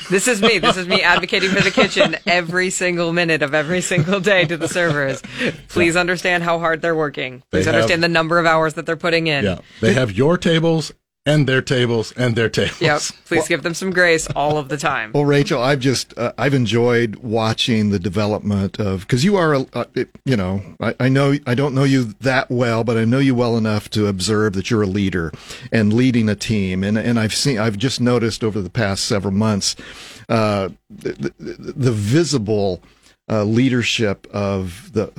This 0.09 0.29
is 0.29 0.41
me. 0.41 0.61
This 0.61 0.77
is 0.77 0.87
me 0.87 1.03
advocating 1.03 1.51
for 1.51 1.61
the 1.63 1.71
kitchen 1.73 2.15
every 2.29 2.71
single 2.71 3.13
minute 3.13 3.43
of 3.43 3.55
every 3.55 3.81
single 3.81 4.21
day 4.21 4.45
to 4.45 4.57
the 4.57 4.69
servers. 4.69 5.21
Please 5.69 5.97
understand 5.97 6.45
how 6.45 6.61
hard 6.61 6.81
they're 6.81 6.95
working. 6.95 7.43
They 7.51 7.59
Please 7.59 7.65
have- 7.67 7.75
understand 7.75 8.05
the 8.05 8.09
number 8.09 8.39
of 8.39 8.47
hours 8.47 8.75
that 8.75 8.87
they're 8.87 8.97
putting 8.97 9.27
in. 9.27 9.45
Yeah, 9.45 9.59
they 9.81 9.95
have 9.95 10.13
your 10.13 10.39
tables 10.39 10.93
and 11.27 11.47
their 11.49 11.61
tables 11.61 12.13
and 12.13 12.37
their 12.37 12.49
tables. 12.49 12.81
Yep. 12.81 13.01
Please 13.27 13.49
give 13.49 13.63
them 13.65 13.75
some 13.75 13.91
grace 13.91 14.29
all 14.37 14.57
of 14.57 14.69
the 14.69 14.77
time. 14.77 15.11
Well, 15.13 15.25
Rachel, 15.25 15.61
I've 15.61 15.81
just 15.81 16.17
uh, 16.17 16.33
I've 16.39 16.55
enjoyed 16.55 17.17
watching 17.17 17.91
the 17.91 17.99
development 17.99 18.79
of 18.79 19.01
because 19.01 19.25
you 19.25 19.37
are 19.37 19.53
a 19.55 19.67
uh, 19.75 19.85
it- 19.95 20.11
you 20.25 20.37
know 20.37 20.63
I, 20.81 20.95
I 21.01 21.09
know 21.09 21.35
I 21.47 21.55
don't 21.55 21.75
know 21.75 21.85
you 21.85 22.05
that 22.21 22.51
well, 22.51 22.85
but 22.85 22.97
I 22.97 23.05
know 23.05 23.19
you 23.19 23.35
well 23.35 23.57
enough 23.57 23.91
to 23.91 24.07
observe 24.07 24.53
that 24.55 24.71
you're 24.71 24.83
a 24.83 24.87
leader 24.87 25.33
and 25.73 25.93
leading 25.93 26.29
a 26.29 26.37
team, 26.37 26.85
and 26.85 26.97
and 26.97 27.19
I've 27.19 27.35
seen 27.35 27.59
I've 27.59 27.77
just 27.77 28.01
noticed 28.01 28.45
over 28.45 28.61
the 28.63 28.71
past 28.71 29.05
several 29.05 29.35
months 29.35 29.75
uh, 30.29 30.69
the, 30.89 31.33
the, 31.39 31.55
the 31.59 31.93
visible 31.93 32.81
uh, 33.29 33.43
leadership 33.43 34.27
of 34.31 34.93
the. 34.93 35.13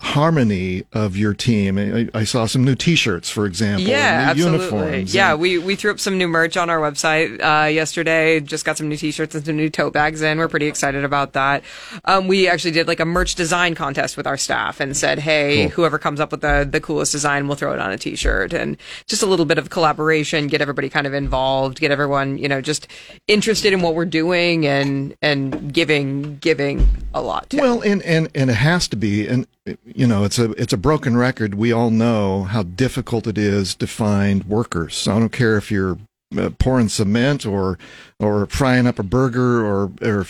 Harmony 0.00 0.84
of 0.92 1.16
your 1.16 1.34
team. 1.34 1.78
I, 1.78 2.08
I 2.14 2.24
saw 2.24 2.46
some 2.46 2.64
new 2.64 2.74
T-shirts, 2.74 3.28
for 3.30 3.46
example. 3.46 3.88
Yeah, 3.88 4.24
new 4.24 4.30
absolutely. 4.30 4.58
Uniforms 4.66 5.14
Yeah, 5.14 5.32
and- 5.32 5.40
we, 5.40 5.58
we 5.58 5.76
threw 5.76 5.90
up 5.90 5.98
some 6.00 6.18
new 6.18 6.28
merch 6.28 6.56
on 6.56 6.70
our 6.70 6.78
website 6.78 7.40
uh, 7.40 7.66
yesterday. 7.66 8.40
Just 8.40 8.64
got 8.64 8.76
some 8.76 8.88
new 8.88 8.96
T-shirts 8.96 9.34
and 9.34 9.44
some 9.44 9.56
new 9.56 9.68
tote 9.68 9.92
bags 9.92 10.22
in. 10.22 10.38
We're 10.38 10.48
pretty 10.48 10.66
excited 10.66 11.04
about 11.04 11.32
that. 11.32 11.62
Um, 12.04 12.28
we 12.28 12.48
actually 12.48 12.70
did 12.72 12.86
like 12.86 13.00
a 13.00 13.04
merch 13.04 13.34
design 13.34 13.74
contest 13.74 14.16
with 14.16 14.26
our 14.26 14.36
staff 14.36 14.80
and 14.80 14.96
said, 14.96 15.18
"Hey, 15.18 15.68
whoever 15.68 15.98
comes 15.98 16.20
up 16.20 16.30
with 16.30 16.40
the 16.42 16.68
the 16.70 16.80
coolest 16.80 17.12
design, 17.12 17.46
we'll 17.48 17.56
throw 17.56 17.72
it 17.72 17.80
on 17.80 17.90
a 17.90 17.98
T-shirt." 17.98 18.52
And 18.52 18.76
just 19.06 19.22
a 19.22 19.26
little 19.26 19.46
bit 19.46 19.58
of 19.58 19.70
collaboration, 19.70 20.46
get 20.46 20.60
everybody 20.60 20.88
kind 20.88 21.06
of 21.06 21.14
involved, 21.14 21.80
get 21.80 21.90
everyone 21.90 22.38
you 22.38 22.48
know 22.48 22.60
just 22.60 22.86
interested 23.28 23.72
in 23.72 23.82
what 23.82 23.94
we're 23.94 24.04
doing 24.04 24.66
and 24.66 25.14
and 25.22 25.72
giving 25.72 26.36
giving 26.38 26.86
a 27.14 27.20
lot. 27.20 27.50
Too. 27.50 27.58
Well, 27.58 27.80
and, 27.82 28.02
and, 28.02 28.28
and 28.34 28.50
it 28.50 28.54
has 28.54 28.86
to 28.88 28.96
be, 28.96 29.26
and 29.26 29.39
you 29.84 30.06
know, 30.06 30.24
it's 30.24 30.38
a 30.38 30.50
it's 30.52 30.72
a 30.72 30.78
broken 30.78 31.16
record. 31.16 31.54
We 31.54 31.72
all 31.72 31.90
know 31.90 32.44
how 32.44 32.62
difficult 32.62 33.26
it 33.26 33.38
is 33.38 33.74
to 33.76 33.86
find 33.86 34.44
workers. 34.44 34.94
So 34.96 35.14
I 35.14 35.18
don't 35.18 35.32
care 35.32 35.56
if 35.56 35.70
you're 35.70 35.98
uh, 36.36 36.50
pouring 36.58 36.88
cement 36.88 37.46
or 37.46 37.78
or 38.18 38.46
frying 38.46 38.86
up 38.86 38.98
a 38.98 39.02
burger 39.02 39.64
or 39.64 39.92
or 40.02 40.24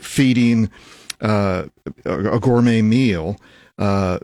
feeding 0.00 0.70
uh, 1.20 1.64
a 2.04 2.34
a 2.34 2.40
gourmet 2.40 2.82
meal. 2.82 3.36
Uh, 3.78 4.18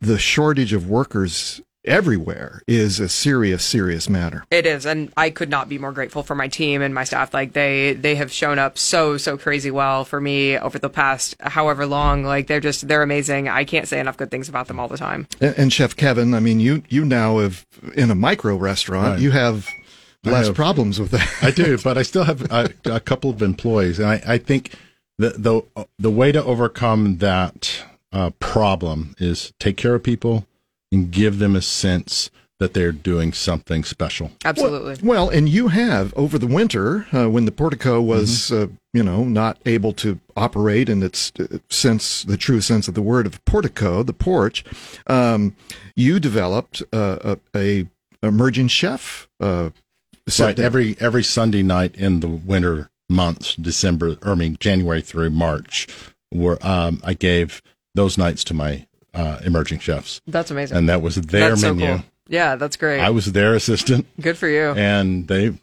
the 0.00 0.18
shortage 0.18 0.72
of 0.72 0.88
workers 0.88 1.60
everywhere 1.84 2.62
is 2.66 3.00
a 3.00 3.08
serious, 3.08 3.64
serious 3.64 4.08
matter. 4.08 4.44
It 4.50 4.66
is, 4.66 4.86
and 4.86 5.12
I 5.16 5.30
could 5.30 5.48
not 5.48 5.68
be 5.68 5.78
more 5.78 5.92
grateful 5.92 6.22
for 6.22 6.34
my 6.34 6.48
team 6.48 6.82
and 6.82 6.94
my 6.94 7.04
staff. 7.04 7.32
Like 7.34 7.52
they 7.52 7.94
they 7.94 8.14
have 8.16 8.30
shown 8.32 8.58
up 8.58 8.78
so 8.78 9.16
so 9.16 9.36
crazy 9.38 9.70
well 9.70 10.04
for 10.04 10.20
me 10.20 10.58
over 10.58 10.78
the 10.78 10.90
past 10.90 11.36
however 11.40 11.86
long. 11.86 12.24
Like 12.24 12.46
they're 12.46 12.60
just 12.60 12.88
they're 12.88 13.02
amazing. 13.02 13.48
I 13.48 13.64
can't 13.64 13.88
say 13.88 14.00
enough 14.00 14.16
good 14.16 14.30
things 14.30 14.48
about 14.48 14.68
them 14.68 14.78
all 14.78 14.88
the 14.88 14.98
time. 14.98 15.26
And, 15.40 15.54
and 15.58 15.72
Chef 15.72 15.96
Kevin, 15.96 16.34
I 16.34 16.40
mean, 16.40 16.60
you 16.60 16.82
you 16.88 17.04
now 17.04 17.38
have 17.38 17.66
in 17.94 18.10
a 18.10 18.14
micro 18.14 18.56
restaurant, 18.56 19.08
Right. 19.14 19.20
you 19.20 19.30
have 19.30 19.68
less 20.24 20.46
have- 20.46 20.56
problems 20.56 21.00
with 21.00 21.10
that. 21.12 21.28
I 21.42 21.50
do, 21.50 21.78
but 21.84 21.96
I 21.96 22.02
still 22.02 22.24
have 22.24 22.50
a, 22.50 22.72
a 22.84 23.00
couple 23.00 23.30
of 23.30 23.42
employees, 23.42 23.98
and 23.98 24.08
I, 24.08 24.22
I 24.26 24.38
think 24.38 24.72
the 25.18 25.30
the 25.30 25.86
the 25.98 26.10
way 26.10 26.32
to 26.32 26.42
overcome 26.44 27.18
that 27.18 27.84
uh, 28.12 28.30
problem 28.40 29.14
is 29.18 29.52
take 29.58 29.76
care 29.76 29.94
of 29.94 30.02
people 30.02 30.46
and 30.92 31.10
give 31.10 31.38
them 31.38 31.54
a 31.56 31.62
sense 31.62 32.30
that 32.58 32.74
they're 32.74 32.90
doing 32.92 33.32
something 33.32 33.84
special. 33.84 34.32
Absolutely. 34.44 34.96
Well, 35.00 35.28
and 35.28 35.48
you 35.48 35.68
have 35.68 36.12
over 36.16 36.38
the 36.38 36.46
winter 36.48 37.06
uh, 37.12 37.30
when 37.30 37.44
the 37.44 37.52
portico 37.52 38.00
was, 38.00 38.50
uh, 38.50 38.66
you 38.92 39.02
know, 39.04 39.22
not 39.22 39.58
able 39.64 39.92
to 39.92 40.18
operate 40.36 40.88
in 40.88 41.02
its 41.04 41.30
uh, 41.38 41.58
sense, 41.70 42.24
the 42.24 42.36
true 42.36 42.60
sense 42.60 42.88
of 42.88 42.94
the 42.94 43.02
word 43.02 43.26
of 43.26 43.44
portico, 43.44 44.02
the 44.02 44.12
porch. 44.12 44.64
Um, 45.06 45.54
you 45.94 46.18
developed 46.18 46.82
uh, 46.92 47.36
a, 47.54 47.56
a 47.56 47.86
emerging 48.26 48.68
chef. 48.68 49.28
Uh, 49.38 49.70
Right, 50.38 50.56
down. 50.56 50.66
every 50.66 50.94
every 51.00 51.22
Sunday 51.24 51.62
night 51.62 51.94
in 51.94 52.20
the 52.20 52.28
winter 52.28 52.90
months, 53.08 53.54
December, 53.54 54.18
or 54.22 54.32
I 54.32 54.34
mean 54.34 54.58
January 54.60 55.00
through 55.00 55.30
March, 55.30 55.86
where 56.28 56.58
um, 56.66 57.00
I 57.02 57.14
gave 57.14 57.62
those 57.94 58.18
nights 58.18 58.44
to 58.44 58.54
my 58.54 58.86
uh, 59.18 59.40
emerging 59.44 59.80
chefs, 59.80 60.20
That's 60.26 60.50
amazing. 60.50 60.76
and 60.76 60.88
that 60.88 61.02
was 61.02 61.16
their 61.16 61.50
That's 61.50 61.60
so 61.62 61.74
menu. 61.74 61.96
cool. 61.96 62.04
Yeah, 62.28 62.56
that's 62.56 62.76
great. 62.76 63.00
I 63.00 63.10
was 63.10 63.32
their 63.32 63.54
assistant, 63.54 64.06
Good 64.20 64.36
for 64.38 64.48
you. 64.48 64.72
and 64.76 65.26
they 65.28 65.58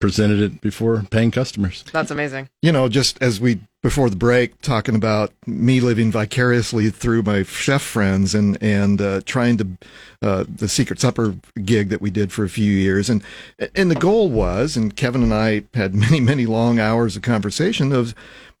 presented 0.00 0.40
it 0.40 0.60
before 0.60 1.04
paying 1.10 1.30
customers. 1.30 1.84
That's 1.92 2.10
amazing. 2.10 2.48
you 2.60 2.72
know, 2.72 2.88
just 2.88 3.22
as 3.22 3.40
we 3.40 3.60
before 3.82 4.10
the 4.10 4.16
break 4.16 4.60
talking 4.60 4.94
about 4.96 5.32
me 5.46 5.80
living 5.80 6.10
vicariously 6.12 6.90
through 6.90 7.22
my 7.22 7.42
chef 7.44 7.82
friends 7.82 8.34
and 8.34 8.58
and 8.62 9.00
uh, 9.00 9.20
trying 9.26 9.56
to 9.58 9.66
uh, 10.20 10.44
the 10.48 10.68
secret 10.68 11.00
supper 11.00 11.34
gig 11.64 11.88
that 11.90 12.00
we 12.00 12.10
did 12.10 12.32
for 12.32 12.44
a 12.44 12.48
few 12.48 12.70
years 12.72 13.08
and 13.10 13.22
and 13.76 13.90
the 13.90 13.94
goal 13.96 14.28
was 14.28 14.76
and 14.76 14.96
Kevin 14.96 15.22
and 15.22 15.32
I 15.34 15.64
had 15.74 15.94
many 16.06 16.20
many 16.20 16.46
long 16.46 16.78
hours 16.80 17.14
of 17.16 17.22
conversation 17.22 17.92
of 17.92 18.14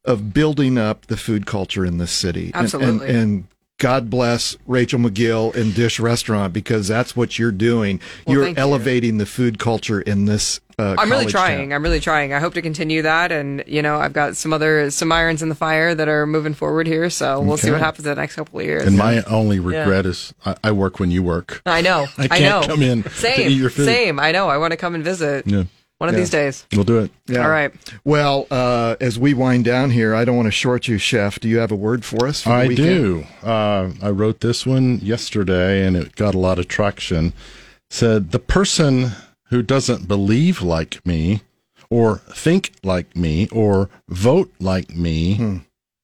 of 0.04 0.32
building 0.32 0.76
up 0.78 1.06
the 1.06 1.16
food 1.16 1.44
culture 1.46 1.84
in 1.84 1.98
this 1.98 2.10
city 2.12 2.46
And- 2.46 2.54
and, 2.54 2.64
Absolutely. 2.64 3.08
and, 3.14 3.44
God 3.82 4.08
bless 4.08 4.56
Rachel 4.68 5.00
McGill 5.00 5.52
and 5.56 5.74
Dish 5.74 5.98
Restaurant 5.98 6.52
because 6.52 6.86
that's 6.86 7.16
what 7.16 7.36
you're 7.36 7.50
doing. 7.50 7.98
Well, 8.24 8.36
you're 8.36 8.44
thank 8.44 8.56
you. 8.56 8.62
elevating 8.62 9.18
the 9.18 9.26
food 9.26 9.58
culture 9.58 10.00
in 10.00 10.26
this. 10.26 10.60
Uh, 10.78 10.94
I'm 10.96 11.10
really 11.10 11.22
college 11.24 11.32
town. 11.32 11.46
trying. 11.46 11.74
I'm 11.74 11.82
really 11.82 11.98
trying. 11.98 12.32
I 12.32 12.38
hope 12.38 12.54
to 12.54 12.62
continue 12.62 13.02
that, 13.02 13.32
and 13.32 13.64
you 13.66 13.82
know, 13.82 13.96
I've 13.98 14.12
got 14.12 14.36
some 14.36 14.52
other 14.52 14.88
some 14.92 15.10
irons 15.10 15.42
in 15.42 15.48
the 15.48 15.56
fire 15.56 15.96
that 15.96 16.06
are 16.06 16.28
moving 16.28 16.54
forward 16.54 16.86
here. 16.86 17.10
So 17.10 17.40
we'll 17.40 17.56
see 17.56 17.72
what 17.72 17.80
happens 17.80 18.06
in 18.06 18.14
the 18.14 18.20
next 18.20 18.36
couple 18.36 18.60
of 18.60 18.64
years. 18.64 18.86
And 18.86 18.96
my 18.96 19.24
only 19.24 19.58
regret 19.58 20.06
is 20.06 20.32
I, 20.46 20.54
I 20.62 20.70
work 20.70 21.00
when 21.00 21.10
you 21.10 21.24
work. 21.24 21.60
I 21.66 21.80
know. 21.80 22.06
I 22.18 22.24
I, 22.26 22.28
can't 22.28 22.42
know. 22.68 22.74
come 22.74 22.82
in 22.82 23.02
to 23.02 23.10
Same. 23.10 23.50
eat 23.50 23.54
your 23.58 23.70
food. 23.70 23.86
Same. 23.86 24.20
I 24.20 24.30
know. 24.30 24.48
I 24.48 24.58
want 24.58 24.70
to 24.70 24.76
come 24.76 24.94
and 24.94 25.02
visit 25.02 25.44
Yeah, 25.48 25.64
one 26.02 26.08
of 26.08 26.14
Yeah. 26.16 26.20
these 26.20 26.30
days. 26.30 26.66
we'll 26.74 26.82
do 26.82 26.98
it. 26.98 27.12
Yeah. 27.28 27.44
All 27.44 27.48
right. 27.50 27.72
Well, 28.04 28.48
uh, 28.50 28.96
as 29.00 29.20
we 29.20 29.34
wind 29.34 29.64
down 29.64 29.90
here, 29.90 30.16
I 30.16 30.24
don't 30.24 30.34
want 30.34 30.48
to 30.48 30.50
short 30.52 30.88
you, 30.88 30.98
Chef. 30.98 31.38
Do 31.38 31.48
you 31.48 31.58
have 31.58 31.70
a 31.70 31.76
word 31.76 32.04
for 32.04 32.26
us? 32.26 32.42
For 32.42 32.48
the 32.48 32.54
I 32.56 32.66
weekend? 32.66 32.88
do. 32.88 33.26
Uh, 33.48 33.90
I 34.02 34.10
wrote 34.10 34.40
this 34.40 34.66
one 34.66 34.98
yesterday, 35.00 35.86
and 35.86 35.96
it 35.96 36.16
got 36.16 36.34
a 36.34 36.38
lot 36.40 36.58
of 36.58 36.66
traction. 36.66 37.32
Said 37.88 38.32
the 38.32 38.40
person 38.40 39.12
who 39.50 39.62
doesn't 39.62 40.08
believe 40.08 40.60
like 40.60 41.06
me, 41.06 41.42
or 41.88 42.16
think 42.32 42.72
like 42.82 43.14
me, 43.14 43.46
or 43.52 43.88
vote 44.08 44.50
like 44.58 44.96
me, 44.96 45.34
Hmm. 45.36 45.56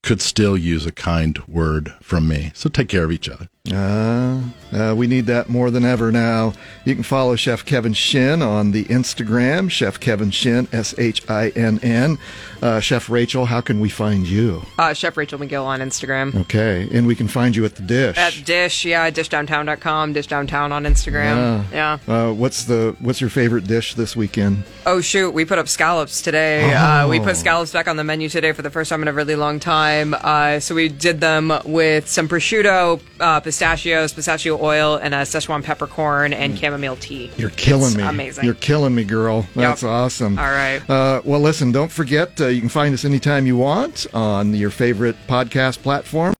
could 0.05 0.21
still 0.21 0.57
use 0.57 0.87
a 0.87 0.93
kind 0.93 1.43
word 1.49 1.93
from 2.01 2.29
me. 2.29 2.53
So 2.55 2.69
take 2.71 2.89
care 2.89 3.03
of 3.03 3.11
each 3.11 3.29
other. 3.29 3.49
Uh, 3.73 4.41
uh, 4.73 4.95
we 4.97 5.07
need 5.07 5.27
that 5.27 5.49
more 5.51 5.71
than 5.71 5.85
ever 5.85 6.11
now. 6.11 6.55
You 6.87 6.95
can 6.95 7.03
follow 7.05 7.37
Chef 7.37 7.65
Kevin 7.67 7.93
Shinn 7.93 8.41
on 8.41 8.71
the 8.71 8.85
Instagram, 8.87 9.71
Chef 9.71 10.01
Kevin 10.01 10.31
Shinn, 10.31 10.67
S 10.73 10.95
H 10.97 11.29
I 11.29 11.51
N 11.51 11.79
N. 11.83 12.19
Uh, 12.63 12.81
Chef 12.81 13.11
Rachel, 13.11 13.45
how 13.45 13.61
can 13.61 13.79
we 13.79 13.89
find 13.91 14.27
you? 14.27 14.63
Uh, 14.79 14.95
Chef 14.95 15.17
Rachel 15.19 15.39
McGill 15.39 15.65
on 15.65 15.81
Instagram. 15.81 16.35
Okay, 16.43 16.89
and 16.93 17.07
we 17.07 17.15
can 17.15 17.29
find 17.29 17.55
you 17.55 17.65
at 17.67 17.75
the 17.77 17.83
dish. 17.83 18.17
At 18.17 18.43
Dish, 18.45 18.85
yeah, 18.87 19.11
dishdowntown.com, 19.11 20.13
Dish 20.15 20.27
Downtown 20.29 20.73
on 20.73 20.85
Instagram. 20.85 21.65
Yeah. 21.71 21.99
Uh, 22.09 22.33
what's 22.33 22.65
the 22.65 22.97
what's 23.01 23.21
your 23.21 23.31
favorite 23.31 23.65
dish 23.67 23.95
this 23.95 24.17
weekend? 24.17 24.65
Oh 24.87 25.01
shoot, 25.03 25.31
we 25.33 25.45
put 25.45 25.59
up 25.59 25.69
scallops 25.69 26.23
today. 26.23 26.73
Uh, 26.73 27.07
we 27.07 27.21
Oh. 27.21 27.25
put 27.25 27.37
scallops 27.37 27.73
back 27.73 27.87
on 27.87 27.97
the 27.97 28.05
menu 28.05 28.29
today 28.31 28.53
for 28.53 28.63
the 28.63 28.71
first 28.71 28.89
time 28.89 29.03
in 29.03 29.09
a 29.09 29.13
really 29.13 29.37
long 29.37 29.61
time. 29.61 30.15
Uh, 30.15 30.59
so 30.61 30.75
we 30.75 30.89
did 30.89 31.21
them 31.21 31.53
with 31.67 32.09
some 32.09 32.29
prosciutto, 32.29 33.01
uh, 33.21 33.41
pistachios, 33.59 34.13
pistachio 34.13 34.57
oil, 34.63 34.95
and 35.03 35.13
a 35.13 35.23
Szechuan 35.23 35.65
peppercorn 35.65 36.33
and 36.33 36.57
chamomile 36.57 36.95
tea. 36.95 37.29
You're 37.37 37.51
killing 37.51 37.87
It's 37.89 37.97
me. 37.97 38.05
Amazing. 38.05 38.45
You're 38.45 38.55
killing 38.55 38.95
me, 38.95 39.03
girl. 39.03 39.47
That's 39.57 39.83
awesome. 39.83 40.39
All 40.39 40.45
right. 40.45 40.81
Uh, 40.89 41.23
well, 41.25 41.41
listen, 41.41 41.73
don't 41.73 41.91
forget, 41.91 42.41
uh, 42.41 42.47
you 42.47 42.61
can 42.61 42.69
find 42.69 42.95
us 42.95 43.05
anytime 43.05 43.49
you 43.49 43.57
want 43.57 44.07
on 44.15 44.55
your 44.55 44.71
favorite 44.71 45.17
podcast 45.27 45.83
platform. 45.83 46.35